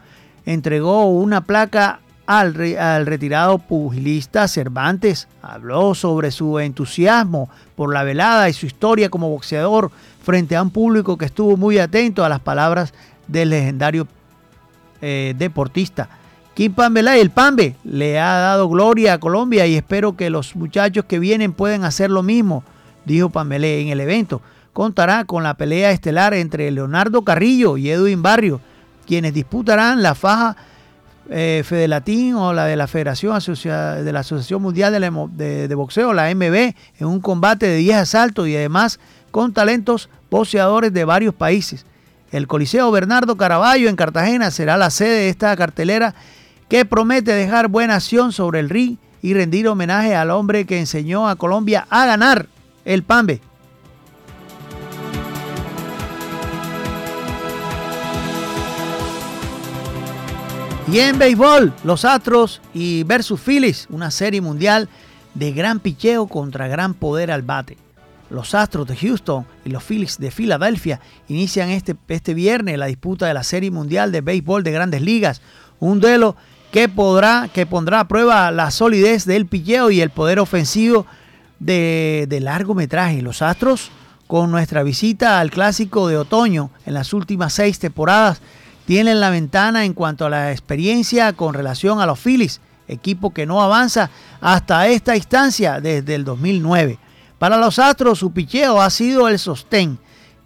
entregó 0.46 1.10
una 1.10 1.42
placa 1.42 2.00
al, 2.26 2.56
al, 2.78 3.06
retirado 3.06 3.60
pugilista 3.60 4.48
Cervantes. 4.48 5.28
Habló 5.42 5.94
sobre 5.94 6.32
su 6.32 6.58
entusiasmo 6.60 7.50
por 7.76 7.94
la 7.94 8.04
velada 8.04 8.50
y 8.50 8.54
su 8.54 8.66
historia 8.66 9.10
como 9.10 9.30
boxeador 9.30 9.92
frente 10.24 10.56
a 10.56 10.62
un 10.62 10.70
público 10.70 11.18
que 11.18 11.26
estuvo 11.26 11.58
muy 11.58 11.80
atento 11.80 12.24
a 12.24 12.30
las 12.30 12.40
palabras 12.40 12.94
del 13.28 13.50
legendario 13.50 14.08
eh, 15.02 15.36
deportista. 15.38 16.10
Kim 16.54 16.72
Pambelay, 16.74 17.20
el 17.20 17.32
Pambe, 17.32 17.76
le 17.84 18.20
ha 18.20 18.38
dado 18.38 18.70
gloria 18.70 19.13
a 19.13 19.20
Colombia 19.20 19.66
y 19.66 19.76
espero 19.76 20.16
que 20.16 20.30
los 20.30 20.56
muchachos 20.56 21.06
que 21.06 21.18
vienen 21.18 21.52
puedan 21.52 21.84
hacer 21.84 22.12
lo 22.12 22.22
mismo, 22.22 22.63
dijo 23.06 23.30
Pambelé 23.30 23.82
en 23.82 23.88
el 23.88 24.00
evento. 24.00 24.39
Contará 24.72 25.26
con 25.26 25.42
la 25.42 25.56
pelea 25.56 25.92
estelar 25.92 26.36
entre 26.36 26.70
Leonardo 26.70 27.24
Carrillo 27.24 27.78
y 27.78 27.89
Edwin 27.89 28.22
Barrio, 28.22 28.62
quienes 29.08 29.34
disputarán 29.34 30.04
la 30.04 30.13
faja 30.13 30.56
eh, 31.30 31.63
Fedelatín 31.66 32.36
o 32.36 32.54
la 32.54 32.66
de 32.66 32.76
la 32.76 32.86
Federación 32.86 33.39
de 33.39 34.12
la 34.12 34.20
Asociación 34.20 34.62
Mundial 34.62 34.94
de, 35.36 35.68
de, 35.68 35.76
Boxeo, 35.76 36.13
la 36.13 36.34
MB, 36.36 36.76
en 37.00 37.08
un 37.08 37.20
combate 37.20 37.66
de 37.66 37.78
10 37.78 37.98
asaltos 37.98 38.48
y 38.48 38.56
además 38.56 39.00
con 39.32 39.54
talentos 39.54 40.08
boxeadores 40.30 40.94
de 40.94 41.04
varios 41.04 41.34
países. 41.34 41.86
El 42.32 42.46
Coliseo 42.46 42.92
Bernardo 42.92 43.38
Caraballo 43.38 43.89
en 43.89 43.96
Cartagena 43.96 44.52
será 44.52 44.78
la 44.78 44.92
sede 44.92 45.18
de 45.20 45.30
esta 45.30 45.56
cartelera 45.56 46.13
que 46.74 46.86
promete 46.86 47.34
dejar 47.34 47.68
buena 47.68 47.98
acción 47.98 48.32
sobre 48.32 48.60
el 48.60 48.68
ring 48.68 48.98
y 49.22 49.36
rendir 49.36 49.68
homenaje 49.68 50.16
al 50.16 50.32
hombre 50.32 50.66
que 50.66 50.80
enseñó 50.80 51.30
a 51.30 51.36
Colombia 51.36 51.86
a 51.88 52.08
ganar 52.08 52.48
el 52.84 53.04
PAMBE. 53.04 53.42
Y 60.92 60.98
en 60.98 61.20
béisbol, 61.20 61.72
los 61.84 62.06
Astros 62.06 62.60
y 62.74 63.04
versus 63.04 63.40
Phillies, 63.40 63.86
una 63.92 64.10
serie 64.10 64.42
mundial 64.42 64.90
de 65.36 65.52
gran 65.52 65.80
picheo 65.80 66.26
contra 66.26 66.68
gran 66.68 66.96
poder 66.96 67.30
al 67.30 67.44
bate. 67.44 67.78
Los 68.32 68.56
Astros 68.56 68.88
de 68.88 68.96
Houston 68.96 69.46
y 69.64 69.70
los 69.70 69.84
Phillies 69.84 70.18
de 70.18 70.32
Filadelfia 70.32 71.00
inician 71.28 71.70
este, 71.70 71.96
este 72.08 72.34
viernes 72.34 72.80
la 72.80 72.88
disputa 72.88 73.28
de 73.28 73.36
la 73.36 73.44
Serie 73.44 73.70
Mundial 73.70 74.12
de 74.12 74.22
Béisbol 74.22 74.64
de 74.64 74.72
Grandes 74.72 75.04
Ligas, 75.04 75.44
un 75.80 76.00
duelo 76.00 76.36
que, 76.74 76.90
podrá, 76.90 77.50
que 77.54 77.68
pondrá 77.68 78.00
a 78.00 78.08
prueba 78.08 78.50
la 78.50 78.72
solidez 78.72 79.26
del 79.26 79.46
picheo 79.46 79.92
y 79.92 80.02
el 80.02 80.10
poder 80.10 80.40
ofensivo 80.40 81.06
de, 81.60 82.26
de 82.28 82.40
largometraje. 82.40 83.22
Los 83.22 83.44
Astros, 83.44 83.92
con 84.26 84.50
nuestra 84.50 84.82
visita 84.82 85.40
al 85.40 85.52
clásico 85.52 86.08
de 86.08 86.18
otoño 86.18 86.72
en 86.88 86.96
las 86.96 87.14
últimas 87.14 87.54
seis 87.54 87.78
temporadas, 87.78 88.42
tienen 88.86 89.20
la 89.20 89.30
ventana 89.30 89.86
en 89.86 89.94
cuanto 89.94 90.26
a 90.26 90.32
la 90.32 90.52
experiencia 90.52 91.34
con 91.34 91.54
relación 91.54 92.02
a 92.02 92.08
los 92.08 92.20
Phillies, 92.20 92.60
equipo 92.88 93.32
que 93.32 93.46
no 93.46 93.62
avanza 93.62 94.10
hasta 94.42 94.88
esta 94.88 95.16
instancia 95.16 95.80
desde 95.80 96.16
el 96.16 96.26
2009. 96.26 96.98
Para 97.38 97.58
los 97.58 97.78
Astros, 97.78 98.18
su 98.18 98.32
picheo 98.32 98.82
ha 98.82 98.90
sido 98.90 99.28
el 99.28 99.38
sostén 99.38 100.00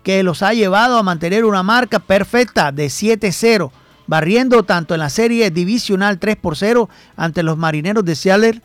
que 0.03 0.23
los 0.23 0.43
ha 0.43 0.53
llevado 0.53 0.97
a 0.97 1.03
mantener 1.03 1.45
una 1.45 1.63
marca 1.63 1.99
perfecta 1.99 2.73
de 2.73 2.87
7-0, 2.87 3.71
barriendo 4.07 4.63
tanto 4.63 4.93
en 4.93 5.01
la 5.01 5.09
serie 5.09 5.51
divisional 5.51 6.17
3 6.17 6.37
por 6.37 6.55
0 6.55 6.89
ante 7.15 7.43
los 7.43 7.57
Marineros 7.57 8.03
de 8.03 8.15
Seattle 8.15 8.61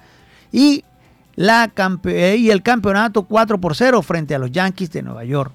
y, 0.50 0.84
la 1.36 1.70
y 2.14 2.50
el 2.50 2.62
campeonato 2.62 3.24
4 3.24 3.58
por 3.58 3.76
0 3.76 4.02
frente 4.02 4.34
a 4.34 4.38
los 4.38 4.50
Yankees 4.50 4.90
de 4.92 5.02
Nueva 5.02 5.24
York. 5.24 5.52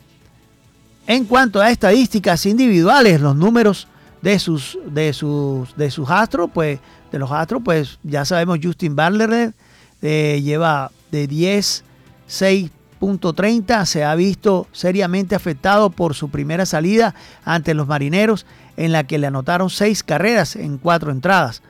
En 1.08 1.26
cuanto 1.26 1.62
a 1.62 1.71
estadísticas 1.71 2.45
individuales, 2.45 3.21
los 3.21 3.36
números 3.36 3.88
de 4.21 4.38
sus, 4.39 4.78
de 4.86 5.13
sus, 5.13 5.76
de 5.78 5.89
sus 5.89 6.10
astros, 6.10 6.50
pues 6.54 6.80
de 7.12 7.19
los 7.19 7.32
astros, 7.32 7.62
pues 7.63 7.97
ya 8.04 8.26
sabemos 8.26 8.60
Justin 8.62 8.95
Butler 8.95 9.54
eh, 10.02 10.41
lleva 10.43 10.91
de 11.12 11.28
10 11.28 11.86
6.30 12.28 13.86
se 13.86 14.04
ha 14.04 14.13
visto 14.15 14.67
seriamente 14.71 15.36
afectado 15.36 15.89
por 15.89 16.13
su 16.13 16.30
primera 16.30 16.65
salida 16.65 17.15
ante 17.45 17.73
los 17.73 17.88
marineros 17.88 18.45
en 18.78 18.92
la 18.92 19.04
que 19.04 19.18
le 19.18 19.28
anotaron 19.28 19.70
seis 19.70 20.04
carreras 20.04 20.56
en 20.56 20.78
cuatro 20.78 21.12
entradas. 21.12 21.62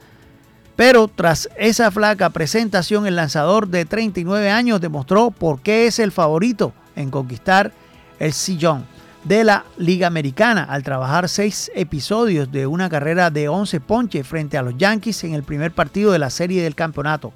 Pero 0.75 1.07
tras 1.07 1.49
esa 1.57 1.89
flaca 1.89 2.29
presentación 2.29 3.07
el 3.07 3.15
lanzador 3.15 3.67
de 3.67 3.85
39 3.85 4.51
años 4.51 4.79
demostró 4.79 5.31
por 5.31 5.61
qué 5.61 5.87
es 5.87 5.97
el 5.97 6.11
favorito 6.11 6.73
en 6.95 7.09
conquistar 7.09 7.71
el 8.19 8.33
sillón 8.33 8.85
de 9.23 9.43
la 9.43 9.65
Liga 9.77 10.07
Americana 10.07 10.63
al 10.63 10.83
trabajar 10.83 11.27
seis 11.27 11.71
episodios 11.75 12.51
de 12.51 12.67
una 12.67 12.89
carrera 12.89 13.29
de 13.29 13.49
11 13.49 13.79
ponches 13.81 14.27
frente 14.27 14.57
a 14.57 14.61
los 14.61 14.77
Yankees 14.77 15.23
en 15.23 15.33
el 15.33 15.43
primer 15.43 15.71
partido 15.71 16.11
de 16.11 16.19
la 16.19 16.29
serie 16.29 16.63
del 16.63 16.75
campeonato. 16.75 17.33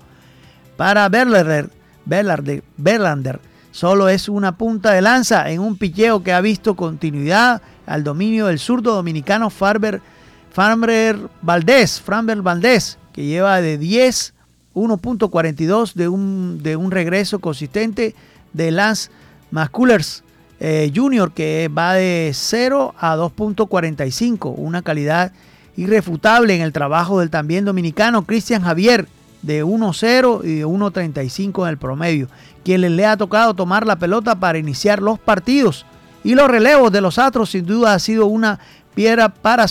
Para 0.77 1.09
Verlander, 1.09 1.69
Verlander 2.77 3.39
solo 3.71 4.07
es 4.07 4.29
una 4.29 4.57
punta 4.57 4.91
de 4.91 5.01
lanza 5.01 5.49
en 5.49 5.59
un 5.59 5.77
picheo 5.77 6.23
que 6.23 6.33
ha 6.33 6.41
visto 6.41 6.75
continuidad 6.75 7.61
al 7.85 8.03
dominio 8.03 8.47
del 8.47 8.59
zurdo 8.59 8.93
dominicano 8.93 9.49
Farber, 9.49 10.01
Farmer 10.51 11.17
Valdés, 11.41 12.01
Farmer 12.01 12.41
Valdés, 12.41 12.97
que 13.13 13.25
lleva 13.25 13.61
de 13.61 13.77
10, 13.77 14.33
1.42 14.73 15.93
de 15.93 16.07
un, 16.07 16.63
de 16.63 16.75
un 16.75 16.91
regreso 16.91 17.39
consistente 17.39 18.15
de 18.53 18.71
Lance 18.71 19.09
McCullers 19.51 20.23
eh, 20.59 20.91
Jr., 20.93 21.31
que 21.31 21.69
va 21.75 21.93
de 21.95 22.31
0 22.33 22.93
a 22.99 23.17
2.45, 23.17 24.53
una 24.55 24.81
calidad 24.81 25.31
irrefutable 25.75 26.55
en 26.55 26.61
el 26.61 26.71
trabajo 26.71 27.19
del 27.19 27.29
también 27.29 27.65
dominicano 27.65 28.25
Cristian 28.25 28.61
Javier, 28.61 29.07
de 29.41 29.65
1-0 29.65 30.41
y 30.43 30.55
de 30.57 30.65
1-35 30.65 31.63
en 31.63 31.69
el 31.69 31.77
promedio, 31.77 32.27
quien 32.63 32.81
le 32.95 33.05
ha 33.05 33.17
tocado 33.17 33.55
tomar 33.55 33.87
la 33.87 33.95
pelota 33.95 34.39
para 34.39 34.59
iniciar 34.59 35.01
los 35.01 35.17
partidos. 35.17 35.85
Y 36.23 36.35
los 36.35 36.47
relevos 36.47 36.91
de 36.91 37.01
los 37.01 37.17
Astros 37.17 37.51
sin 37.51 37.65
duda 37.65 37.93
ha 37.93 37.99
sido 37.99 38.27
una 38.27 38.59
piedra 38.93 39.29
para, 39.29 39.67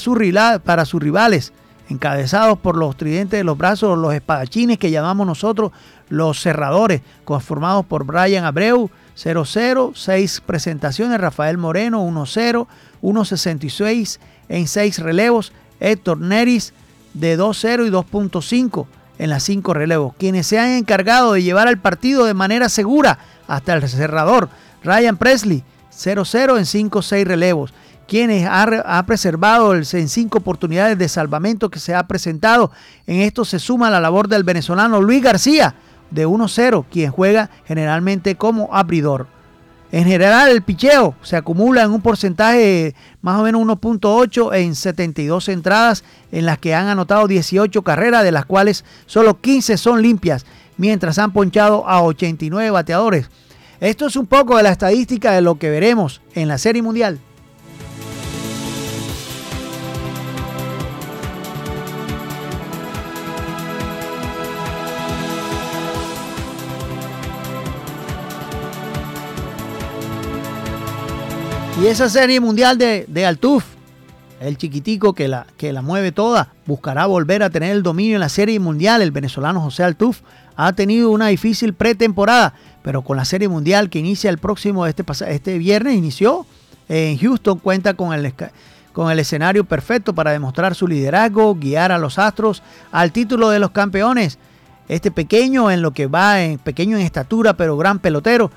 para 0.58 0.84
sus 0.84 1.02
rivales, 1.02 1.52
encabezados 1.88 2.58
por 2.58 2.76
los 2.76 2.96
tridentes 2.96 3.38
de 3.38 3.44
los 3.44 3.58
brazos, 3.58 3.98
los 3.98 4.14
espadachines 4.14 4.78
que 4.78 4.90
llamamos 4.90 5.26
nosotros 5.26 5.72
los 6.08 6.40
cerradores, 6.40 7.02
conformados 7.24 7.86
por 7.86 8.04
Brian 8.04 8.44
Abreu, 8.44 8.90
0-0, 9.16 9.92
6 9.94 10.42
presentaciones, 10.44 11.20
Rafael 11.20 11.56
Moreno, 11.56 12.04
1-0, 12.04 12.66
1-66 13.02 14.18
en 14.48 14.66
6 14.66 14.98
relevos, 14.98 15.52
Héctor 15.78 16.18
Neris 16.18 16.74
de 17.14 17.38
2-0 17.38 17.86
y 17.86 17.90
2.5 17.90 18.86
en 19.18 19.30
las 19.30 19.42
cinco 19.42 19.74
relevos, 19.74 20.14
quienes 20.18 20.46
se 20.46 20.58
han 20.58 20.70
encargado 20.70 21.34
de 21.34 21.42
llevar 21.42 21.68
al 21.68 21.78
partido 21.78 22.24
de 22.24 22.32
manera 22.32 22.70
segura 22.70 23.18
hasta 23.46 23.74
el 23.74 23.86
cerrador. 23.86 24.48
Ryan 24.82 25.18
Presley, 25.18 25.62
0-0 25.92 26.58
en 26.58 26.90
5-6 26.90 27.24
relevos, 27.24 27.74
quienes 28.06 28.46
ha, 28.50 29.04
preservado 29.06 29.74
en 29.74 29.84
cinco 29.84 30.38
oportunidades 30.38 30.98
de 30.98 31.08
salvamento 31.08 31.70
que 31.70 31.78
se 31.78 31.94
ha 31.94 32.08
presentado. 32.08 32.72
En 33.06 33.20
esto 33.20 33.44
se 33.44 33.60
suma 33.60 33.88
la 33.88 34.00
labor 34.00 34.26
del 34.26 34.42
venezolano 34.42 35.00
Luis 35.00 35.22
García, 35.22 35.76
de 36.10 36.26
1-0, 36.26 36.86
quien 36.90 37.12
juega 37.12 37.50
generalmente 37.66 38.34
como 38.34 38.74
abridor. 38.74 39.28
En 39.92 40.04
general, 40.04 40.50
el 40.50 40.62
picheo 40.62 41.14
se 41.22 41.36
acumula 41.36 41.82
en 41.82 41.90
un 41.90 42.00
porcentaje 42.00 42.94
más 43.22 43.40
o 43.40 43.42
menos 43.42 43.62
1.8 43.62 44.56
en 44.56 44.74
72 44.74 45.48
entradas, 45.48 46.04
en 46.30 46.46
las 46.46 46.58
que 46.58 46.74
han 46.74 46.86
anotado 46.86 47.26
18 47.26 47.82
carreras, 47.82 48.22
de 48.22 48.30
las 48.30 48.44
cuales 48.44 48.84
solo 49.06 49.40
15 49.40 49.76
son 49.76 50.00
limpias, 50.00 50.46
mientras 50.76 51.18
han 51.18 51.32
ponchado 51.32 51.88
a 51.88 52.02
89 52.02 52.70
bateadores. 52.70 53.30
Esto 53.80 54.06
es 54.06 54.16
un 54.16 54.26
poco 54.26 54.58
de 54.58 54.62
la 54.62 54.72
estadística 54.72 55.32
de 55.32 55.40
lo 55.40 55.58
que 55.58 55.70
veremos 55.70 56.20
en 56.34 56.48
la 56.48 56.58
Serie 56.58 56.82
Mundial. 56.82 57.18
Y 71.82 71.86
esa 71.86 72.10
serie 72.10 72.40
mundial 72.40 72.76
de, 72.76 73.06
de 73.08 73.24
Altuf, 73.24 73.64
el 74.40 74.56
chiquitico 74.56 75.12
que 75.12 75.28
la, 75.28 75.46
que 75.56 75.72
la 75.72 75.82
mueve 75.82 76.12
toda, 76.12 76.48
buscará 76.66 77.06
volver 77.06 77.42
a 77.42 77.50
tener 77.50 77.72
el 77.72 77.82
dominio 77.82 78.16
en 78.16 78.20
la 78.20 78.30
serie 78.30 78.58
mundial. 78.58 79.02
El 79.02 79.12
venezolano 79.12 79.60
José 79.60 79.84
Altuf 79.84 80.20
ha 80.56 80.72
tenido 80.72 81.10
una 81.10 81.28
difícil 81.28 81.74
pretemporada, 81.74 82.54
pero 82.82 83.02
con 83.02 83.18
la 83.18 83.26
serie 83.26 83.48
mundial 83.48 83.90
que 83.90 83.98
inicia 83.98 84.30
el 84.30 84.38
próximo, 84.38 84.86
este, 84.86 85.04
este 85.28 85.58
viernes, 85.58 85.94
inició 85.94 86.46
en 86.88 87.18
Houston, 87.18 87.58
cuenta 87.58 87.94
con 87.94 88.14
el, 88.14 88.34
con 88.92 89.10
el 89.10 89.18
escenario 89.18 89.64
perfecto 89.64 90.14
para 90.14 90.32
demostrar 90.32 90.74
su 90.74 90.88
liderazgo, 90.88 91.54
guiar 91.54 91.92
a 91.92 91.98
los 91.98 92.18
Astros 92.18 92.62
al 92.90 93.12
título 93.12 93.50
de 93.50 93.58
los 93.58 93.70
campeones. 93.70 94.38
Este 94.88 95.10
pequeño 95.10 95.70
en 95.70 95.82
lo 95.82 95.92
que 95.92 96.06
va, 96.06 96.42
en, 96.42 96.58
pequeño 96.58 96.96
en 96.96 97.04
estatura, 97.04 97.52
pero 97.52 97.76
gran 97.76 97.98
pelotero, 97.98 98.50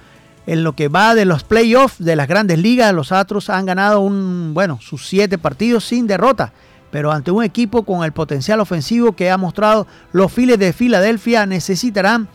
en 0.46 0.64
lo 0.64 0.74
que 0.74 0.88
va 0.88 1.16
de 1.16 1.26
los 1.26 1.44
playoffs 1.44 2.04
de 2.04 2.16
las 2.16 2.28
grandes 2.28 2.60
ligas, 2.60 2.94
los 2.94 3.12
Astros 3.12 3.50
han 3.50 3.66
ganado 3.66 4.02
un, 4.02 4.54
bueno, 4.54 4.80
sus 4.82 5.08
siete 5.08 5.38
partidos 5.38 5.86
sin 5.86 6.08
derrota, 6.08 6.54
pero 6.92 7.12
ante 7.12 7.32
un 7.32 7.44
equipo 7.44 7.84
con 7.84 8.04
el 8.04 8.12
potencial 8.12 8.60
ofensivo 8.60 9.14
que 9.14 9.32
ha 9.32 9.38
mostrado 9.38 9.88
los 10.12 10.32
Phillies 10.32 10.60
de 10.60 10.74
Filadelfia 10.74 11.46
necesitarán 11.46 12.28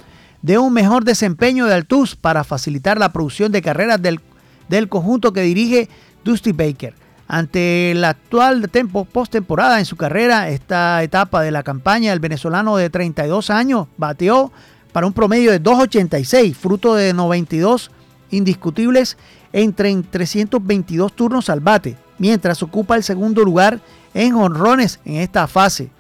de 0.42 0.59
un 0.59 0.73
mejor 0.73 1.05
desempeño 1.05 1.66
de 1.66 1.75
Altus 1.75 2.16
para 2.16 2.44
facilitar 2.44 2.99
la 2.99 3.12
producción 3.12 3.53
de 3.53 3.62
carreras 3.62 4.01
del, 4.01 4.21
del 4.68 4.88
conjunto 4.88 5.33
que 5.33 5.42
dirige 5.42 5.88
Dusty 6.25 6.53
Baker. 6.53 6.94
Ante 7.31 7.92
la 7.94 8.11
actual 8.11 8.71
postemporada 9.12 9.79
en 9.79 9.85
su 9.85 9.97
carrera, 9.97 10.49
esta 10.49 11.03
etapa 11.03 11.42
de 11.42 11.51
la 11.51 11.62
campaña, 11.62 12.14
el 12.14 12.21
venezolano 12.21 12.79
de 12.79 12.88
32 12.88 13.51
años 13.51 13.87
bateó 13.99 14.51
para 14.92 15.07
un 15.07 15.12
promedio 15.12 15.51
de 15.51 15.62
2.86, 15.62 16.55
fruto 16.55 16.94
de 16.94 17.12
92 17.12 17.90
indiscutibles 18.30 19.16
entre 19.52 19.94
322 20.02 21.12
turnos 21.12 21.48
al 21.50 21.60
bate, 21.60 21.96
mientras 22.18 22.62
ocupa 22.62 22.96
el 22.96 23.02
segundo 23.02 23.44
lugar 23.44 23.80
en 24.14 24.34
honrones 24.34 25.00
en 25.04 25.16
esta 25.16 25.46
fase. 25.46 25.90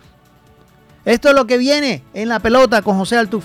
Esto 1.04 1.28
es 1.30 1.34
lo 1.34 1.46
que 1.46 1.58
viene 1.58 2.02
en 2.12 2.28
la 2.28 2.40
pelota 2.40 2.82
con 2.82 2.98
José 2.98 3.16
Altuf. 3.16 3.44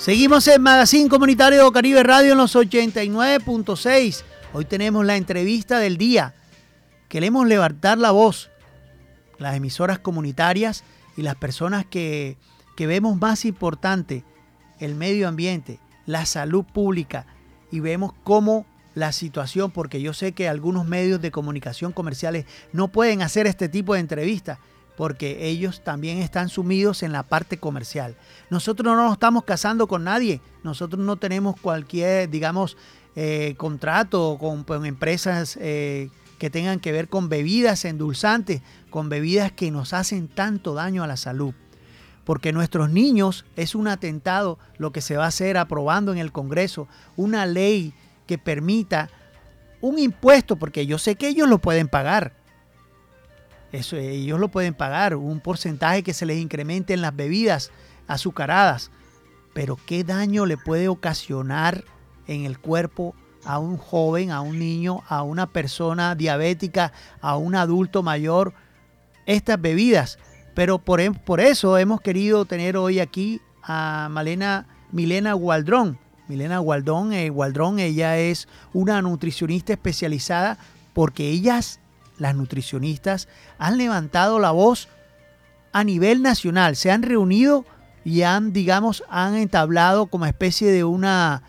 Seguimos 0.00 0.48
en 0.48 0.62
Magazine 0.62 1.10
Comunitario 1.10 1.70
Caribe 1.72 2.02
Radio 2.02 2.32
en 2.32 2.38
los 2.38 2.56
89.6. 2.56 4.22
Hoy 4.54 4.64
tenemos 4.64 5.04
la 5.04 5.16
entrevista 5.16 5.78
del 5.78 5.98
día. 5.98 6.34
Queremos 7.10 7.46
levantar 7.46 7.98
la 7.98 8.10
voz. 8.10 8.48
Las 9.36 9.56
emisoras 9.56 9.98
comunitarias 9.98 10.84
y 11.18 11.22
las 11.22 11.34
personas 11.34 11.84
que, 11.84 12.38
que 12.78 12.86
vemos 12.86 13.20
más 13.20 13.44
importante 13.44 14.24
el 14.78 14.94
medio 14.94 15.28
ambiente, 15.28 15.80
la 16.06 16.24
salud 16.24 16.64
pública 16.64 17.26
y 17.70 17.80
vemos 17.80 18.14
cómo 18.24 18.64
la 18.94 19.12
situación, 19.12 19.70
porque 19.70 20.00
yo 20.00 20.14
sé 20.14 20.32
que 20.32 20.48
algunos 20.48 20.86
medios 20.86 21.20
de 21.20 21.30
comunicación 21.30 21.92
comerciales 21.92 22.46
no 22.72 22.88
pueden 22.88 23.20
hacer 23.20 23.46
este 23.46 23.68
tipo 23.68 23.92
de 23.92 24.00
entrevistas, 24.00 24.60
porque 25.00 25.48
ellos 25.48 25.80
también 25.82 26.18
están 26.18 26.50
sumidos 26.50 27.02
en 27.02 27.10
la 27.10 27.22
parte 27.22 27.56
comercial. 27.56 28.16
Nosotros 28.50 28.84
no 28.84 29.02
nos 29.02 29.14
estamos 29.14 29.44
casando 29.44 29.86
con 29.88 30.04
nadie, 30.04 30.42
nosotros 30.62 31.02
no 31.02 31.16
tenemos 31.16 31.58
cualquier, 31.58 32.28
digamos, 32.28 32.76
eh, 33.16 33.54
contrato 33.56 34.36
con, 34.38 34.84
empresas 34.84 35.56
eh, 35.58 36.10
que 36.38 36.50
tengan 36.50 36.80
que 36.80 36.92
ver 36.92 37.08
con 37.08 37.30
bebidas 37.30 37.86
endulzantes, 37.86 38.60
con 38.90 39.08
bebidas 39.08 39.52
que 39.52 39.70
nos 39.70 39.94
hacen 39.94 40.28
tanto 40.28 40.74
daño 40.74 41.02
a 41.02 41.06
la 41.06 41.16
salud. 41.16 41.54
Porque 42.24 42.52
nuestros 42.52 42.90
niños 42.90 43.46
es 43.56 43.74
un 43.74 43.88
atentado 43.88 44.58
lo 44.76 44.92
que 44.92 45.00
se 45.00 45.16
va 45.16 45.24
a 45.24 45.28
hacer 45.28 45.56
aprobando 45.56 46.12
en 46.12 46.18
el 46.18 46.30
Congreso, 46.30 46.88
una 47.16 47.46
ley 47.46 47.94
que 48.26 48.36
permita 48.36 49.08
un 49.80 49.98
impuesto, 49.98 50.56
porque 50.56 50.84
yo 50.84 50.98
sé 50.98 51.14
que 51.14 51.28
ellos 51.28 51.48
lo 51.48 51.56
pueden 51.56 51.88
pagar, 51.88 52.34
eso, 53.72 53.96
ellos 53.96 54.40
lo 54.40 54.48
pueden 54.48 54.74
pagar, 54.74 55.14
un 55.14 55.40
porcentaje 55.40 56.02
que 56.02 56.14
se 56.14 56.26
les 56.26 56.38
incremente 56.38 56.92
en 56.92 57.02
las 57.02 57.14
bebidas 57.14 57.70
azucaradas. 58.08 58.90
Pero 59.52 59.76
¿qué 59.86 60.04
daño 60.04 60.46
le 60.46 60.56
puede 60.56 60.88
ocasionar 60.88 61.84
en 62.26 62.44
el 62.44 62.58
cuerpo 62.58 63.14
a 63.44 63.58
un 63.58 63.76
joven, 63.76 64.30
a 64.30 64.40
un 64.40 64.58
niño, 64.58 65.02
a 65.08 65.22
una 65.22 65.46
persona 65.46 66.14
diabética, 66.14 66.92
a 67.20 67.36
un 67.36 67.54
adulto 67.54 68.02
mayor 68.02 68.54
estas 69.26 69.60
bebidas? 69.60 70.18
Pero 70.54 70.78
por, 70.78 71.00
em, 71.00 71.14
por 71.14 71.40
eso 71.40 71.78
hemos 71.78 72.00
querido 72.00 72.44
tener 72.44 72.76
hoy 72.76 72.98
aquí 72.98 73.40
a 73.62 74.08
Malena, 74.10 74.66
Milena 74.90 75.32
Gualdrón. 75.34 75.98
Milena 76.28 76.58
Gualdrón, 76.58 77.12
eh, 77.12 77.28
Gualdrón, 77.28 77.80
ella 77.80 78.16
es 78.18 78.46
una 78.72 79.02
nutricionista 79.02 79.72
especializada 79.72 80.58
porque 80.92 81.28
ellas 81.28 81.80
las 82.20 82.36
nutricionistas 82.36 83.28
han 83.58 83.78
levantado 83.78 84.38
la 84.38 84.52
voz 84.52 84.88
a 85.72 85.84
nivel 85.84 86.22
nacional, 86.22 86.76
se 86.76 86.90
han 86.90 87.02
reunido 87.02 87.64
y 88.04 88.22
han, 88.22 88.52
digamos, 88.52 89.04
han 89.08 89.34
entablado 89.34 90.06
como 90.06 90.26
especie 90.26 90.70
de 90.70 90.84
una, 90.84 91.42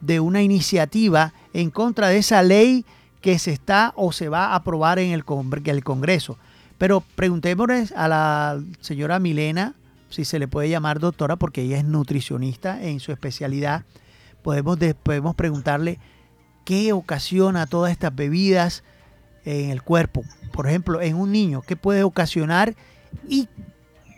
de 0.00 0.20
una 0.20 0.42
iniciativa 0.42 1.32
en 1.52 1.70
contra 1.70 2.08
de 2.08 2.18
esa 2.18 2.42
ley 2.42 2.84
que 3.20 3.38
se 3.38 3.52
está 3.52 3.92
o 3.96 4.12
se 4.12 4.28
va 4.28 4.46
a 4.46 4.56
aprobar 4.56 4.98
en 4.98 5.12
el, 5.12 5.24
el 5.64 5.84
Congreso. 5.84 6.38
Pero 6.76 7.02
preguntémosle 7.14 7.88
a 7.96 8.08
la 8.08 8.60
señora 8.80 9.18
Milena, 9.18 9.74
si 10.10 10.24
se 10.24 10.38
le 10.38 10.48
puede 10.48 10.68
llamar 10.68 11.00
doctora, 11.00 11.36
porque 11.36 11.62
ella 11.62 11.78
es 11.78 11.84
nutricionista 11.84 12.82
en 12.82 13.00
su 13.00 13.12
especialidad, 13.12 13.84
podemos, 14.42 14.78
podemos 15.02 15.34
preguntarle 15.34 15.98
qué 16.64 16.92
ocasiona 16.92 17.66
todas 17.66 17.92
estas 17.92 18.14
bebidas, 18.14 18.84
en 19.48 19.70
el 19.70 19.82
cuerpo, 19.82 20.24
por 20.52 20.66
ejemplo, 20.66 21.00
en 21.00 21.16
un 21.16 21.32
niño, 21.32 21.62
qué 21.62 21.74
puede 21.74 22.02
ocasionar 22.02 22.74
y 23.26 23.48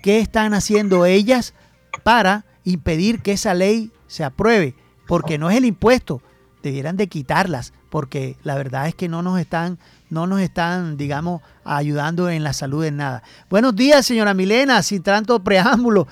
qué 0.03 0.19
están 0.19 0.55
haciendo 0.55 1.07
ellas 1.07 1.55
para 2.03 2.45
impedir 2.64 3.21
que 3.23 3.33
esa 3.33 3.55
ley 3.55 3.93
se 4.09 4.25
apruebe, 4.25 4.75
porque 5.07 5.38
no 5.38 5.49
es 5.49 5.57
el 5.57 5.64
impuesto, 5.66 6.21
debieran 6.64 6.97
de 6.97 7.09
quitarlas, 7.09 7.73
porque 7.90 8.37
la 8.43 8.57
verdad 8.57 8.88
es 8.88 8.95
que 8.97 9.09
no 9.09 9.23
nos 9.23 9.38
están, 9.38 9.79
no 10.09 10.27
nos 10.27 10.40
están, 10.40 10.97
digamos, 10.97 11.43
ayudando 11.64 12.29
en 12.29 12.43
la 12.43 12.53
salud 12.53 12.85
en 12.85 12.97
nada. 12.97 13.23
Buenos 13.49 13.77
días, 13.77 14.05
señora 14.05 14.35
Milena, 14.35 14.83
sin 14.83 15.03
tanto 15.03 15.45
preámbulo. 15.45 16.09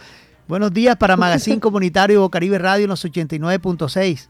Buenos 0.46 0.72
días 0.72 0.96
para 0.96 1.16
Magazine 1.16 1.60
Comunitario 1.60 2.28
Caribe 2.30 2.58
Radio 2.58 2.84
en 2.84 2.90
los 2.90 3.04
89.6. 3.04 4.28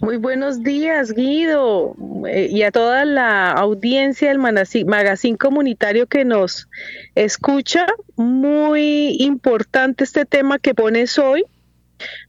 Muy 0.00 0.16
buenos 0.16 0.62
días, 0.62 1.12
Guido, 1.12 1.96
eh, 2.26 2.48
y 2.50 2.62
a 2.62 2.70
toda 2.70 3.04
la 3.04 3.50
audiencia 3.50 4.28
del 4.28 4.38
Magazine 4.38 5.36
Comunitario 5.36 6.06
que 6.06 6.24
nos 6.24 6.68
escucha. 7.14 7.86
Muy 8.16 9.16
importante 9.20 10.04
este 10.04 10.24
tema 10.24 10.58
que 10.58 10.74
pones 10.74 11.18
hoy, 11.18 11.44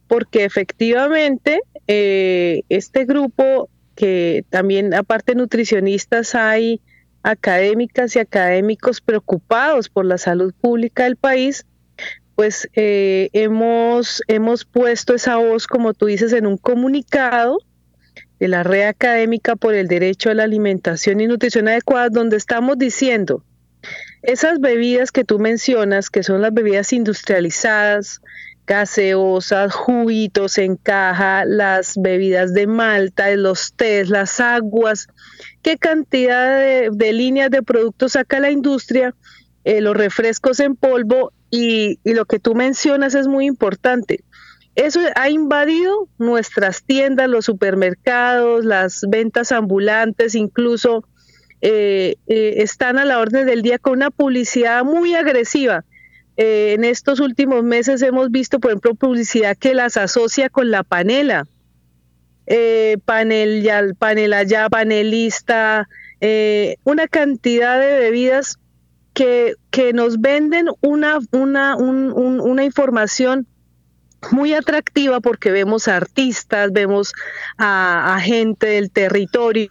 porque 0.08 0.44
efectivamente 0.44 1.60
eh, 1.86 2.62
este 2.68 3.04
grupo, 3.04 3.68
que 3.94 4.44
también 4.50 4.94
aparte 4.94 5.34
nutricionistas 5.34 6.34
hay 6.34 6.80
académicas 7.22 8.16
y 8.16 8.18
académicos 8.18 9.00
preocupados 9.00 9.88
por 9.88 10.06
la 10.06 10.18
salud 10.18 10.54
pública 10.58 11.04
del 11.04 11.16
país, 11.16 11.66
pues 12.40 12.70
eh, 12.72 13.28
hemos, 13.34 14.22
hemos 14.26 14.64
puesto 14.64 15.14
esa 15.14 15.36
voz, 15.36 15.66
como 15.66 15.92
tú 15.92 16.06
dices, 16.06 16.32
en 16.32 16.46
un 16.46 16.56
comunicado 16.56 17.58
de 18.38 18.48
la 18.48 18.62
red 18.62 18.84
académica 18.84 19.56
por 19.56 19.74
el 19.74 19.88
derecho 19.88 20.30
a 20.30 20.34
la 20.34 20.44
alimentación 20.44 21.20
y 21.20 21.26
nutrición 21.26 21.68
adecuada, 21.68 22.08
donde 22.08 22.38
estamos 22.38 22.78
diciendo, 22.78 23.44
esas 24.22 24.58
bebidas 24.58 25.12
que 25.12 25.22
tú 25.22 25.38
mencionas, 25.38 26.08
que 26.08 26.22
son 26.22 26.40
las 26.40 26.54
bebidas 26.54 26.94
industrializadas, 26.94 28.22
gaseosas, 28.66 29.74
juguitos 29.74 30.56
en 30.56 30.76
caja, 30.76 31.44
las 31.44 32.00
bebidas 32.00 32.54
de 32.54 32.66
malta, 32.66 33.30
los 33.36 33.74
tés, 33.74 34.08
las 34.08 34.40
aguas, 34.40 35.08
qué 35.60 35.76
cantidad 35.76 36.58
de, 36.90 37.12
líneas 37.12 37.50
de 37.50 37.62
productos 37.62 38.12
saca 38.12 38.40
la 38.40 38.50
industria, 38.50 39.14
eh, 39.64 39.82
los 39.82 39.94
refrescos 39.94 40.58
en 40.60 40.74
polvo 40.74 41.34
y, 41.50 41.98
y 42.04 42.14
lo 42.14 42.24
que 42.24 42.38
tú 42.38 42.54
mencionas 42.54 43.14
es 43.14 43.26
muy 43.26 43.46
importante. 43.46 44.24
Eso 44.76 45.00
ha 45.16 45.28
invadido 45.28 46.08
nuestras 46.18 46.84
tiendas, 46.84 47.28
los 47.28 47.44
supermercados, 47.44 48.64
las 48.64 49.04
ventas 49.08 49.52
ambulantes, 49.52 50.34
incluso 50.34 51.04
eh, 51.60 52.16
eh, 52.26 52.54
están 52.58 52.98
a 52.98 53.04
la 53.04 53.18
orden 53.18 53.46
del 53.46 53.62
día 53.62 53.78
con 53.78 53.94
una 53.94 54.10
publicidad 54.10 54.84
muy 54.84 55.14
agresiva. 55.14 55.84
Eh, 56.36 56.72
en 56.74 56.84
estos 56.84 57.20
últimos 57.20 57.62
meses 57.64 58.00
hemos 58.02 58.30
visto, 58.30 58.60
por 58.60 58.70
ejemplo, 58.70 58.94
publicidad 58.94 59.56
que 59.56 59.74
las 59.74 59.96
asocia 59.96 60.48
con 60.48 60.70
la 60.70 60.82
panela. 60.84 61.46
panel, 63.04 63.62
ya, 63.62 63.82
panel 63.98 64.32
allá, 64.32 64.68
panelista, 64.70 65.88
una 66.84 67.06
cantidad 67.06 67.78
de 67.78 67.98
bebidas 67.98 68.58
que, 69.12 69.54
que 69.70 69.92
nos 69.92 70.20
venden 70.20 70.68
una, 70.80 71.18
una, 71.32 71.76
una 71.76 72.64
información 72.64 73.46
muy 74.30 74.52
atractiva 74.54 75.20
porque 75.20 75.50
vemos 75.50 75.88
a 75.88 75.96
artistas, 75.96 76.72
vemos 76.72 77.12
a, 77.58 78.18
gente 78.22 78.66
del 78.66 78.90
territorio 78.90 79.70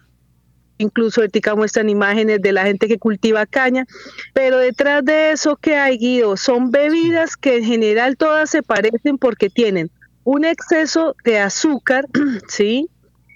incluso 0.78 1.22
Ética 1.22 1.54
muestran 1.54 1.90
imágenes 1.90 2.40
de 2.40 2.52
la 2.52 2.64
gente 2.64 2.88
que 2.88 2.98
cultiva 2.98 3.44
caña, 3.44 3.84
pero 4.32 4.56
detrás 4.56 5.04
de 5.04 5.32
eso 5.32 5.56
que 5.56 5.76
hay, 5.76 5.98
Guido, 5.98 6.38
son 6.38 6.70
bebidas 6.70 7.36
que 7.36 7.58
en 7.58 7.64
general 7.64 8.16
todas 8.16 8.48
se 8.48 8.62
parecen 8.62 9.18
porque 9.18 9.50
tienen 9.50 9.90
un 10.24 10.46
exceso 10.46 11.14
de 11.22 11.38
azúcar, 11.38 12.06
¿sí? 12.48 12.88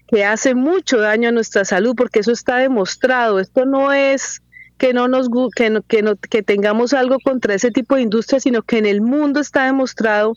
Que 0.06 0.24
hace 0.24 0.54
mucho 0.54 0.98
daño 0.98 1.28
a 1.28 1.32
nuestra 1.32 1.66
salud 1.66 1.94
porque 1.94 2.20
eso 2.20 2.32
está 2.32 2.56
demostrado. 2.56 3.38
Esto 3.38 3.66
no 3.66 3.92
es 3.92 4.40
que 4.78 4.92
no 4.92 5.08
nos 5.08 5.28
que, 5.54 5.80
que, 5.88 6.02
no, 6.02 6.16
que 6.16 6.42
tengamos 6.42 6.92
algo 6.92 7.18
contra 7.22 7.54
ese 7.54 7.70
tipo 7.70 7.94
de 7.94 8.02
industria, 8.02 8.40
sino 8.40 8.62
que 8.62 8.78
en 8.78 8.86
el 8.86 9.00
mundo 9.00 9.40
está 9.40 9.66
demostrado 9.66 10.34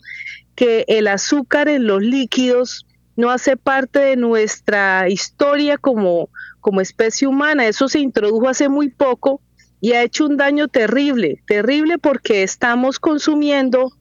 que 0.54 0.84
el 0.88 1.08
azúcar 1.08 1.68
en 1.68 1.86
los 1.86 2.02
líquidos 2.02 2.86
no 3.16 3.30
hace 3.30 3.56
parte 3.56 3.98
de 3.98 4.16
nuestra 4.16 5.08
historia 5.08 5.76
como, 5.76 6.30
como 6.60 6.80
especie 6.80 7.26
humana. 7.26 7.66
Eso 7.66 7.88
se 7.88 7.98
introdujo 7.98 8.48
hace 8.48 8.68
muy 8.68 8.90
poco 8.90 9.40
y 9.80 9.92
ha 9.92 10.02
hecho 10.02 10.26
un 10.26 10.36
daño 10.36 10.68
terrible, 10.68 11.42
terrible 11.46 11.98
porque 11.98 12.42
estamos 12.42 12.98
consumiendo 12.98 13.92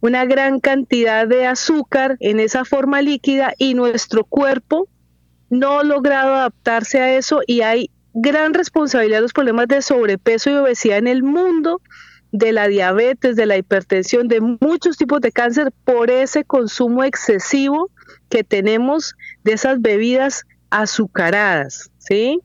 una 0.00 0.24
gran 0.26 0.60
cantidad 0.60 1.26
de 1.26 1.46
azúcar 1.46 2.16
en 2.20 2.40
esa 2.40 2.64
forma 2.64 3.00
líquida 3.00 3.54
y 3.58 3.74
nuestro 3.74 4.24
cuerpo 4.24 4.88
no 5.48 5.80
ha 5.80 5.84
logrado 5.84 6.34
adaptarse 6.34 7.00
a 7.00 7.16
eso 7.16 7.40
y 7.46 7.62
hay 7.62 7.90
gran 8.14 8.54
responsabilidad 8.54 9.18
de 9.18 9.22
los 9.22 9.32
problemas 9.32 9.68
de 9.68 9.82
sobrepeso 9.82 10.50
y 10.50 10.54
obesidad 10.54 10.98
en 10.98 11.08
el 11.08 11.22
mundo, 11.22 11.82
de 12.32 12.52
la 12.52 12.66
diabetes, 12.66 13.36
de 13.36 13.46
la 13.46 13.56
hipertensión, 13.56 14.26
de 14.26 14.40
muchos 14.40 14.96
tipos 14.96 15.20
de 15.20 15.30
cáncer 15.30 15.70
por 15.84 16.10
ese 16.10 16.44
consumo 16.44 17.04
excesivo 17.04 17.90
que 18.28 18.42
tenemos 18.42 19.14
de 19.44 19.52
esas 19.52 19.80
bebidas 19.80 20.44
azucaradas. 20.70 21.90
¿sí? 21.98 22.40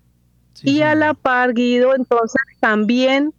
y 0.64 0.82
a 0.82 0.96
la 0.96 1.14
par, 1.14 1.54
Guido, 1.54 1.96
entonces 1.96 2.42
también 2.60 3.34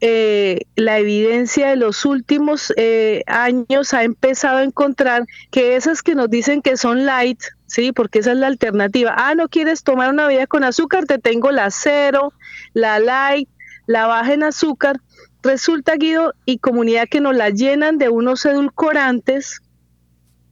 eh, 0.00 0.62
la 0.76 0.98
evidencia 0.98 1.68
de 1.68 1.76
los 1.76 2.04
últimos 2.04 2.72
eh, 2.76 3.22
años 3.26 3.92
ha 3.92 4.04
empezado 4.04 4.58
a 4.58 4.64
encontrar 4.64 5.26
que 5.50 5.76
esas 5.76 6.02
que 6.02 6.14
nos 6.14 6.30
dicen 6.30 6.62
que 6.62 6.76
son 6.76 7.04
light, 7.04 7.40
sí, 7.70 7.92
porque 7.92 8.18
esa 8.18 8.32
es 8.32 8.38
la 8.38 8.48
alternativa. 8.48 9.14
Ah, 9.16 9.34
no 9.34 9.48
quieres 9.48 9.82
tomar 9.82 10.10
una 10.10 10.26
bebida 10.26 10.46
con 10.46 10.64
azúcar, 10.64 11.04
te 11.06 11.18
tengo 11.18 11.50
la 11.52 11.70
cero, 11.70 12.32
la 12.74 12.98
light, 12.98 13.48
la 13.86 14.06
baja 14.06 14.34
en 14.34 14.42
azúcar. 14.42 15.00
Resulta, 15.42 15.94
Guido, 15.94 16.34
y 16.44 16.58
comunidad 16.58 17.08
que 17.08 17.20
nos 17.20 17.34
la 17.34 17.50
llenan 17.50 17.96
de 17.96 18.08
unos 18.08 18.44
edulcorantes, 18.44 19.62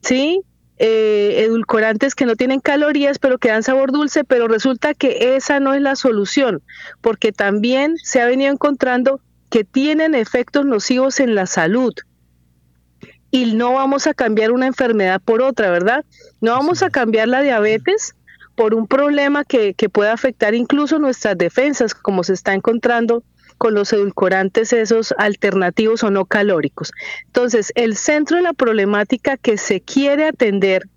sí, 0.00 0.42
eh, 0.78 1.44
edulcorantes 1.44 2.14
que 2.14 2.24
no 2.24 2.36
tienen 2.36 2.60
calorías 2.60 3.18
pero 3.18 3.38
que 3.38 3.48
dan 3.48 3.64
sabor 3.64 3.90
dulce, 3.90 4.22
pero 4.22 4.46
resulta 4.46 4.94
que 4.94 5.34
esa 5.34 5.58
no 5.58 5.74
es 5.74 5.82
la 5.82 5.96
solución, 5.96 6.62
porque 7.00 7.32
también 7.32 7.96
se 7.96 8.20
ha 8.20 8.26
venido 8.26 8.52
encontrando 8.52 9.20
que 9.50 9.64
tienen 9.64 10.14
efectos 10.14 10.64
nocivos 10.64 11.18
en 11.18 11.34
la 11.34 11.46
salud. 11.46 11.94
Y 13.30 13.54
no 13.54 13.74
vamos 13.74 14.06
a 14.06 14.14
cambiar 14.14 14.52
una 14.52 14.66
enfermedad 14.66 15.20
por 15.22 15.42
otra, 15.42 15.70
¿verdad? 15.70 16.04
No 16.40 16.52
vamos 16.52 16.82
a 16.82 16.90
cambiar 16.90 17.28
la 17.28 17.42
diabetes 17.42 18.14
por 18.54 18.74
un 18.74 18.86
problema 18.86 19.44
que, 19.44 19.74
que 19.74 19.88
pueda 19.88 20.12
afectar 20.12 20.54
incluso 20.54 20.98
nuestras 20.98 21.36
defensas, 21.36 21.94
como 21.94 22.24
se 22.24 22.32
está 22.32 22.54
encontrando 22.54 23.22
con 23.58 23.74
los 23.74 23.92
edulcorantes 23.92 24.72
esos 24.72 25.12
alternativos 25.18 26.04
o 26.04 26.10
no 26.10 26.24
calóricos. 26.24 26.92
Entonces, 27.26 27.72
el 27.74 27.96
centro 27.96 28.36
de 28.36 28.44
la 28.44 28.52
problemática 28.52 29.36
que 29.36 29.58
se 29.58 29.80
quiere 29.80 30.26
atender 30.26 30.88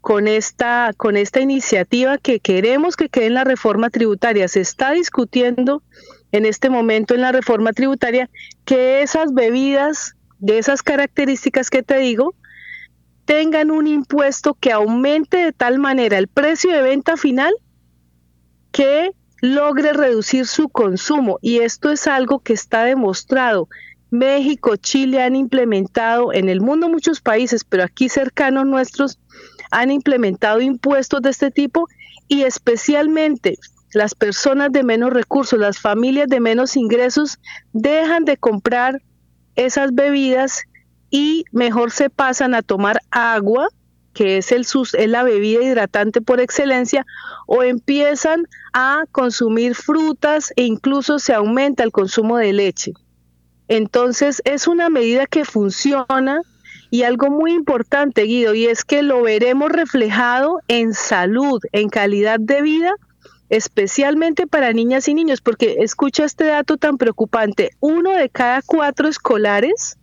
con 0.00 0.28
esta, 0.28 0.92
con 0.96 1.16
esta 1.16 1.40
iniciativa 1.40 2.18
que 2.18 2.40
queremos 2.40 2.96
que 2.96 3.08
quede 3.08 3.26
en 3.26 3.34
la 3.34 3.44
reforma 3.44 3.90
tributaria, 3.90 4.48
se 4.48 4.60
está 4.60 4.92
discutiendo 4.92 5.82
en 6.32 6.46
este 6.46 6.70
momento 6.70 7.14
en 7.14 7.20
la 7.20 7.32
reforma 7.32 7.72
tributaria 7.72 8.28
que 8.64 9.02
esas 9.02 9.32
bebidas 9.32 10.16
de 10.40 10.58
esas 10.58 10.82
características 10.82 11.70
que 11.70 11.82
te 11.82 11.98
digo 11.98 12.34
tengan 13.24 13.70
un 13.70 13.86
impuesto 13.86 14.54
que 14.54 14.72
aumente 14.72 15.36
de 15.36 15.52
tal 15.52 15.78
manera 15.78 16.18
el 16.18 16.26
precio 16.26 16.72
de 16.72 16.82
venta 16.82 17.16
final 17.16 17.54
que 18.72 19.12
logre 19.40 19.92
reducir 19.92 20.46
su 20.46 20.68
consumo. 20.68 21.38
Y 21.40 21.58
esto 21.58 21.90
es 21.90 22.06
algo 22.06 22.40
que 22.40 22.52
está 22.52 22.84
demostrado. 22.84 23.68
México, 24.10 24.76
Chile 24.76 25.22
han 25.22 25.36
implementado, 25.36 26.32
en 26.32 26.48
el 26.48 26.60
mundo 26.60 26.88
muchos 26.88 27.20
países, 27.20 27.62
pero 27.62 27.84
aquí 27.84 28.08
cercanos 28.08 28.66
nuestros, 28.66 29.18
han 29.70 29.90
implementado 29.92 30.60
impuestos 30.60 31.22
de 31.22 31.30
este 31.30 31.50
tipo 31.50 31.86
y 32.26 32.42
especialmente 32.42 33.58
las 33.92 34.14
personas 34.14 34.72
de 34.72 34.82
menos 34.82 35.12
recursos, 35.12 35.58
las 35.58 35.78
familias 35.78 36.28
de 36.28 36.40
menos 36.40 36.76
ingresos, 36.76 37.38
dejan 37.72 38.24
de 38.24 38.36
comprar 38.36 39.00
esas 39.64 39.94
bebidas 39.94 40.62
y 41.10 41.44
mejor 41.52 41.90
se 41.90 42.10
pasan 42.10 42.54
a 42.54 42.62
tomar 42.62 43.00
agua 43.10 43.68
que 44.12 44.38
es, 44.38 44.52
el, 44.52 44.62
es 44.62 45.08
la 45.08 45.22
bebida 45.22 45.62
hidratante 45.62 46.20
por 46.20 46.40
excelencia, 46.40 47.06
o 47.46 47.62
empiezan 47.62 48.46
a 48.72 49.04
consumir 49.12 49.74
frutas 49.74 50.52
e 50.56 50.64
incluso 50.64 51.18
se 51.18 51.34
aumenta 51.34 51.84
el 51.84 51.92
consumo 51.92 52.36
de 52.36 52.52
leche. 52.52 52.92
Entonces 53.68 54.42
es 54.44 54.66
una 54.66 54.90
medida 54.90 55.26
que 55.26 55.44
funciona 55.44 56.40
y 56.90 57.04
algo 57.04 57.30
muy 57.30 57.52
importante, 57.52 58.22
Guido, 58.22 58.54
y 58.54 58.66
es 58.66 58.84
que 58.84 59.02
lo 59.02 59.22
veremos 59.22 59.70
reflejado 59.70 60.58
en 60.66 60.92
salud, 60.92 61.60
en 61.70 61.88
calidad 61.88 62.40
de 62.40 62.62
vida, 62.62 62.92
especialmente 63.50 64.46
para 64.46 64.72
niñas 64.72 65.08
y 65.08 65.14
niños, 65.14 65.40
porque 65.40 65.78
escucha 65.80 66.24
este 66.24 66.44
dato 66.44 66.76
tan 66.76 66.96
preocupante, 66.96 67.72
uno 67.80 68.12
de 68.12 68.30
cada 68.30 68.62
cuatro 68.62 69.08
escolares 69.08 69.98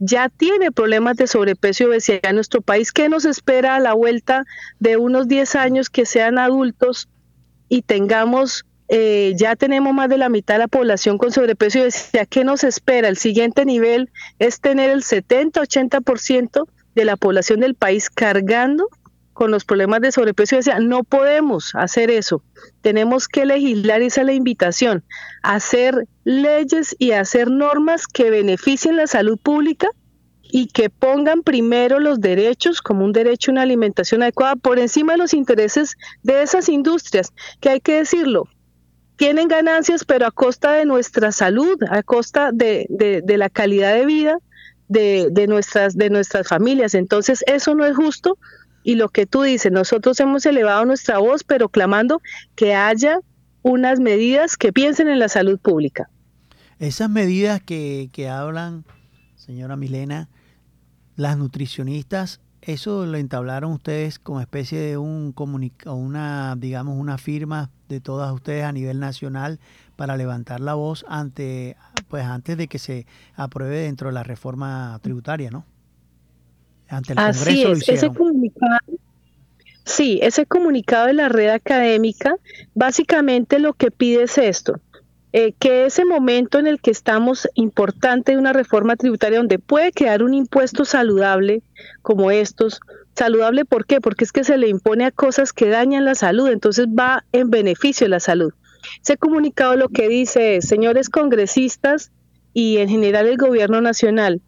ya 0.00 0.28
tiene 0.28 0.72
problemas 0.72 1.16
de 1.16 1.26
sobrepeso 1.26 1.84
y 1.84 1.86
obesidad 1.86 2.20
en 2.24 2.34
nuestro 2.34 2.62
país. 2.62 2.90
¿Qué 2.90 3.08
nos 3.08 3.24
espera 3.24 3.76
a 3.76 3.80
la 3.80 3.92
vuelta 3.92 4.44
de 4.80 4.96
unos 4.96 5.28
10 5.28 5.54
años 5.56 5.90
que 5.90 6.06
sean 6.06 6.38
adultos 6.38 7.08
y 7.68 7.82
tengamos, 7.82 8.64
eh, 8.88 9.34
ya 9.36 9.56
tenemos 9.56 9.92
más 9.92 10.08
de 10.08 10.18
la 10.18 10.30
mitad 10.30 10.54
de 10.54 10.60
la 10.60 10.68
población 10.68 11.18
con 11.18 11.32
sobrepeso 11.32 11.78
y 11.78 11.82
obesidad? 11.82 12.26
¿Qué 12.28 12.44
nos 12.44 12.64
espera? 12.64 13.08
El 13.08 13.18
siguiente 13.18 13.64
nivel 13.66 14.10
es 14.38 14.60
tener 14.60 14.90
el 14.90 15.02
70-80% 15.02 16.66
de 16.94 17.04
la 17.04 17.16
población 17.16 17.60
del 17.60 17.74
país 17.74 18.08
cargando 18.10 18.88
con 19.40 19.50
los 19.50 19.64
problemas 19.64 20.02
de 20.02 20.12
sobrepeso 20.12 20.54
y 20.54 20.56
obesidad. 20.56 20.80
No 20.80 21.02
podemos 21.02 21.70
hacer 21.74 22.10
eso. 22.10 22.42
Tenemos 22.82 23.26
que 23.26 23.46
legislar, 23.46 24.02
esa 24.02 24.20
es 24.20 24.26
la 24.26 24.34
invitación, 24.34 25.02
hacer 25.42 26.06
leyes 26.24 26.94
y 26.98 27.12
hacer 27.12 27.50
normas 27.50 28.06
que 28.06 28.28
beneficien 28.28 28.96
la 28.96 29.06
salud 29.06 29.38
pública 29.38 29.88
y 30.42 30.66
que 30.66 30.90
pongan 30.90 31.40
primero 31.42 32.00
los 32.00 32.20
derechos 32.20 32.82
como 32.82 33.02
un 33.02 33.12
derecho 33.12 33.50
a 33.50 33.52
una 33.52 33.62
alimentación 33.62 34.22
adecuada 34.22 34.56
por 34.56 34.78
encima 34.78 35.12
de 35.12 35.18
los 35.20 35.32
intereses 35.32 35.96
de 36.22 36.42
esas 36.42 36.68
industrias, 36.68 37.32
que 37.60 37.70
hay 37.70 37.80
que 37.80 37.94
decirlo, 37.94 38.46
tienen 39.16 39.48
ganancias 39.48 40.04
pero 40.04 40.26
a 40.26 40.32
costa 40.32 40.72
de 40.72 40.84
nuestra 40.84 41.32
salud, 41.32 41.78
a 41.88 42.02
costa 42.02 42.50
de, 42.52 42.86
de 42.90 43.38
la 43.38 43.48
calidad 43.48 43.94
de 43.94 44.04
vida 44.04 44.38
de, 44.90 45.28
de, 45.30 45.46
nuestras, 45.46 45.96
de 45.96 46.10
nuestras 46.10 46.48
familias. 46.48 46.94
Entonces 46.94 47.44
eso 47.46 47.74
no 47.76 47.86
es 47.86 47.96
justo 47.96 48.36
y 48.82 48.94
lo 48.94 49.08
que 49.08 49.26
tú 49.26 49.42
dices, 49.42 49.70
nosotros 49.72 50.18
hemos 50.20 50.46
elevado 50.46 50.84
nuestra 50.84 51.18
voz, 51.18 51.44
pero 51.44 51.68
clamando 51.68 52.20
que 52.54 52.74
haya 52.74 53.20
unas 53.62 54.00
medidas 54.00 54.56
que 54.56 54.72
piensen 54.72 55.08
en 55.08 55.18
la 55.18 55.28
salud 55.28 55.58
pública. 55.58 56.08
Esas 56.78 57.10
medidas 57.10 57.60
que, 57.60 58.08
que 58.12 58.28
hablan, 58.28 58.84
señora 59.36 59.76
Milena, 59.76 60.28
las 61.16 61.36
nutricionistas, 61.36 62.40
eso 62.62 63.06
lo 63.06 63.16
entablaron 63.16 63.72
ustedes 63.72 64.18
como 64.18 64.40
especie 64.40 64.78
de 64.78 64.98
un 64.98 65.34
una, 65.86 66.56
digamos, 66.56 66.98
una 66.98 67.18
firma 67.18 67.70
de 67.88 68.00
todas 68.00 68.32
ustedes 68.32 68.64
a 68.64 68.72
nivel 68.72 69.00
nacional 69.00 69.60
para 69.96 70.16
levantar 70.16 70.60
la 70.60 70.74
voz 70.74 71.04
ante, 71.08 71.76
pues 72.08 72.24
antes 72.24 72.56
de 72.56 72.68
que 72.68 72.78
se 72.78 73.06
apruebe 73.34 73.80
dentro 73.80 74.08
de 74.08 74.14
la 74.14 74.22
reforma 74.22 74.98
tributaria, 75.02 75.50
¿no? 75.50 75.64
Ante 76.90 77.12
el 77.12 77.18
Congreso 77.18 77.92
ese 77.92 78.08
comunicado, 78.08 78.78
sí, 79.84 80.18
ese 80.22 80.44
comunicado 80.44 81.06
de 81.06 81.14
la 81.14 81.28
red 81.28 81.48
académica 81.48 82.34
básicamente 82.74 83.58
lo 83.58 83.74
que 83.74 83.90
pide 83.90 84.24
es 84.24 84.38
esto, 84.38 84.80
eh, 85.32 85.52
que 85.58 85.86
ese 85.86 86.04
momento 86.04 86.58
en 86.58 86.66
el 86.66 86.80
que 86.80 86.90
estamos 86.90 87.48
importante 87.54 88.32
de 88.32 88.38
una 88.38 88.52
reforma 88.52 88.96
tributaria 88.96 89.38
donde 89.38 89.60
puede 89.60 89.92
quedar 89.92 90.24
un 90.24 90.34
impuesto 90.34 90.84
saludable 90.84 91.62
como 92.02 92.32
estos, 92.32 92.80
saludable 93.14 93.64
¿por 93.64 93.86
qué? 93.86 94.00
Porque 94.00 94.24
es 94.24 94.32
que 94.32 94.42
se 94.42 94.58
le 94.58 94.68
impone 94.68 95.04
a 95.04 95.12
cosas 95.12 95.52
que 95.52 95.68
dañan 95.68 96.04
la 96.04 96.16
salud, 96.16 96.48
entonces 96.48 96.86
va 96.88 97.24
en 97.30 97.50
beneficio 97.50 98.06
de 98.06 98.10
la 98.10 98.20
salud. 98.20 98.52
Ese 99.02 99.16
comunicado 99.16 99.76
lo 99.76 99.88
que 99.88 100.08
dice 100.08 100.60
señores 100.62 101.08
congresistas 101.08 102.10
y 102.52 102.78
en 102.78 102.88
general 102.88 103.28
el 103.28 103.36
gobierno 103.36 103.80
nacional, 103.80 104.40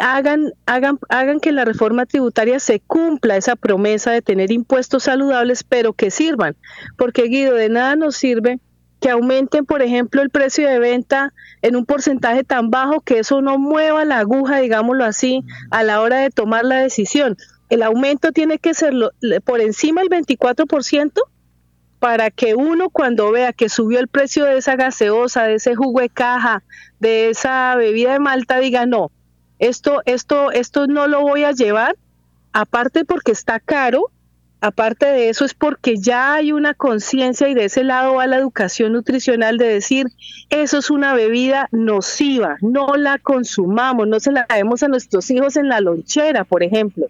hagan, 0.00 0.52
hagan, 0.66 0.98
hagan 1.08 1.40
que 1.40 1.52
la 1.52 1.64
reforma 1.64 2.06
tributaria 2.06 2.58
se 2.60 2.80
cumpla 2.80 3.36
esa 3.36 3.56
promesa 3.56 4.10
de 4.10 4.22
tener 4.22 4.50
impuestos 4.50 5.04
saludables, 5.04 5.64
pero 5.64 5.92
que 5.92 6.10
sirvan, 6.10 6.56
porque 6.96 7.24
Guido, 7.24 7.54
de 7.54 7.68
nada 7.68 7.96
nos 7.96 8.16
sirve 8.16 8.60
que 9.00 9.10
aumenten, 9.10 9.66
por 9.66 9.82
ejemplo, 9.82 10.22
el 10.22 10.30
precio 10.30 10.68
de 10.68 10.78
venta 10.78 11.34
en 11.60 11.74
un 11.74 11.84
porcentaje 11.84 12.44
tan 12.44 12.70
bajo 12.70 13.00
que 13.00 13.18
eso 13.18 13.42
no 13.42 13.58
mueva 13.58 14.04
la 14.04 14.20
aguja, 14.20 14.58
digámoslo 14.58 15.04
así, 15.04 15.42
a 15.70 15.82
la 15.82 16.00
hora 16.00 16.18
de 16.18 16.30
tomar 16.30 16.64
la 16.64 16.76
decisión. 16.76 17.36
El 17.68 17.82
aumento 17.82 18.30
tiene 18.30 18.58
que 18.58 18.74
ser 18.74 18.94
por 19.44 19.60
encima 19.60 20.02
del 20.02 20.10
24% 20.10 21.20
para 21.98 22.30
que 22.30 22.54
uno 22.54 22.90
cuando 22.90 23.32
vea 23.32 23.52
que 23.52 23.68
subió 23.68 23.98
el 23.98 24.08
precio 24.08 24.44
de 24.44 24.58
esa 24.58 24.76
gaseosa, 24.76 25.44
de 25.44 25.54
ese 25.54 25.74
jugo 25.74 26.00
de 26.00 26.08
caja, 26.08 26.62
de 27.00 27.30
esa 27.30 27.74
bebida 27.74 28.12
de 28.12 28.20
malta, 28.20 28.58
diga, 28.58 28.86
no, 28.86 29.10
esto, 29.62 30.02
esto, 30.06 30.50
esto 30.50 30.88
no 30.88 31.06
lo 31.06 31.20
voy 31.20 31.44
a 31.44 31.52
llevar, 31.52 31.96
aparte 32.52 33.04
porque 33.04 33.30
está 33.30 33.60
caro, 33.60 34.10
aparte 34.60 35.06
de 35.06 35.28
eso 35.28 35.44
es 35.44 35.54
porque 35.54 35.98
ya 35.98 36.34
hay 36.34 36.50
una 36.50 36.74
conciencia 36.74 37.48
y 37.48 37.54
de 37.54 37.66
ese 37.66 37.84
lado 37.84 38.14
va 38.14 38.26
la 38.26 38.38
educación 38.38 38.92
nutricional 38.92 39.58
de 39.58 39.66
decir, 39.66 40.06
eso 40.50 40.78
es 40.78 40.90
una 40.90 41.14
bebida 41.14 41.68
nociva, 41.70 42.56
no 42.60 42.96
la 42.96 43.18
consumamos, 43.18 44.08
no 44.08 44.18
se 44.18 44.32
la 44.32 44.46
demos 44.52 44.82
a 44.82 44.88
nuestros 44.88 45.30
hijos 45.30 45.56
en 45.56 45.68
la 45.68 45.80
lonchera, 45.80 46.42
por 46.42 46.64
ejemplo. 46.64 47.06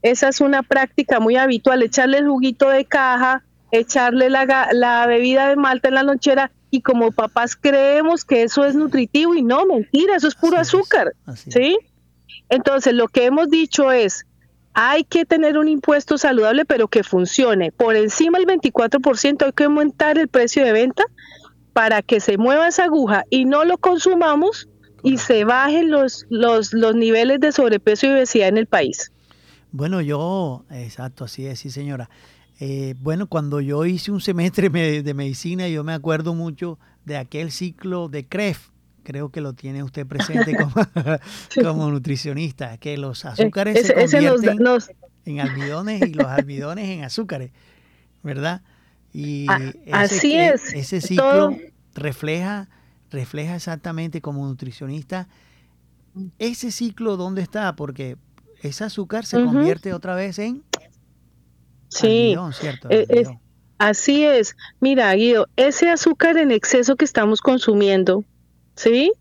Esa 0.00 0.28
es 0.28 0.40
una 0.40 0.62
práctica 0.62 1.20
muy 1.20 1.36
habitual, 1.36 1.82
echarle 1.82 2.18
el 2.18 2.28
juguito 2.28 2.70
de 2.70 2.86
caja, 2.86 3.42
echarle 3.70 4.30
la, 4.30 4.68
la 4.72 5.06
bebida 5.06 5.50
de 5.50 5.56
malta 5.56 5.88
en 5.88 5.94
la 5.94 6.04
lonchera 6.04 6.50
y 6.70 6.82
como 6.82 7.12
papás 7.12 7.56
creemos 7.56 8.24
que 8.24 8.42
eso 8.42 8.64
es 8.64 8.74
nutritivo 8.74 9.34
y 9.34 9.42
no, 9.42 9.66
mentira, 9.66 10.16
eso 10.16 10.28
es 10.28 10.34
puro 10.34 10.56
azúcar, 10.56 11.12
¿sí? 11.34 11.78
Entonces, 12.48 12.94
lo 12.94 13.08
que 13.08 13.26
hemos 13.26 13.48
dicho 13.48 13.90
es, 13.92 14.26
hay 14.72 15.04
que 15.04 15.24
tener 15.24 15.58
un 15.58 15.68
impuesto 15.68 16.16
saludable, 16.16 16.64
pero 16.64 16.88
que 16.88 17.02
funcione. 17.02 17.72
Por 17.72 17.96
encima 17.96 18.38
del 18.38 18.46
24% 18.46 19.46
hay 19.46 19.52
que 19.52 19.64
aumentar 19.64 20.18
el 20.18 20.28
precio 20.28 20.64
de 20.64 20.72
venta 20.72 21.04
para 21.72 22.02
que 22.02 22.20
se 22.20 22.38
mueva 22.38 22.68
esa 22.68 22.84
aguja 22.84 23.24
y 23.30 23.44
no 23.44 23.64
lo 23.64 23.78
consumamos 23.78 24.68
y 25.02 25.18
se 25.18 25.44
bajen 25.44 25.90
los, 25.90 26.26
los, 26.28 26.72
los 26.72 26.94
niveles 26.94 27.40
de 27.40 27.52
sobrepeso 27.52 28.06
y 28.06 28.10
obesidad 28.10 28.48
en 28.48 28.58
el 28.58 28.66
país. 28.66 29.12
Bueno, 29.72 30.00
yo, 30.00 30.64
exacto, 30.70 31.24
así 31.24 31.46
es, 31.46 31.60
sí 31.60 31.70
señora. 31.70 32.10
Eh, 32.60 32.94
bueno, 33.00 33.26
cuando 33.26 33.60
yo 33.60 33.86
hice 33.86 34.12
un 34.12 34.20
semestre 34.20 34.68
de 35.02 35.14
medicina, 35.14 35.66
yo 35.68 35.82
me 35.82 35.94
acuerdo 35.94 36.34
mucho 36.34 36.78
de 37.04 37.16
aquel 37.16 37.50
ciclo 37.50 38.08
de 38.08 38.26
CREF, 38.26 38.68
creo 39.02 39.30
que 39.30 39.40
lo 39.40 39.54
tiene 39.54 39.82
usted 39.82 40.06
presente 40.06 40.54
como, 41.62 41.90
nutricionista, 41.90 42.76
que 42.76 42.98
los 42.98 43.24
azúcares 43.24 43.86
se 43.86 43.94
convierten 43.94 44.58
en 45.24 45.40
almidones 45.40 46.02
y 46.02 46.14
los 46.14 46.26
almidones 46.26 46.88
en 46.88 47.04
azúcares, 47.04 47.50
¿verdad? 48.22 48.62
Y 49.12 49.46
así 49.90 50.34
es. 50.34 50.72
Ese 50.74 51.00
ciclo 51.00 51.56
refleja, 51.94 52.68
refleja 53.10 53.56
exactamente 53.56 54.20
como 54.20 54.46
nutricionista 54.46 55.28
ese 56.38 56.70
ciclo 56.70 57.16
dónde 57.16 57.42
está, 57.42 57.74
porque 57.76 58.16
ese 58.62 58.84
azúcar 58.84 59.24
se 59.24 59.42
convierte 59.42 59.92
otra 59.94 60.14
vez 60.14 60.38
en 60.38 60.62
sí, 61.90 62.36
¿cierto? 62.52 62.88
E, 62.90 63.26
así 63.78 64.24
es. 64.24 64.56
Mira, 64.80 65.12
Guido, 65.14 65.48
ese 65.56 65.90
azúcar 65.90 66.38
en 66.38 66.50
exceso 66.50 66.96
que 66.96 67.04
estamos 67.04 67.40
consumiendo 67.40 68.24
¿sí? 68.80 69.12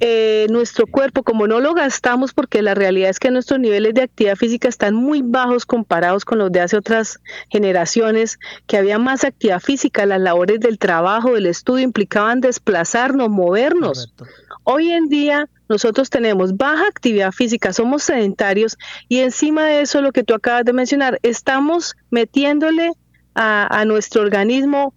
Eh, 0.00 0.48
nuestro 0.50 0.86
cuerpo, 0.86 1.22
como 1.22 1.46
no 1.46 1.60
lo 1.60 1.72
gastamos, 1.72 2.34
porque 2.34 2.62
la 2.62 2.74
realidad 2.74 3.10
es 3.10 3.20
que 3.20 3.30
nuestros 3.30 3.60
niveles 3.60 3.94
de 3.94 4.02
actividad 4.02 4.34
física 4.34 4.68
están 4.68 4.94
muy 4.94 5.22
bajos 5.22 5.66
comparados 5.66 6.24
con 6.24 6.38
los 6.38 6.50
de 6.50 6.60
hace 6.60 6.76
otras 6.76 7.20
generaciones, 7.48 8.38
que 8.66 8.76
había 8.76 8.98
más 8.98 9.24
actividad 9.24 9.60
física, 9.60 10.04
las 10.04 10.20
labores 10.20 10.58
del 10.58 10.78
trabajo, 10.78 11.34
del 11.34 11.46
estudio 11.46 11.84
implicaban 11.84 12.40
desplazarnos, 12.40 13.28
movernos. 13.30 14.12
Hoy 14.70 14.92
en 14.92 15.08
día 15.08 15.48
nosotros 15.70 16.10
tenemos 16.10 16.58
baja 16.58 16.86
actividad 16.86 17.32
física, 17.32 17.72
somos 17.72 18.02
sedentarios 18.02 18.76
y 19.08 19.20
encima 19.20 19.64
de 19.64 19.80
eso, 19.80 20.02
lo 20.02 20.12
que 20.12 20.24
tú 20.24 20.34
acabas 20.34 20.66
de 20.66 20.74
mencionar, 20.74 21.18
estamos 21.22 21.96
metiéndole 22.10 22.92
a 23.34 23.84
nuestro 23.86 24.20
organismo 24.20 24.92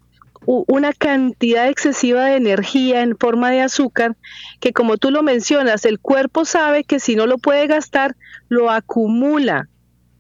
una 0.45 0.91
cantidad 0.91 1.69
excesiva 1.69 2.25
de 2.25 2.35
energía 2.35 3.01
en 3.01 3.17
forma 3.17 3.49
de 3.49 3.61
azúcar 3.61 4.17
que 4.59 4.73
como 4.73 4.97
tú 4.97 5.09
lo 5.09 5.23
mencionas, 5.23 5.85
el 5.85 6.01
cuerpo 6.01 6.43
sabe 6.43 6.83
que 6.83 6.99
si 6.99 7.15
no 7.15 7.25
lo 7.25 7.37
puede 7.37 7.67
gastar, 7.67 8.17
lo 8.49 8.69
acumula. 8.69 9.69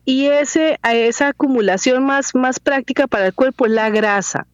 Y 0.05 0.27
ese, 0.27 0.79
esa 0.81 1.27
acumulación 1.27 2.05
más, 2.05 2.35
más 2.35 2.61
práctica 2.61 3.05
para 3.05 3.27
el 3.27 3.33
cuerpo 3.33 3.65
es 3.65 3.73
la 3.73 3.89
grasa. 3.89 4.47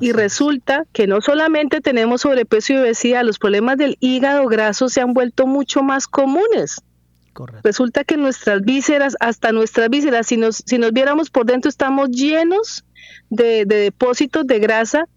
Y 0.00 0.12
resulta 0.12 0.84
que 0.92 1.06
no 1.06 1.20
solamente 1.20 1.80
tenemos 1.80 2.22
sobrepeso 2.22 2.72
y 2.72 2.76
obesidad, 2.76 3.24
los 3.24 3.38
problemas 3.38 3.76
del 3.76 3.96
hígado 4.00 4.46
graso 4.46 4.88
se 4.88 5.00
han 5.00 5.14
vuelto 5.14 5.46
mucho 5.46 5.82
más 5.82 6.06
comunes. 6.06 6.82
Resulta 7.62 8.04
que 8.04 8.16
nuestras 8.16 8.62
vísceras, 8.62 9.16
hasta 9.18 9.50
nuestras 9.50 9.88
vísceras, 9.88 10.26
si 10.26 10.36
nos, 10.36 10.62
si 10.66 10.78
nos 10.78 10.92
viéramos 10.92 11.30
por 11.30 11.46
dentro, 11.46 11.68
estamos 11.68 12.10
llenos 12.10 12.84
de, 13.30 13.64
depósitos 13.66 14.46
de 14.46 14.60
grasa 14.60 15.08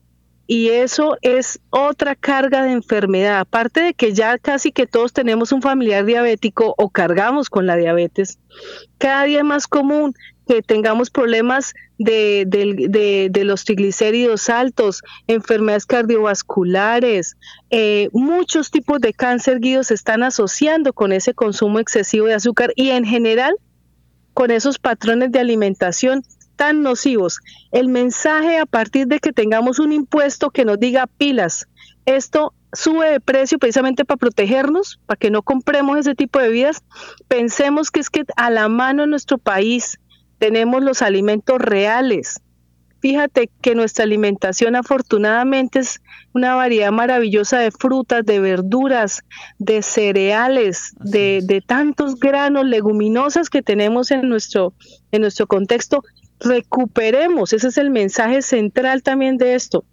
y 0.48 0.70
eso 0.70 1.18
es 1.22 1.60
otra 1.70 2.16
carga 2.16 2.64
de 2.64 2.72
enfermedad. 2.72 3.40
Aparte 3.40 3.82
de 3.82 3.94
que 3.94 4.14
ya 4.14 4.38
casi 4.40 4.72
que 4.72 4.88
todos 4.88 5.14
tenemos 5.14 5.52
un 5.52 5.62
familiar 5.62 6.06
diabético 6.06 6.74
o 6.78 6.90
cargamos 6.90 7.50
con 7.50 7.66
la 7.66 7.76
diabetes, 7.76 8.40
cada 8.98 9.26
día 9.26 9.40
es 9.40 9.46
más 9.46 9.68
común 9.68 10.16
que 10.48 10.62
tengamos 10.62 11.10
problemas 11.10 11.74
de, 11.98 13.30
los 13.44 13.66
triglicéridos 13.66 14.50
altos, 14.50 15.02
enfermedades 15.28 15.86
cardiovasculares, 15.86 17.36
eh, 17.70 18.10
muchos 18.14 18.72
tipos 18.72 19.00
de 19.00 19.14
cáncer 19.14 19.60
guidos 19.60 19.88
se 19.88 19.94
están 19.94 20.24
asociando 20.24 20.94
con 20.94 21.12
ese 21.12 21.34
consumo 21.34 21.80
excesivo 21.80 22.28
de 22.28 22.36
azúcar 22.36 22.72
y 22.76 22.92
en 22.92 23.06
general 23.06 23.56
con 24.34 24.52
esos 24.52 24.80
patrones 24.80 25.32
de 25.32 25.40
alimentación 25.40 26.24
tan 26.56 26.82
nocivos. 26.82 27.40
El 27.72 27.88
mensaje 27.88 28.58
a 28.58 28.66
partir 28.66 29.08
de 29.08 29.20
que 29.20 29.34
tengamos 29.34 29.80
un 29.80 29.92
impuesto 29.92 30.50
que 30.50 30.66
nos 30.66 30.80
diga 30.80 31.08
pilas, 31.08 31.68
esto 32.06 32.54
sube 32.74 33.10
de 33.10 33.20
precio 33.20 33.60
precisamente 33.60 34.06
para 34.06 34.18
protegernos, 34.18 35.00
para 35.06 35.18
que 35.18 35.32
no 35.32 35.42
compremos 35.42 35.98
ese 35.98 36.16
tipo 36.16 36.40
de 36.40 36.48
bebidas, 36.48 36.84
pensemos 37.28 37.92
que 37.92 38.00
es 38.00 38.10
que 38.10 38.24
a 38.36 38.50
la 38.50 38.68
mano 38.70 39.04
en 39.04 39.10
nuestro 39.10 39.38
país 39.38 40.00
tenemos 40.40 40.84
los 40.84 41.02
alimentos 41.02 41.60
reales. 41.60 42.42
Fíjate 43.00 43.50
que 43.62 43.76
nuestra 43.76 44.06
alimentación 44.06 44.76
afortunadamente 44.76 45.80
es 45.80 46.02
una 46.34 46.56
variedad 46.56 46.92
maravillosa 46.92 47.60
de 47.60 47.72
frutas, 47.72 48.26
de 48.26 48.40
verduras, 48.40 49.24
de 49.60 49.84
cereales, 49.84 50.94
de, 51.00 51.42
de, 51.44 51.62
tantos 51.62 52.20
granos, 52.20 52.66
leguminosas 52.66 53.50
que 53.50 53.62
tenemos 53.62 54.10
en 54.10 54.28
nuestro, 54.28 54.74
en 55.12 55.22
nuestro 55.22 55.46
contexto 55.46 56.04
recuperemos, 56.40 57.54
ese 57.54 57.68
es 57.70 57.78
el 57.78 57.90
mensaje 57.90 58.42
central 58.42 59.04
también 59.04 59.38
de 59.38 59.56
esto. 59.56 59.86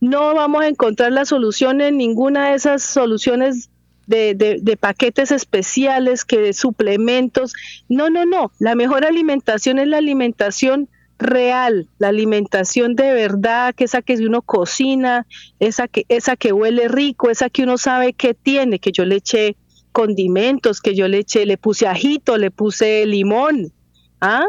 No 0.00 0.34
vamos 0.34 0.62
a 0.62 0.68
encontrar 0.68 1.12
la 1.12 1.24
solución 1.24 1.80
en 1.80 1.96
ninguna 1.96 2.50
de 2.50 2.56
esas 2.56 2.82
soluciones 2.82 3.70
de, 4.06 4.34
de, 4.34 4.76
paquetes 4.76 5.30
especiales, 5.32 6.24
que 6.24 6.38
de 6.38 6.52
suplementos. 6.52 7.52
No, 7.88 8.10
no, 8.10 8.24
no. 8.24 8.52
La 8.58 8.74
mejor 8.74 9.04
alimentación 9.04 9.78
es 9.78 9.88
la 9.88 9.98
alimentación 9.98 10.88
real, 11.18 11.88
la 11.98 12.08
alimentación 12.08 12.96
de 12.96 13.12
verdad, 13.12 13.74
que 13.74 13.84
esa 13.84 14.02
que 14.02 14.14
uno 14.14 14.42
cocina, 14.42 15.26
esa 15.60 15.88
que, 15.88 16.04
esa 16.08 16.36
que 16.36 16.52
huele 16.52 16.88
rico, 16.88 17.30
esa 17.30 17.48
que 17.48 17.62
uno 17.62 17.78
sabe 17.78 18.12
que 18.12 18.34
tiene, 18.34 18.78
que 18.78 18.92
yo 18.92 19.04
le 19.04 19.16
eché 19.16 19.56
condimentos 19.94 20.80
que 20.80 20.96
yo 20.96 21.06
le 21.06 21.18
eché, 21.18 21.46
le 21.46 21.56
puse 21.56 21.86
ajito, 21.86 22.36
le 22.36 22.50
puse 22.50 23.06
limón. 23.06 23.72
¿Ah? 24.20 24.44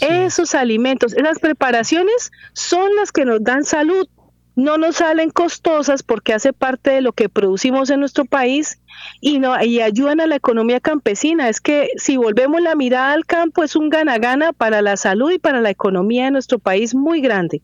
Esos 0.00 0.54
alimentos, 0.54 1.12
esas 1.12 1.40
preparaciones 1.40 2.30
son 2.52 2.94
las 2.94 3.10
que 3.10 3.24
nos 3.24 3.42
dan 3.42 3.64
salud. 3.64 4.08
No 4.56 4.78
nos 4.78 4.96
salen 4.96 5.30
costosas 5.30 6.02
porque 6.02 6.32
hace 6.32 6.52
parte 6.52 6.90
de 6.90 7.02
lo 7.02 7.12
que 7.12 7.28
producimos 7.28 7.90
en 7.90 8.00
nuestro 8.00 8.24
país 8.24 8.80
y 9.20 9.38
no 9.38 9.62
y 9.62 9.80
ayudan 9.80 10.20
a 10.20 10.26
la 10.26 10.36
economía 10.36 10.80
campesina. 10.80 11.48
Es 11.48 11.60
que 11.60 11.90
si 11.96 12.16
volvemos 12.16 12.62
la 12.62 12.74
mirada 12.74 13.12
al 13.12 13.26
campo 13.26 13.62
es 13.62 13.76
un 13.76 13.90
gana-gana 13.90 14.54
para 14.54 14.80
la 14.80 14.96
salud 14.96 15.30
y 15.30 15.38
para 15.38 15.60
la 15.60 15.70
economía 15.70 16.24
de 16.24 16.30
nuestro 16.30 16.58
país 16.58 16.94
muy 16.94 17.20
grande. 17.20 17.62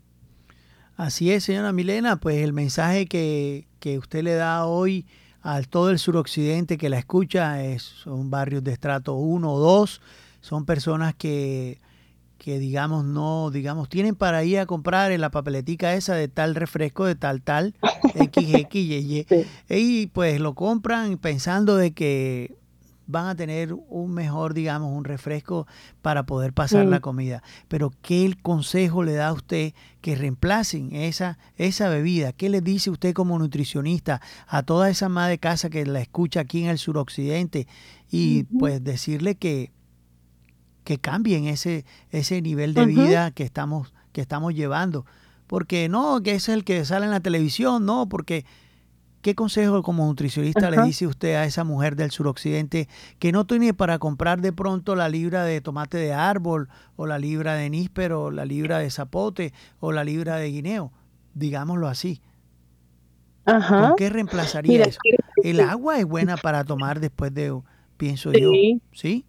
Así 0.97 1.33
es, 1.33 1.45
señora 1.45 1.73
Milena, 1.73 2.17
pues 2.17 2.45
el 2.45 2.53
mensaje 2.53 3.07
que, 3.07 3.67
que 3.81 3.99
usted 3.99 4.23
le 4.23 4.35
da 4.35 4.67
hoy 4.67 5.07
a 5.43 5.61
todo 5.63 5.91
el 5.91 5.99
suroccidente 5.99 6.79
que 6.79 6.89
la 6.89 6.99
escucha 6.99 7.65
es, 7.65 7.83
son 7.83 8.31
barrios 8.31 8.63
de 8.63 8.73
estrato 8.73 9.15
1 9.15 9.53
o 9.53 9.59
2, 9.59 10.01
son 10.41 10.65
personas 10.65 11.15
que 11.15 11.81
que 12.43 12.59
digamos 12.59 13.05
no, 13.05 13.53
digamos, 13.53 13.89
tienen 13.89 14.17
para 14.17 14.43
ir 14.43 14.59
a 14.59 14.67
comprar 14.67 15.13
en 15.13 15.21
la 15.21 15.31
papeletica 15.31 15.95
esa 15.95 16.17
de 16.17 16.27
tal 16.27 16.57
refresco, 16.57 17.05
de 17.05 17.15
tal, 17.15 17.41
tal, 17.41 17.77
XX, 18.17 18.75
y, 18.75 19.27
y 19.69 20.07
pues 20.09 20.41
lo 20.41 20.57
compran 20.57 21.19
pensando 21.19 21.77
de 21.77 21.93
que 21.93 22.57
van 23.07 23.29
a 23.29 23.37
tener 23.37 23.73
un 23.73 24.13
mejor, 24.13 24.55
digamos, 24.55 24.91
un 24.91 25.05
refresco 25.05 25.69
para 26.01 26.27
poder 26.27 26.53
pasar 26.53 26.85
la 26.87 26.99
mm. 26.99 27.03
comida. 27.03 27.43
Pero 27.69 27.93
¿qué 28.03 28.25
el 28.25 28.43
consejo 28.43 29.05
le 29.05 29.13
da 29.13 29.29
a 29.29 29.33
usted 29.35 29.73
que 30.01 30.17
reemplacen 30.17 30.93
esa, 30.97 31.39
esa 31.55 31.89
bebida? 31.91 32.33
¿Qué 32.33 32.49
le 32.49 32.61
dice 32.61 32.91
usted 32.91 33.15
como 33.15 33.39
nutricionista 33.39 34.21
a 34.49 34.65
toda 34.65 34.91
esa 34.91 35.09
madre 35.09 35.33
de 35.33 35.39
casa 35.39 35.71
que 35.71 35.87
la 35.87 36.01
escucha 36.01 36.41
aquí 36.41 36.65
en 36.65 36.71
el 36.71 36.79
suroccidente? 36.79 37.69
Y 38.11 38.45
pues 38.45 38.83
decirle 38.83 39.37
que 39.37 39.71
que 40.85 40.99
cambien 40.99 41.47
ese, 41.47 41.85
ese 42.11 42.43
nivel 42.43 42.75
de 42.75 42.87
vida 42.87 43.31
que 43.31 43.45
estamos, 43.45 43.93
que 44.13 44.21
estamos 44.21 44.55
llevando. 44.55 45.07
Porque 45.47 45.89
no, 45.89 46.23
que 46.23 46.33
es 46.33 46.49
el 46.49 46.65
que 46.65 46.85
sale 46.85 47.05
en 47.07 47.11
la 47.11 47.21
televisión, 47.21 47.85
no, 47.85 48.09
porque 48.09 48.45
¿qué 49.21 49.35
consejo 49.35 49.83
como 49.83 50.07
nutricionista 50.07 50.71
le 50.71 50.83
dice 50.83 51.07
usted 51.07 51.35
a 51.35 51.45
esa 51.45 51.63
mujer 51.63 51.95
del 51.95 52.11
suroccidente 52.11 52.89
que 53.19 53.33
no 53.33 53.47
tiene 53.47 53.75
para 53.75 53.99
comprar 53.99 54.41
de 54.41 54.53
pronto 54.53 54.97
la 54.97 55.09
libra 55.09 55.45
de 55.45 55.61
tomate 55.61 55.99
de 55.99 56.13
árbol 56.13 56.69
o 56.97 57.07
la 57.07 57.19
libra 57.19 57.55
de 57.55 57.71
níspero 57.71 58.25
o 58.25 58.31
la 58.31 58.45
libra 58.45 58.79
de 58.79 58.91
zapote 58.91 59.53
o 59.79 59.93
la 59.93 60.05
libra 60.05 60.37
de 60.37 60.51
guineo? 60.51 60.93
Digámoslo 61.35 61.87
así. 61.87 62.21
¿Con 63.45 63.95
qué 63.97 64.09
reemplazaría 64.09 64.85
eso? 64.85 65.01
El 65.43 65.61
agua 65.61 65.99
es 65.99 66.05
buena 66.05 66.37
para 66.37 66.65
tomar 66.65 67.01
después 67.01 67.35
de, 67.35 67.61
pienso 67.97 68.33
yo, 68.33 68.51
¿sí? 68.93 69.25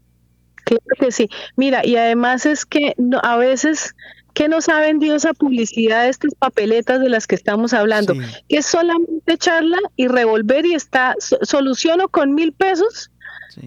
Claro 0.80 1.00
que 1.00 1.12
sí. 1.12 1.30
Mira, 1.56 1.86
y 1.86 1.96
además 1.96 2.46
es 2.46 2.66
que 2.66 2.94
a 3.22 3.38
veces 3.38 3.96
que 4.34 4.48
nos 4.48 4.68
ha 4.70 4.80
vendido 4.80 5.16
esa 5.16 5.34
publicidad 5.34 6.04
de 6.04 6.10
estas 6.10 6.34
papeletas 6.36 7.00
de 7.00 7.10
las 7.10 7.28
que 7.28 7.36
estamos 7.36 7.74
hablando, 7.74 8.14
que 8.50 8.58
es 8.58 8.66
solamente 8.66 9.34
echarla 9.34 9.78
y 9.96 10.08
revolver 10.08 10.66
y 10.66 10.74
está, 10.74 11.16
soluciono 11.20 12.10
con 12.10 12.34
mil 12.34 12.52
pesos 12.52 13.12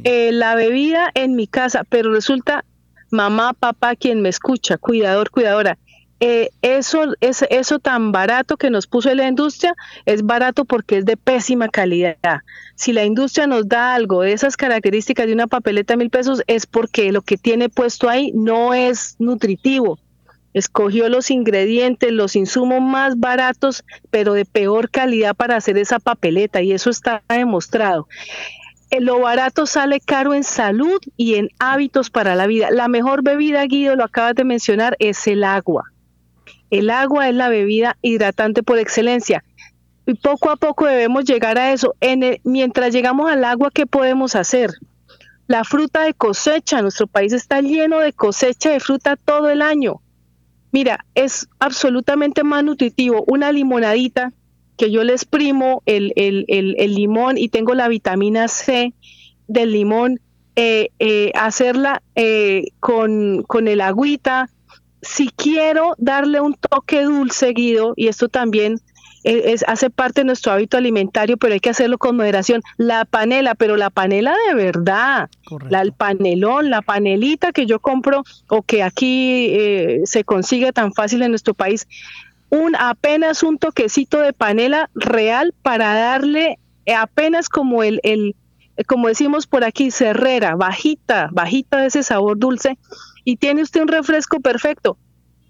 eh, 0.03 0.33
la 0.33 0.57
bebida 0.57 1.11
en 1.15 1.37
mi 1.37 1.47
casa, 1.47 1.85
pero 1.89 2.13
resulta 2.13 2.65
mamá, 3.11 3.53
papá, 3.53 3.95
quien 3.95 4.21
me 4.21 4.29
escucha, 4.29 4.77
cuidador, 4.79 5.31
cuidadora, 5.31 5.79
eh, 6.19 6.49
eso, 6.63 7.15
es, 7.21 7.45
eso 7.51 7.79
tan 7.79 8.11
barato 8.11 8.57
que 8.57 8.71
nos 8.71 8.87
puso 8.87 9.15
la 9.15 9.29
industria 9.29 9.75
es 10.07 10.23
barato 10.23 10.65
porque 10.65 10.99
es 10.99 11.05
de 11.05 11.17
pésima 11.17 11.69
calidad. 11.69 12.41
Si 12.75 12.93
la 12.93 13.05
industria 13.05 13.47
nos 13.47 13.69
da 13.69 13.95
algo 13.95 14.23
de 14.23 14.33
esas 14.33 14.57
características 14.57 15.27
de 15.27 15.35
una 15.35 15.47
papeleta 15.47 15.93
de 15.93 15.99
mil 15.99 16.11
pesos 16.11 16.43
es 16.47 16.67
porque 16.67 17.13
lo 17.13 17.21
que 17.21 17.37
tiene 17.37 17.69
puesto 17.69 18.09
ahí 18.09 18.33
no 18.35 18.73
es 18.73 19.17
nutritivo. 19.19 19.99
Escogió 20.55 21.11
los 21.11 21.31
ingredientes, 21.31 22.11
los 22.13 22.35
insumos 22.35 22.81
más 22.81 23.19
baratos, 23.19 23.85
pero 24.11 24.33
de 24.33 24.47
peor 24.47 24.91
calidad 24.91 25.35
para 25.35 25.57
hacer 25.57 25.77
esa 25.77 25.99
papeleta 25.99 26.63
y 26.63 26.73
eso 26.73 26.89
está 26.89 27.23
demostrado. 27.29 28.09
Eh, 28.91 29.03
lo 29.03 29.21
barato 29.21 29.67
sale 29.67 30.01
caro 30.01 30.33
en 30.33 30.45
salud 30.45 30.99
y 31.19 31.35
en 31.35 31.51
hábitos 31.59 32.09
para 32.09 32.35
la 32.35 32.47
vida. 32.47 32.71
La 32.71 32.89
mejor 32.89 33.23
bebida, 33.23 33.67
Guido, 33.67 33.97
lo 33.97 34.05
acabas 34.05 34.35
de 34.35 34.45
mencionar, 34.45 34.97
es 34.99 35.27
el 35.27 35.45
agua 35.45 35.93
el 36.71 36.91
agua 36.91 37.29
es 37.29 37.35
la 37.35 37.49
bebida 37.49 37.97
hidratante 38.03 38.63
por 38.63 38.79
excelencia. 38.79 39.45
Y 40.07 40.15
poco 40.15 40.51
a 40.51 40.57
poco 40.57 40.87
debemos 40.87 41.25
llegar 41.25 41.59
a 41.59 41.73
eso. 41.73 41.95
En 42.01 42.39
mientras 42.45 42.93
llegamos 42.93 43.31
al 43.31 43.45
agua, 43.45 43.71
¿qué 43.73 43.87
podemos 43.87 44.37
hacer? 44.37 44.71
La 45.49 45.65
fruta 45.65 46.03
de 46.05 46.15
cosecha, 46.15 46.83
nuestro 46.83 47.07
país 47.07 47.33
está 47.33 47.61
lleno 47.61 47.99
de 48.01 48.13
cosecha 48.13 48.71
de 48.71 48.81
fruta 48.81 49.17
todo 49.17 49.49
el 49.49 49.63
año. 49.63 50.01
Mira, 50.73 51.05
es 51.15 51.49
absolutamente 51.59 52.45
más 52.45 52.65
nutritivo 52.65 53.25
una 53.27 53.53
limonadita 53.53 54.33
que 54.77 54.91
yo 54.91 55.05
le 55.05 55.13
exprimo 55.13 55.83
el, 55.87 56.13
limón 56.79 57.39
y 57.39 57.49
tengo 57.49 57.75
la 57.75 57.89
vitamina 57.89 58.49
C 58.49 58.93
del 59.49 59.73
limón, 59.73 60.21
eh, 60.57 60.91
eh, 60.99 61.33
hacerla 61.35 62.03
eh, 62.15 62.69
con, 62.81 63.43
con 63.45 63.69
el 63.69 63.81
agüita, 63.81 64.51
si 65.07 65.29
quiero 65.29 65.95
darle 65.99 66.41
un 66.41 66.55
toque 66.55 67.03
dulce, 67.03 67.53
Guido, 67.53 67.95
y 67.97 68.09
esto 68.09 68.29
también 68.29 68.81
e, 69.25 69.53
es, 69.53 69.65
hace 69.67 69.91
parte 69.91 70.21
de 70.21 70.27
nuestro 70.27 70.53
hábito 70.53 70.77
alimentario, 70.77 71.37
pero 71.37 71.55
hay 71.55 71.61
que 71.61 71.71
hacerlo 71.71 71.99
con 71.99 72.17
moderación. 72.17 72.63
La 72.77 73.05
panela, 73.05 73.55
pero 73.55 73.77
la 73.77 73.91
panela 73.91 74.35
de 74.49 74.55
verdad, 74.55 75.29
la, 75.69 75.81
el 75.81 75.93
panelón, 75.93 76.71
la 76.71 76.83
panelita 76.83 77.53
que 77.53 77.67
yo 77.67 77.81
compro 77.81 78.25
o 78.49 78.63
que 78.63 78.83
aquí 78.83 79.49
eh, 79.51 80.01
se 80.05 80.25
consigue 80.25 80.73
tan 80.73 80.93
fácil 80.93 81.23
en 81.23 81.31
nuestro 81.31 81.55
país, 81.55 81.89
un 82.51 82.77
apenas 82.77 83.43
un 83.43 83.59
toquecito 83.59 84.21
de 84.21 84.33
panela 84.33 84.91
real 84.95 85.55
para 85.63 85.95
darle 85.95 86.59
apenas 86.95 87.49
como 87.49 87.83
el, 87.83 88.01
el 88.05 88.37
como 88.87 89.09
decimos 89.09 89.47
por 89.47 89.65
aquí, 89.65 89.91
cerrera, 89.91 90.55
bajita, 90.55 91.31
bajita 91.33 91.79
de 91.79 91.87
ese 91.87 92.03
sabor 92.03 92.39
dulce 92.39 92.79
y 93.27 93.37
tiene 93.39 93.63
usted 93.63 93.83
un 93.83 93.89
refresco 93.89 94.39
perfecto. 94.39 94.97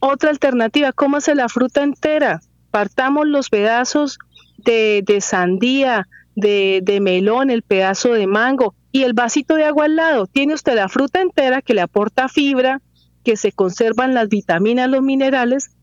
Otra 0.00 0.30
alternativa, 0.30 0.92
cómase 0.92 1.34
la 1.34 1.50
fruta 1.50 1.82
entera. 1.82 2.40
Partamos 2.70 3.26
los 3.26 3.50
pedazos 3.50 4.18
de, 4.56 5.04
sandía, 5.20 6.08
de, 6.34 6.80
de 6.82 7.00
melón, 7.00 7.50
el 7.50 7.60
pedazo 7.60 8.14
de 8.14 8.26
mango 8.26 8.74
y 8.92 9.02
el 9.02 9.12
vasito 9.12 9.56
de 9.56 9.66
agua 9.66 9.84
al 9.84 9.96
lado. 9.96 10.26
Tiene 10.26 10.54
usted 10.54 10.74
la 10.74 10.88
fruta 10.88 11.20
entera 11.20 11.60
que 11.60 11.74
le 11.74 11.82
aporta 11.82 12.30
fibra, 12.30 12.80
que 13.22 13.36
se 13.36 13.52
conservan 13.52 14.14
las 14.14 14.30
vitaminas, 14.30 14.88
los 14.88 15.02
minerales 15.02 15.76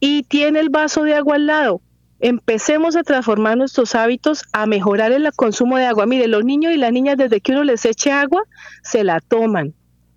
y 0.00 0.22
tiene 0.22 0.60
el 0.60 0.70
vaso 0.70 1.02
de 1.02 1.14
agua 1.14 1.34
al 1.34 1.46
lado. 1.46 1.82
Empecemos 2.20 2.96
a 2.96 3.02
transformar 3.02 3.58
nuestros 3.58 3.94
hábitos, 3.94 4.44
a 4.54 4.64
mejorar 4.64 5.12
el 5.12 5.30
consumo 5.36 5.76
de 5.76 5.84
agua. 5.84 6.06
Mire, 6.06 6.26
los 6.26 6.42
niños 6.42 6.72
y 6.72 6.78
las 6.78 6.90
niñas 6.90 7.18
desde 7.18 7.42
que 7.42 7.52
uno 7.52 7.64
les 7.64 7.84
eche 7.84 8.12
agua, 8.12 8.44
se 8.82 9.04
la 9.04 9.20
toman 9.20 9.74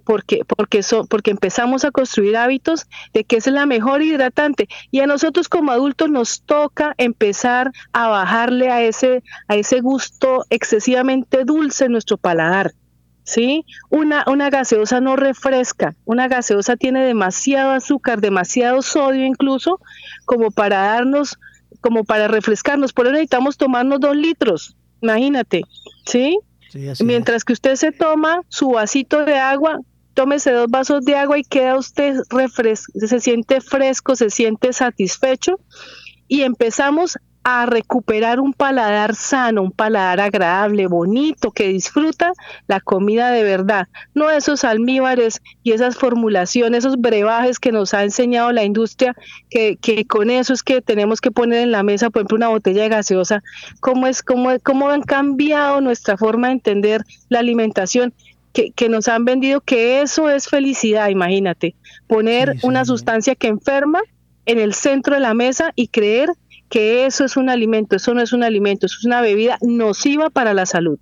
porque, 0.07 0.45
porque, 0.45 0.81
porque 1.09 1.31
empezamos 1.31 1.83
a 1.83 1.91
construir 1.91 2.37
hábitos 2.37 2.87
de 3.13 3.25
que 3.25 3.35
es 3.35 3.47
la 3.47 3.65
mejor 3.65 4.01
hidratante 4.01 4.69
y 4.89 5.01
a 5.01 5.05
nosotros 5.05 5.49
como 5.49 5.73
adultos 5.73 6.09
nos 6.09 6.43
toca 6.43 6.95
empezar 6.97 7.73
a 7.91 8.07
bajarle 8.07 8.71
a 8.71 8.81
ese, 8.81 9.21
a 9.49 9.57
ese 9.57 9.81
gusto 9.81 10.45
excesivamente 10.49 11.43
dulce 11.43 11.85
en 11.85 11.91
nuestro 11.91 12.15
paladar. 12.15 12.71
¿Sí? 13.25 13.65
Una, 13.89 14.23
una 14.27 14.49
gaseosa 14.49 15.01
no 15.01 15.17
refresca, 15.17 15.93
una 16.05 16.29
gaseosa 16.29 16.77
tiene 16.77 17.03
demasiado 17.03 17.71
azúcar, 17.71 18.21
demasiado 18.21 18.81
sodio 18.81 19.25
incluso, 19.25 19.81
como 20.23 20.49
para 20.49 20.77
darnos, 20.77 21.37
como 21.81 22.05
para 22.05 22.29
refrescarnos. 22.29 22.93
Por 22.93 23.07
eso 23.07 23.11
necesitamos 23.11 23.57
tomarnos 23.57 23.99
dos 23.99 24.15
litros, 24.15 24.77
imagínate, 25.01 25.63
¿sí? 26.05 26.39
Mientras 27.03 27.43
que 27.43 27.51
usted 27.51 27.75
se 27.75 27.91
toma 27.91 28.43
su 28.47 28.69
vasito 28.71 29.25
de 29.25 29.37
agua, 29.37 29.81
tómese 30.17 30.51
dos 30.51 30.67
vasos 30.67 31.05
de 31.05 31.13
agua 31.13 31.37
y 31.37 31.43
queda 31.43 31.77
usted 31.77 32.15
refresco, 32.31 32.91
se 32.95 33.19
siente 33.19 33.61
fresco, 33.61 34.15
se 34.15 34.31
siente 34.31 34.73
satisfecho 34.73 35.59
y 36.27 36.41
empezamos 36.41 37.19
a 37.43 37.67
recuperar 37.67 38.39
un 38.39 38.51
paladar 38.51 39.15
sano, 39.15 39.61
un 39.61 39.71
paladar 39.71 40.19
agradable, 40.19 40.87
bonito, 40.87 41.51
que 41.51 41.67
disfruta 41.67 42.33
la 42.67 42.81
comida 42.81 43.29
de 43.29 43.43
verdad, 43.43 43.87
no 44.15 44.31
esos 44.31 44.63
almíbares 44.63 45.39
y 45.61 45.71
esas 45.71 45.95
formulaciones, 45.95 46.79
esos 46.79 46.99
brebajes 46.99 47.59
que 47.59 47.71
nos 47.71 47.93
ha 47.93 48.03
enseñado 48.03 48.51
la 48.51 48.63
industria, 48.63 49.15
que, 49.51 49.77
que 49.77 50.03
con 50.05 50.31
eso 50.31 50.51
es 50.51 50.63
que 50.63 50.81
tenemos 50.81 51.21
que 51.21 51.31
poner 51.31 51.59
en 51.59 51.71
la 51.71 51.83
mesa, 51.83 52.09
por 52.09 52.21
ejemplo, 52.21 52.37
una 52.37 52.49
botella 52.49 52.81
de 52.81 52.89
gaseosa, 52.89 53.43
cómo 53.81 54.07
es, 54.07 54.23
cómo, 54.23 54.49
cómo 54.63 54.89
han 54.89 55.03
cambiado 55.03 55.79
nuestra 55.79 56.17
forma 56.17 56.47
de 56.47 56.53
entender 56.53 57.03
la 57.29 57.37
alimentación 57.39 58.15
que, 58.75 58.89
nos 58.89 59.07
han 59.07 59.25
vendido 59.25 59.61
que 59.61 60.01
eso 60.01 60.29
es 60.29 60.47
felicidad, 60.47 61.09
imagínate, 61.09 61.75
poner 62.07 62.57
una 62.63 62.85
sustancia 62.85 63.35
que 63.35 63.47
enferma 63.47 63.99
en 64.45 64.59
el 64.59 64.73
centro 64.73 65.13
de 65.13 65.19
la 65.19 65.33
mesa 65.33 65.71
y 65.75 65.89
creer 65.89 66.29
que 66.69 67.05
eso 67.05 67.25
es 67.25 67.37
un 67.37 67.49
alimento, 67.49 67.95
eso 67.95 68.13
no 68.13 68.21
es 68.21 68.33
un 68.33 68.43
alimento, 68.43 68.85
eso 68.85 68.97
es 68.99 69.05
una 69.05 69.21
bebida 69.21 69.57
nociva 69.61 70.29
para 70.29 70.53
la 70.53 70.65
salud. 70.65 70.97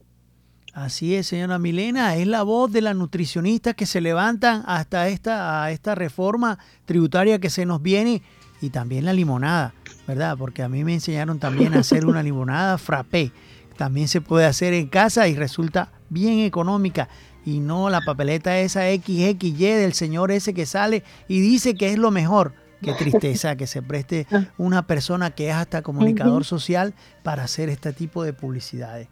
Así 0.74 1.16
es, 1.16 1.28
señora 1.28 1.58
Milena, 1.58 2.16
es 2.18 2.28
la 2.28 2.44
voz 2.44 2.72
de 2.72 2.82
las 2.82 2.96
nutricionistas 2.96 3.76
que 3.76 3.86
se 3.86 4.02
levantan 4.02 4.64
hasta 4.66 5.08
esta, 5.08 5.64
a 5.64 5.72
esta 5.72 5.96
reforma 5.96 6.60
tributaria 6.84 7.40
que 7.40 7.50
se 7.50 7.66
nos 7.66 7.82
viene 7.82 8.22
y 8.60 8.70
también 8.70 9.06
la 9.06 9.14
limonada, 9.14 9.74
¿verdad? 10.06 10.36
Porque 10.38 10.62
a 10.64 10.70
mí 10.70 10.84
me 10.84 10.94
enseñaron 10.94 11.40
también 11.40 11.74
a 11.76 11.80
hacer 11.80 12.06
una 12.06 12.22
limonada 12.24 12.78
frappé. 12.78 13.32
También 13.78 14.10
se 14.10 14.20
puede 14.20 14.46
hacer 14.46 14.74
en 14.74 14.88
casa 14.88 15.28
y 15.28 15.36
resulta 15.36 15.92
bien 16.10 16.40
económica 16.40 17.10
y 17.46 17.60
no 17.60 17.90
la 17.90 18.02
papeleta 18.02 18.58
esa 18.60 18.82
XXY 18.82 19.54
del 19.54 19.94
señor 19.94 20.32
ese 20.32 20.54
que 20.54 20.66
sale 20.66 21.04
y 21.28 21.40
dice 21.40 21.76
que 21.76 21.92
es 21.92 21.98
lo 21.98 22.12
mejor. 22.12 22.54
Qué 22.82 22.94
tristeza 22.94 23.56
que 23.56 23.68
se 23.68 23.82
preste 23.82 24.28
una 24.58 24.86
persona 24.86 25.32
que 25.32 25.50
es 25.50 25.56
hasta 25.56 25.82
comunicador 25.82 26.44
social 26.44 26.94
para 27.24 27.44
hacer 27.44 27.70
este 27.70 27.94
tipo 27.94 28.24
de 28.24 28.34
publicidades. 28.34 29.08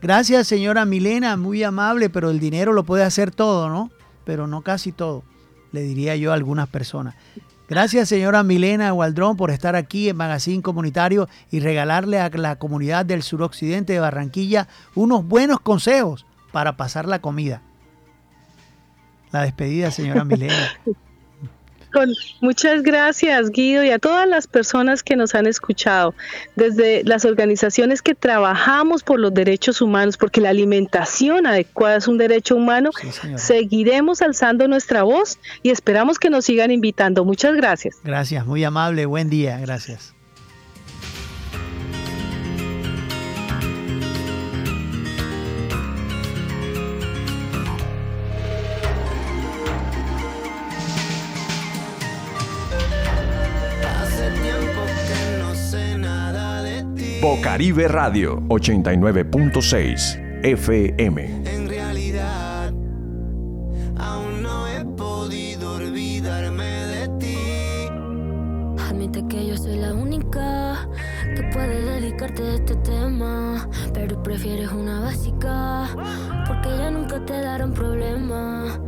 Gracias, 0.00 0.48
señora 0.48 0.84
Milena, 0.84 1.36
muy 1.36 1.62
amable, 1.62 2.10
pero 2.10 2.30
el 2.30 2.40
dinero 2.40 2.72
lo 2.72 2.82
puede 2.82 3.04
hacer 3.04 3.30
todo, 3.30 3.68
¿no? 3.68 3.90
Pero 4.24 4.48
no 4.48 4.62
casi 4.62 4.90
todo, 4.90 5.22
le 5.70 5.82
diría 5.82 6.16
yo 6.16 6.32
a 6.32 6.34
algunas 6.34 6.68
personas. 6.68 7.14
Gracias, 7.68 8.08
señora 8.08 8.42
Milena 8.42 8.92
Waldrón, 8.92 9.36
por 9.36 9.50
estar 9.50 9.76
aquí 9.76 10.08
en 10.08 10.16
Magazine 10.16 10.62
Comunitario 10.62 11.28
y 11.50 11.60
regalarle 11.60 12.18
a 12.18 12.28
la 12.28 12.56
comunidad 12.56 13.06
del 13.06 13.22
suroccidente 13.22 13.92
de 13.92 14.00
Barranquilla 14.00 14.66
unos 14.94 15.24
buenos 15.24 15.60
consejos 15.60 16.26
para 16.50 16.76
pasar 16.76 17.06
la 17.06 17.20
comida. 17.20 17.62
La 19.32 19.42
despedida, 19.42 19.90
señora 19.90 20.24
Milena. 20.24 20.54
muchas 22.40 22.82
gracias, 22.82 23.50
Guido, 23.50 23.84
y 23.84 23.90
a 23.90 23.98
todas 23.98 24.26
las 24.26 24.46
personas 24.46 25.02
que 25.02 25.16
nos 25.16 25.34
han 25.34 25.46
escuchado, 25.46 26.14
desde 26.56 27.02
las 27.04 27.24
organizaciones 27.24 28.02
que 28.02 28.14
trabajamos 28.14 29.02
por 29.02 29.20
los 29.20 29.32
derechos 29.34 29.80
humanos, 29.80 30.16
porque 30.16 30.40
la 30.40 30.50
alimentación 30.50 31.46
adecuada 31.46 31.96
es 31.96 32.08
un 32.08 32.18
derecho 32.18 32.56
humano, 32.56 32.90
seguiremos 33.36 34.22
alzando 34.22 34.68
nuestra 34.68 35.02
voz 35.02 35.38
y 35.62 35.70
esperamos 35.70 36.18
que 36.18 36.30
nos 36.30 36.44
sigan 36.44 36.70
invitando. 36.70 37.24
Muchas 37.24 37.54
gracias. 37.54 37.96
Gracias, 38.04 38.46
muy 38.46 38.64
amable, 38.64 39.06
buen 39.06 39.28
día, 39.28 39.58
gracias. 39.58 40.14
Bocaribe 57.22 57.86
Radio 57.86 58.40
89.6 58.48 60.42
FM. 60.42 61.42
En 61.44 61.68
realidad, 61.68 62.72
aún 63.96 64.42
no 64.42 64.66
he 64.66 64.84
podido 64.96 65.76
olvidarme 65.76 66.64
de 66.64 67.08
ti. 67.20 67.36
Admite 68.88 69.24
que 69.28 69.46
yo 69.46 69.56
soy 69.56 69.76
la 69.76 69.94
única 69.94 70.88
que 71.36 71.44
puede 71.52 72.00
dedicarte 72.00 72.42
a 72.42 72.54
este 72.54 72.74
tema, 72.78 73.68
pero 73.94 74.20
prefieres 74.20 74.72
una 74.72 75.02
básica 75.02 75.90
porque 76.44 76.70
ya 76.76 76.90
nunca 76.90 77.24
te 77.24 77.40
darán 77.40 77.72
problema. 77.72 78.80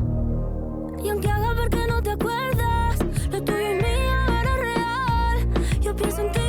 Y 1.04 1.08
aunque 1.08 1.28
haga 1.28 1.54
ver 1.54 1.70
que 1.70 1.86
no 1.86 2.02
te 2.02 2.10
acuerdas, 2.10 2.98
lo 3.30 3.44
tuyo 3.44 3.60
y 3.60 3.76
mío 3.76 4.40
era 4.40 4.56
real. 4.56 5.80
Yo 5.80 5.94
pienso 5.94 6.20
en 6.20 6.32
ti. 6.32 6.43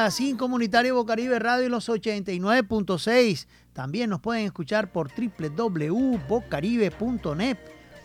Magazine 0.00 0.38
Comunitario 0.38 0.94
Bocaribe 0.94 1.38
Radio 1.38 1.66
en 1.66 1.72
los 1.72 1.90
89.6. 1.90 3.46
También 3.74 4.08
nos 4.08 4.22
pueden 4.22 4.46
escuchar 4.46 4.90
por 4.90 5.10
www.bocaribe.net. 5.10 7.58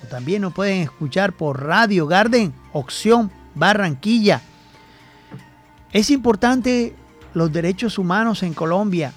O 0.04 0.08
también 0.08 0.42
nos 0.42 0.54
pueden 0.54 0.82
escuchar 0.82 1.32
por 1.32 1.64
Radio 1.64 2.06
Garden, 2.06 2.54
Opción 2.74 3.32
Barranquilla. 3.56 4.42
Es 5.94 6.10
importante 6.10 6.94
los 7.34 7.54
derechos 7.54 7.98
humanos 7.98 8.44
en 8.44 8.54
Colombia. 8.54 9.14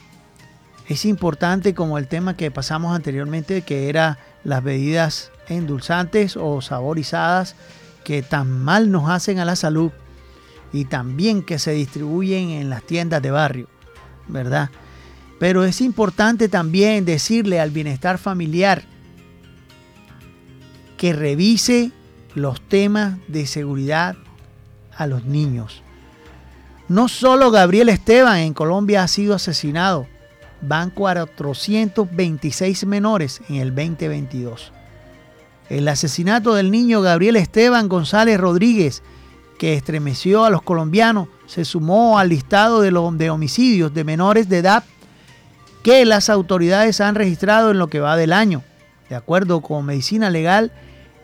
Es 0.87 1.05
importante 1.05 1.75
como 1.75 1.99
el 1.99 2.07
tema 2.07 2.37
que 2.37 2.53
pasamos 2.53 2.95
anteriormente, 2.95 3.63
que 3.63 3.89
era 3.89 4.19
las 4.45 4.63
bebidas 4.63 5.33
endulzantes 5.49 6.37
o 6.37 6.61
saborizadas 6.61 7.57
que 8.05 8.23
tan 8.23 8.49
mal 8.49 8.93
nos 8.93 9.11
hacen 9.11 9.41
a 9.41 9.45
la 9.45 9.57
salud 9.57 9.91
y 10.73 10.85
también 10.85 11.43
que 11.43 11.59
se 11.59 11.73
distribuyen 11.73 12.51
en 12.51 12.71
las 12.71 12.83
tiendas 12.83 13.23
de 13.23 13.31
barrio, 13.31 13.69
¿verdad? 14.27 14.71
Pero 15.39 15.65
es 15.65 15.81
importante 15.81 16.49
también 16.49 17.05
decirle 17.05 17.61
al 17.61 17.71
bienestar 17.71 18.19
familiar 18.19 18.85
que 20.97 21.13
revise 21.13 21.93
los 22.35 22.61
temas 22.61 23.19
de 23.29 23.47
seguridad 23.47 24.17
a 24.97 25.07
los 25.07 25.25
niños. 25.25 25.83
No 26.89 27.09
solo 27.09 27.51
Gabriel 27.51 27.89
Esteban 27.89 28.39
en 28.39 28.55
Colombia 28.55 29.03
ha 29.03 29.09
sido 29.09 29.35
asesinado, 29.35 30.07
van 30.61 30.91
426 30.91 32.87
menores 32.87 33.41
en 33.49 33.57
el 33.57 33.75
2022. 33.75 34.73
El 35.69 35.87
asesinato 35.87 36.55
del 36.55 36.71
niño 36.71 37.03
Gabriel 37.03 37.37
Esteban 37.37 37.89
González 37.89 38.41
Rodríguez 38.41 39.03
que 39.59 39.75
estremeció 39.75 40.45
a 40.45 40.51
los 40.51 40.63
colombianos, 40.63 41.29
se 41.47 41.65
sumó 41.65 42.19
al 42.19 42.29
listado 42.29 42.81
de, 42.81 42.91
de 43.17 43.31
homicidios 43.31 43.93
de 43.93 44.05
menores 44.05 44.49
de 44.49 44.59
edad 44.59 44.85
que 45.83 46.05
las 46.05 46.29
autoridades 46.31 47.01
han 47.01 47.15
registrado 47.15 47.71
en 47.71 47.79
lo 47.79 47.89
que 47.89 48.01
va 48.01 48.17
del 48.17 48.33
año. 48.33 48.63
De 49.09 49.17
acuerdo 49.17 49.61
con 49.61 49.87
Medicina 49.87 50.31
Legal, 50.31 50.73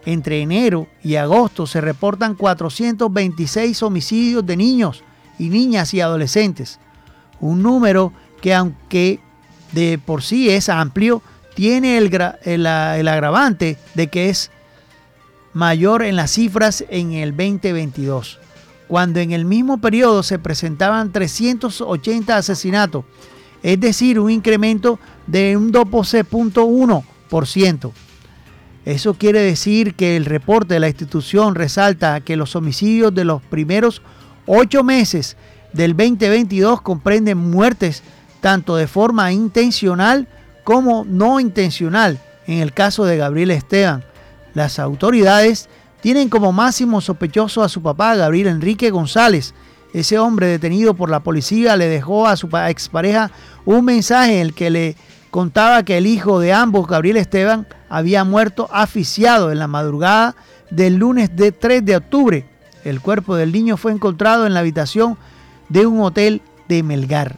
entre 0.06 0.40
enero 0.40 0.86
y 1.02 1.16
agosto 1.16 1.66
se 1.66 1.80
reportan 1.80 2.34
426 2.34 3.82
homicidios 3.82 4.44
de 4.44 4.56
niños 4.56 5.02
y 5.38 5.48
niñas 5.48 5.94
y 5.94 6.00
adolescentes. 6.00 6.78
Un 7.40 7.62
número 7.62 8.12
que 8.40 8.54
aunque 8.54 9.20
de 9.72 9.98
por 10.04 10.22
sí 10.22 10.50
es 10.50 10.68
amplio, 10.68 11.22
tiene 11.54 11.98
el, 11.98 12.10
el, 12.44 12.66
agravante 13.08 13.78
de 13.94 14.08
que 14.08 14.28
es 14.28 14.50
mayor 15.54 16.02
en 16.02 16.16
las 16.16 16.32
cifras 16.32 16.84
en 16.88 17.12
el 17.12 17.30
2022, 17.30 18.40
cuando 18.88 19.20
en 19.20 19.30
el 19.32 19.44
mismo 19.44 19.78
periodo 19.78 20.22
se 20.22 20.38
presentaban 20.38 21.12
380 21.12 22.36
asesinatos, 22.36 23.04
es 23.62 23.80
decir, 23.80 24.20
un 24.20 24.30
incremento 24.30 24.98
de 25.26 25.56
un 25.56 25.72
12.1%. 25.72 27.92
Eso 28.84 29.14
quiere 29.14 29.40
decir 29.40 29.94
que 29.94 30.16
el 30.16 30.26
reporte 30.26 30.74
de 30.74 30.80
la 30.80 30.88
institución 30.88 31.54
resalta 31.54 32.20
que 32.20 32.36
los 32.36 32.54
homicidios 32.54 33.14
de 33.14 33.24
los 33.24 33.40
primeros 33.40 34.02
ocho 34.44 34.84
meses 34.84 35.38
del 35.72 35.96
2022 35.96 36.82
comprenden 36.82 37.38
muertes 37.38 38.02
tanto 38.42 38.76
de 38.76 38.86
forma 38.86 39.32
intencional 39.32 40.28
como 40.64 41.06
no 41.06 41.40
intencional. 41.40 42.20
En 42.46 42.58
el 42.58 42.74
caso 42.74 43.06
de 43.06 43.16
Gabriel 43.16 43.52
Esteban, 43.52 44.04
las 44.54 44.78
autoridades 44.78 45.68
tienen 46.00 46.28
como 46.28 46.52
máximo 46.52 47.00
sospechoso 47.00 47.62
a 47.62 47.68
su 47.68 47.82
papá, 47.82 48.14
Gabriel 48.14 48.48
Enrique 48.48 48.90
González. 48.90 49.54
Ese 49.92 50.18
hombre 50.18 50.46
detenido 50.46 50.94
por 50.94 51.10
la 51.10 51.20
policía 51.20 51.76
le 51.76 51.86
dejó 51.86 52.26
a 52.26 52.36
su 52.36 52.48
expareja 52.66 53.30
un 53.64 53.84
mensaje 53.84 54.34
en 54.34 54.40
el 54.40 54.54
que 54.54 54.70
le 54.70 54.96
contaba 55.30 55.82
que 55.82 55.98
el 55.98 56.06
hijo 56.06 56.40
de 56.40 56.52
ambos, 56.52 56.86
Gabriel 56.86 57.16
Esteban, 57.16 57.66
había 57.88 58.24
muerto 58.24 58.68
asfixiado 58.72 59.50
en 59.50 59.58
la 59.58 59.66
madrugada 59.66 60.36
del 60.70 60.96
lunes 60.96 61.34
de 61.34 61.52
3 61.52 61.84
de 61.84 61.96
octubre. 61.96 62.48
El 62.84 63.00
cuerpo 63.00 63.34
del 63.34 63.52
niño 63.52 63.76
fue 63.76 63.92
encontrado 63.92 64.46
en 64.46 64.54
la 64.54 64.60
habitación 64.60 65.16
de 65.68 65.86
un 65.86 66.00
hotel 66.02 66.42
de 66.68 66.82
Melgar. 66.82 67.36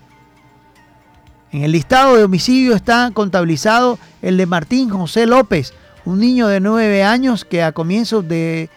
En 1.52 1.62
el 1.62 1.72
listado 1.72 2.16
de 2.16 2.24
homicidios 2.24 2.76
está 2.76 3.10
contabilizado 3.14 3.98
el 4.20 4.36
de 4.36 4.46
Martín 4.46 4.90
José 4.90 5.26
López, 5.26 5.72
un 6.06 6.20
niño 6.20 6.46
de 6.46 6.60
9 6.60 7.02
años 7.02 7.44
que 7.44 7.62
a 7.62 7.72
comienzos 7.72 8.26
de, 8.26 8.70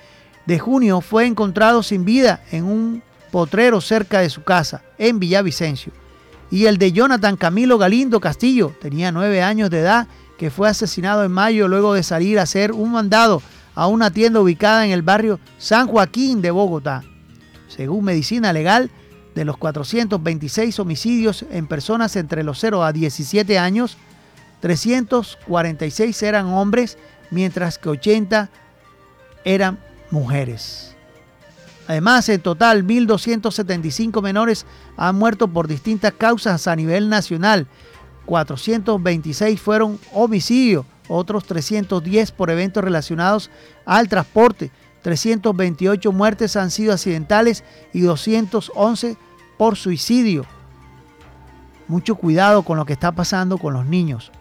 de 0.46 0.60
junio 0.60 1.00
fue 1.00 1.26
encontrado 1.26 1.84
sin 1.84 2.04
vida 2.04 2.42
en 2.52 2.66
un 2.66 3.04
potrero 3.32 3.80
cerca 3.80 4.20
de 4.20 4.30
su 4.30 4.44
casa, 4.44 4.82
en 4.98 5.20
Villavicencio. 5.20 5.94
Y 6.52 6.66
el 6.66 6.78
de 6.80 6.92
Jonathan 6.92 7.38
Camilo 7.38 7.78
Galindo 7.78 8.20
Castillo, 8.20 8.76
tenía 8.82 9.12
9 9.12 9.44
años 9.44 9.70
de 9.70 9.80
edad 9.80 10.08
que 10.40 10.50
fue 10.50 10.68
asesinado 10.68 11.24
en 11.24 11.32
mayo 11.32 11.68
luego 11.68 11.94
de 11.94 12.02
salir 12.02 12.40
a 12.40 12.44
hacer 12.44 12.72
un 12.72 12.92
mandado 12.92 13.42
a 13.76 13.88
una 13.88 14.10
tienda 14.10 14.40
ubicada 14.40 14.86
en 14.86 14.92
el 14.92 15.04
barrio 15.04 15.40
San 15.58 15.88
Joaquín 15.88 16.42
de 16.42 16.50
Bogotá. 16.50 17.04
Según 17.68 18.06
Medicina 18.06 18.52
Legal, 18.52 18.90
de 19.36 19.46
los 19.46 19.58
426 19.58 20.80
homicidios 20.80 21.46
en 21.52 21.68
personas 21.68 22.16
entre 22.16 22.44
los 22.44 22.60
0 22.60 22.84
a 22.84 22.92
17 22.92 23.60
años, 23.60 23.98
346 24.62 26.24
eran 26.24 26.48
hombres, 26.48 26.98
mientras 27.32 27.78
que 27.78 27.90
80 27.90 28.50
eran 29.44 29.80
mujeres. 30.12 30.96
Además, 31.88 32.30
en 32.30 32.42
total, 32.42 32.86
1.275 32.86 34.22
menores 34.22 34.66
han 34.96 35.16
muerto 35.16 35.48
por 35.48 35.68
distintas 35.68 36.14
causas 36.14 36.68
a 36.68 36.76
nivel 36.76 37.10
nacional, 37.10 37.68
426 38.28 39.60
fueron 39.60 40.00
homicidios, 40.14 40.86
otros 41.08 41.46
310 41.46 42.32
por 42.32 42.52
eventos 42.52 42.84
relacionados 42.84 43.50
al 43.86 44.08
transporte, 44.08 44.70
328 45.02 46.12
muertes 46.12 46.56
han 46.56 46.70
sido 46.70 46.94
accidentales 46.94 47.64
y 47.92 48.02
211 48.02 49.18
por 49.58 49.76
suicidio. 49.76 50.46
Mucho 51.88 52.14
cuidado 52.14 52.62
con 52.62 52.78
lo 52.78 52.86
que 52.86 52.94
está 52.94 53.12
pasando 53.12 53.58
con 53.58 53.74
los 53.74 53.88
niños. 53.88 54.32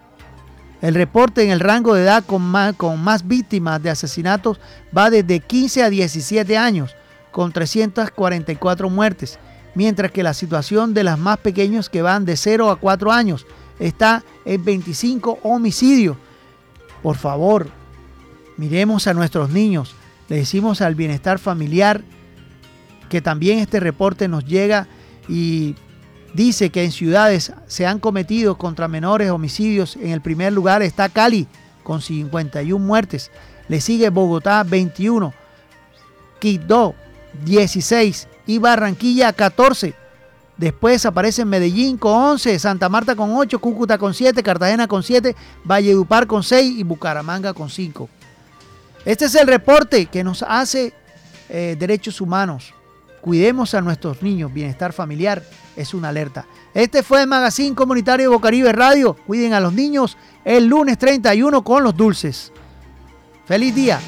El 0.80 0.94
reporte 0.94 1.42
en 1.42 1.50
el 1.50 1.60
rango 1.60 1.94
de 1.94 2.02
edad 2.02 2.24
con 2.24 2.42
más, 2.42 3.26
víctimas 3.26 3.82
de 3.82 3.90
asesinatos 3.90 4.60
va 4.96 5.10
desde 5.10 5.40
15 5.40 5.82
a 5.82 5.90
17 5.90 6.56
años, 6.56 6.94
con 7.32 7.52
344 7.52 8.88
muertes, 8.88 9.38
mientras 9.74 10.12
que 10.12 10.22
la 10.22 10.34
situación 10.34 10.94
de 10.94 11.04
las 11.04 11.18
más 11.18 11.38
pequeños 11.38 11.90
que 11.90 12.02
van 12.02 12.24
de 12.24 12.36
0 12.36 12.70
a 12.70 12.76
4 12.76 13.12
años 13.12 13.46
está 13.80 14.24
en 14.44 14.64
25 14.64 15.40
homicidios. 15.42 16.16
Por 17.02 17.16
favor, 17.16 17.68
miremos 18.56 19.08
a 19.08 19.14
nuestros 19.14 19.50
niños, 19.50 19.94
le 20.28 20.36
decimos 20.36 20.80
al 20.80 20.94
bienestar 20.94 21.38
familiar 21.38 22.02
que 23.08 23.20
también 23.20 23.58
este 23.58 23.80
reporte 23.80 24.28
nos 24.28 24.44
llega 24.44 24.86
y 25.28 25.74
dice 26.34 26.70
que 26.70 26.84
en 26.84 26.92
ciudades 26.92 27.52
se 27.66 27.86
han 27.86 27.98
cometido 27.98 28.58
contra 28.58 28.88
menores 28.88 29.30
homicidios. 29.30 29.96
En 29.96 30.10
el 30.10 30.20
primer 30.20 30.52
lugar 30.52 30.82
está 30.82 31.08
Cali 31.08 31.46
con 31.82 32.00
51 32.00 32.84
muertes. 32.84 33.30
Le 33.68 33.80
sigue 33.80 34.10
Bogotá 34.10 34.62
21, 34.64 35.32
Quito 36.38 36.94
16 37.44 38.28
y 38.46 38.58
Barranquilla 38.58 39.32
14. 39.32 39.94
Después 40.56 41.06
aparece 41.06 41.44
Medellín 41.44 41.96
con 41.96 42.14
11, 42.14 42.58
Santa 42.58 42.88
Marta 42.88 43.14
con 43.14 43.34
8, 43.34 43.60
Cúcuta 43.60 43.96
con 43.96 44.12
7, 44.12 44.42
Cartagena 44.42 44.88
con 44.88 45.02
7, 45.02 45.36
Valledupar 45.64 46.26
con 46.26 46.42
6 46.42 46.78
y 46.78 46.82
Bucaramanga 46.82 47.54
con 47.54 47.70
5. 47.70 48.08
Este 49.04 49.26
es 49.26 49.34
el 49.36 49.46
reporte 49.46 50.06
que 50.06 50.24
nos 50.24 50.42
hace 50.42 50.92
eh, 51.48 51.76
Derechos 51.78 52.20
Humanos. 52.20 52.74
Cuidemos 53.20 53.74
a 53.74 53.80
nuestros 53.80 54.22
niños, 54.22 54.52
bienestar 54.52 54.92
familiar 54.92 55.42
es 55.78 55.94
una 55.94 56.08
alerta. 56.08 56.44
Este 56.74 57.02
fue 57.02 57.22
el 57.22 57.28
Magazine 57.28 57.74
Comunitario 57.74 58.28
de 58.28 58.34
Bocaribe 58.34 58.72
Radio. 58.72 59.14
Cuiden 59.14 59.52
a 59.52 59.60
los 59.60 59.72
niños 59.72 60.16
el 60.44 60.66
lunes 60.66 60.98
31 60.98 61.62
con 61.62 61.84
los 61.84 61.96
dulces. 61.96 62.52
Feliz 63.46 63.74
día. 63.74 64.00